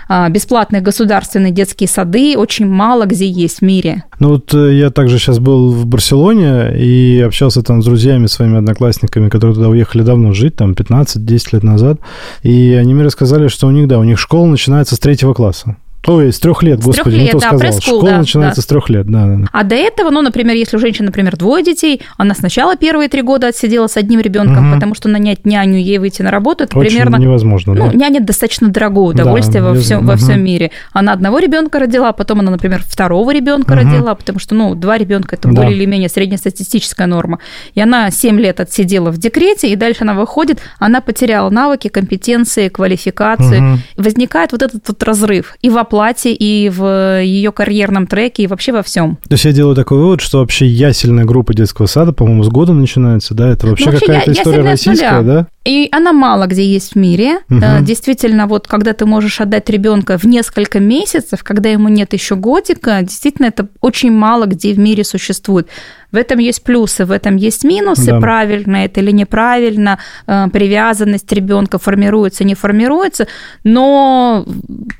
А, 0.08 0.28
бесплатные 0.30 0.80
государственные 0.80 1.52
детские 1.52 1.88
сады 1.88 2.36
очень 2.36 2.66
мало 2.66 3.04
где 3.04 3.28
есть 3.28 3.58
в 3.58 3.62
мире. 3.62 4.04
Ну 4.18 4.30
вот 4.30 4.54
э, 4.54 4.74
я 4.74 4.90
также 4.90 5.18
сейчас 5.18 5.38
был 5.38 5.70
в 5.70 5.86
Барселоне 5.86 6.74
и 6.76 7.20
общался 7.20 7.62
там 7.62 7.82
с 7.82 7.84
друзьями, 7.84 8.26
своими 8.26 8.56
одноклассниками, 8.56 9.28
которые 9.28 9.54
туда 9.54 9.68
уехали 9.68 10.02
давно 10.02 10.32
жить, 10.32 10.56
там 10.56 10.72
15-10 10.72 11.48
лет 11.52 11.62
назад, 11.62 12.00
и 12.42 12.72
они 12.72 12.94
мне 12.94 13.04
рассказали, 13.04 13.48
что 13.48 13.66
у 13.66 13.70
них, 13.70 13.86
да, 13.86 13.98
у 13.98 14.04
них 14.04 14.18
школа 14.18 14.46
начинается 14.46 14.96
с 14.96 14.98
третьего 14.98 15.34
класса. 15.34 15.76
Ой, 16.06 16.32
с 16.32 16.38
трех 16.38 16.62
лет, 16.62 16.80
господи, 16.80 17.02
трех 17.02 17.14
лет, 17.14 17.22
не 17.22 17.30
то 17.32 17.38
да, 17.40 17.58
сказал. 17.58 17.80
Школа 17.80 18.02
да, 18.04 18.18
начинается 18.18 18.60
да. 18.60 18.62
с 18.62 18.66
трех 18.66 18.88
лет, 18.88 19.06
да, 19.06 19.26
да, 19.26 19.46
А 19.52 19.64
до 19.64 19.74
этого, 19.74 20.10
ну, 20.10 20.22
например, 20.22 20.54
если 20.56 20.76
у 20.76 20.80
женщины, 20.80 21.06
например, 21.06 21.36
двое 21.36 21.64
детей, 21.64 22.02
она 22.16 22.34
сначала 22.34 22.76
первые 22.76 23.08
три 23.08 23.22
года 23.22 23.48
отсидела 23.48 23.88
с 23.88 23.96
одним 23.96 24.20
ребенком, 24.20 24.68
угу. 24.68 24.74
потому 24.76 24.94
что 24.94 25.08
нанять 25.08 25.44
няню 25.44 25.78
ей 25.78 25.98
выйти 25.98 26.22
на 26.22 26.30
работу, 26.30 26.64
это 26.64 26.78
Очень 26.78 26.90
примерно... 26.90 27.16
невозможно, 27.16 27.74
ну, 27.74 27.80
да? 27.80 27.92
Ну, 27.92 27.98
няня 27.98 28.20
достаточно 28.20 28.68
дорогое 28.68 29.08
удовольствие 29.08 29.60
да, 29.60 29.68
во, 29.68 29.74
всем, 29.74 29.98
угу. 29.98 30.08
во 30.08 30.16
всем 30.16 30.42
мире. 30.42 30.70
Она 30.92 31.12
одного 31.12 31.40
ребенка 31.40 31.78
родила, 31.78 32.12
потом 32.12 32.40
она, 32.40 32.52
например, 32.52 32.82
второго 32.86 33.32
ребенка 33.32 33.72
угу. 33.72 33.80
родила, 33.80 34.14
потому 34.14 34.38
что, 34.38 34.54
ну, 34.54 34.74
два 34.74 34.96
ребенка 34.98 35.36
это 35.36 35.48
да. 35.48 35.54
более 35.54 35.76
или 35.76 35.84
менее 35.84 36.08
среднестатистическая 36.08 37.06
норма. 37.06 37.40
И 37.74 37.80
она 37.80 38.10
7 38.10 38.38
лет 38.38 38.60
отсидела 38.60 39.10
в 39.10 39.18
декрете, 39.18 39.68
и 39.68 39.76
дальше 39.76 40.04
она 40.04 40.14
выходит, 40.14 40.60
она 40.78 41.00
потеряла 41.00 41.50
навыки, 41.50 41.88
компетенции, 41.88 42.68
квалификации. 42.68 43.58
Угу. 43.58 43.78
Возникает 43.96 44.52
вот 44.52 44.62
этот 44.62 44.86
вот 44.86 45.02
разрыв 45.02 45.56
и 45.60 45.70
в 45.70 45.76
оплате, 45.88 46.32
и 46.32 46.68
в 46.68 47.22
ее 47.22 47.50
карьерном 47.50 48.06
треке 48.06 48.42
и 48.42 48.46
вообще 48.46 48.72
во 48.72 48.82
всем. 48.82 49.16
То 49.28 49.34
есть 49.34 49.44
я 49.44 49.52
делаю 49.52 49.74
такой 49.74 49.98
вывод, 49.98 50.20
что 50.20 50.40
вообще 50.40 50.66
ясельная 50.66 51.24
группа 51.24 51.54
детского 51.54 51.86
сада, 51.86 52.12
по-моему, 52.12 52.44
с 52.44 52.48
года 52.48 52.74
начинается, 52.74 53.34
да? 53.34 53.48
Это 53.48 53.66
вообще, 53.66 53.86
ну, 53.86 53.92
вообще 53.92 54.06
какая-то 54.06 54.30
я, 54.30 54.36
история 54.38 54.60
российская, 54.60 55.22
да? 55.22 55.46
И 55.64 55.88
она 55.92 56.12
мало 56.12 56.46
где 56.46 56.64
есть 56.64 56.92
в 56.92 56.96
мире. 56.96 57.38
Угу. 57.50 57.60
Действительно, 57.80 58.46
вот 58.46 58.66
когда 58.66 58.92
ты 58.92 59.06
можешь 59.06 59.40
отдать 59.40 59.68
ребенка 59.70 60.18
в 60.18 60.24
несколько 60.24 60.80
месяцев, 60.80 61.42
когда 61.42 61.70
ему 61.70 61.88
нет 61.88 62.12
еще 62.12 62.36
годика, 62.36 63.00
действительно, 63.02 63.46
это 63.46 63.68
очень 63.80 64.12
мало 64.12 64.46
где 64.46 64.72
в 64.72 64.78
мире 64.78 65.04
существует. 65.04 65.68
В 66.10 66.16
этом 66.16 66.38
есть 66.38 66.64
плюсы, 66.64 67.04
в 67.04 67.10
этом 67.10 67.36
есть 67.36 67.64
минусы, 67.64 68.12
да. 68.12 68.20
правильно 68.20 68.76
это 68.84 69.00
или 69.00 69.10
неправильно, 69.10 69.98
э, 70.26 70.46
привязанность 70.52 71.30
ребенка 71.32 71.78
формируется, 71.78 72.44
не 72.44 72.54
формируется, 72.54 73.26
но 73.62 74.46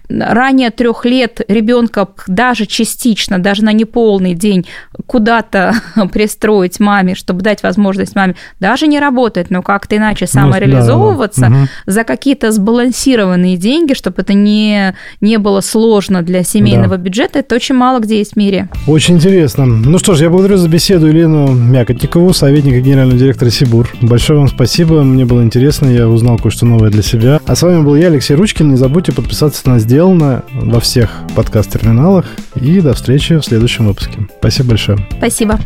ранее 0.09 0.71
трех 0.71 1.05
лет 1.05 1.41
ребенка 1.49 2.09
даже 2.27 2.67
частично, 2.67 3.39
даже 3.39 3.65
на 3.65 3.73
неполный 3.73 4.35
день 4.35 4.67
куда-то 5.07 5.75
пристроить 6.13 6.79
маме, 6.81 7.15
чтобы 7.15 7.41
дать 7.41 7.63
возможность 7.63 8.15
маме, 8.15 8.35
даже 8.61 8.87
не 8.87 9.01
работает, 9.01 9.51
но 9.51 9.63
как-то 9.63 9.97
иначе 9.97 10.27
ну, 10.33 10.41
самореализовываться 10.41 11.41
да, 11.43 11.49
да. 11.49 11.67
за 11.87 12.05
какие-то 12.05 12.53
сбалансированные 12.53 13.57
деньги, 13.57 13.95
чтобы 13.95 14.23
это 14.23 14.35
не, 14.35 14.95
не 15.21 15.39
было 15.39 15.61
сложно 15.61 16.23
для 16.23 16.43
семейного 16.43 16.97
да. 16.97 17.03
бюджета, 17.03 17.39
это 17.39 17.55
очень 17.55 17.75
мало 17.75 18.01
где 18.01 18.19
есть 18.19 18.35
в 18.35 18.37
мире. 18.37 18.69
Очень 18.87 19.17
интересно. 19.17 19.65
Ну 19.65 19.99
что 19.99 20.15
ж, 20.15 20.23
я 20.23 20.31
благодарю 20.31 20.57
за 20.57 20.69
беседу 20.69 20.98
беседу 20.99 21.17
Елену 21.17 21.53
Мякотникову, 21.53 22.33
советника 22.33 22.81
генерального 22.81 23.17
директора 23.17 23.51
Сибур. 23.51 23.89
Большое 24.03 24.41
вам 24.41 24.49
спасибо, 24.49 25.05
мне 25.05 25.25
было 25.25 25.45
интересно, 25.45 25.87
я 25.87 26.09
узнал 26.09 26.39
кое-что 26.39 26.67
новое 26.67 26.91
для 26.91 27.03
себя. 27.03 27.41
А 27.47 27.55
с 27.55 27.63
вами 27.63 27.85
был 27.85 27.95
я, 27.95 28.09
Алексей 28.09 28.35
Ручкин. 28.35 28.71
Не 28.71 28.77
забудьте 28.77 29.13
подписаться 29.13 29.69
на 29.69 29.79
«Сделано» 29.79 30.43
во 30.53 30.81
всех 30.81 31.11
подкаст-терминалах. 31.37 32.27
И 32.61 32.81
до 32.81 32.95
встречи 32.95 33.39
в 33.39 33.45
следующем 33.45 33.87
выпуске. 33.87 34.27
Спасибо 34.41 34.71
большое. 34.71 34.99
Спасибо. 35.19 35.61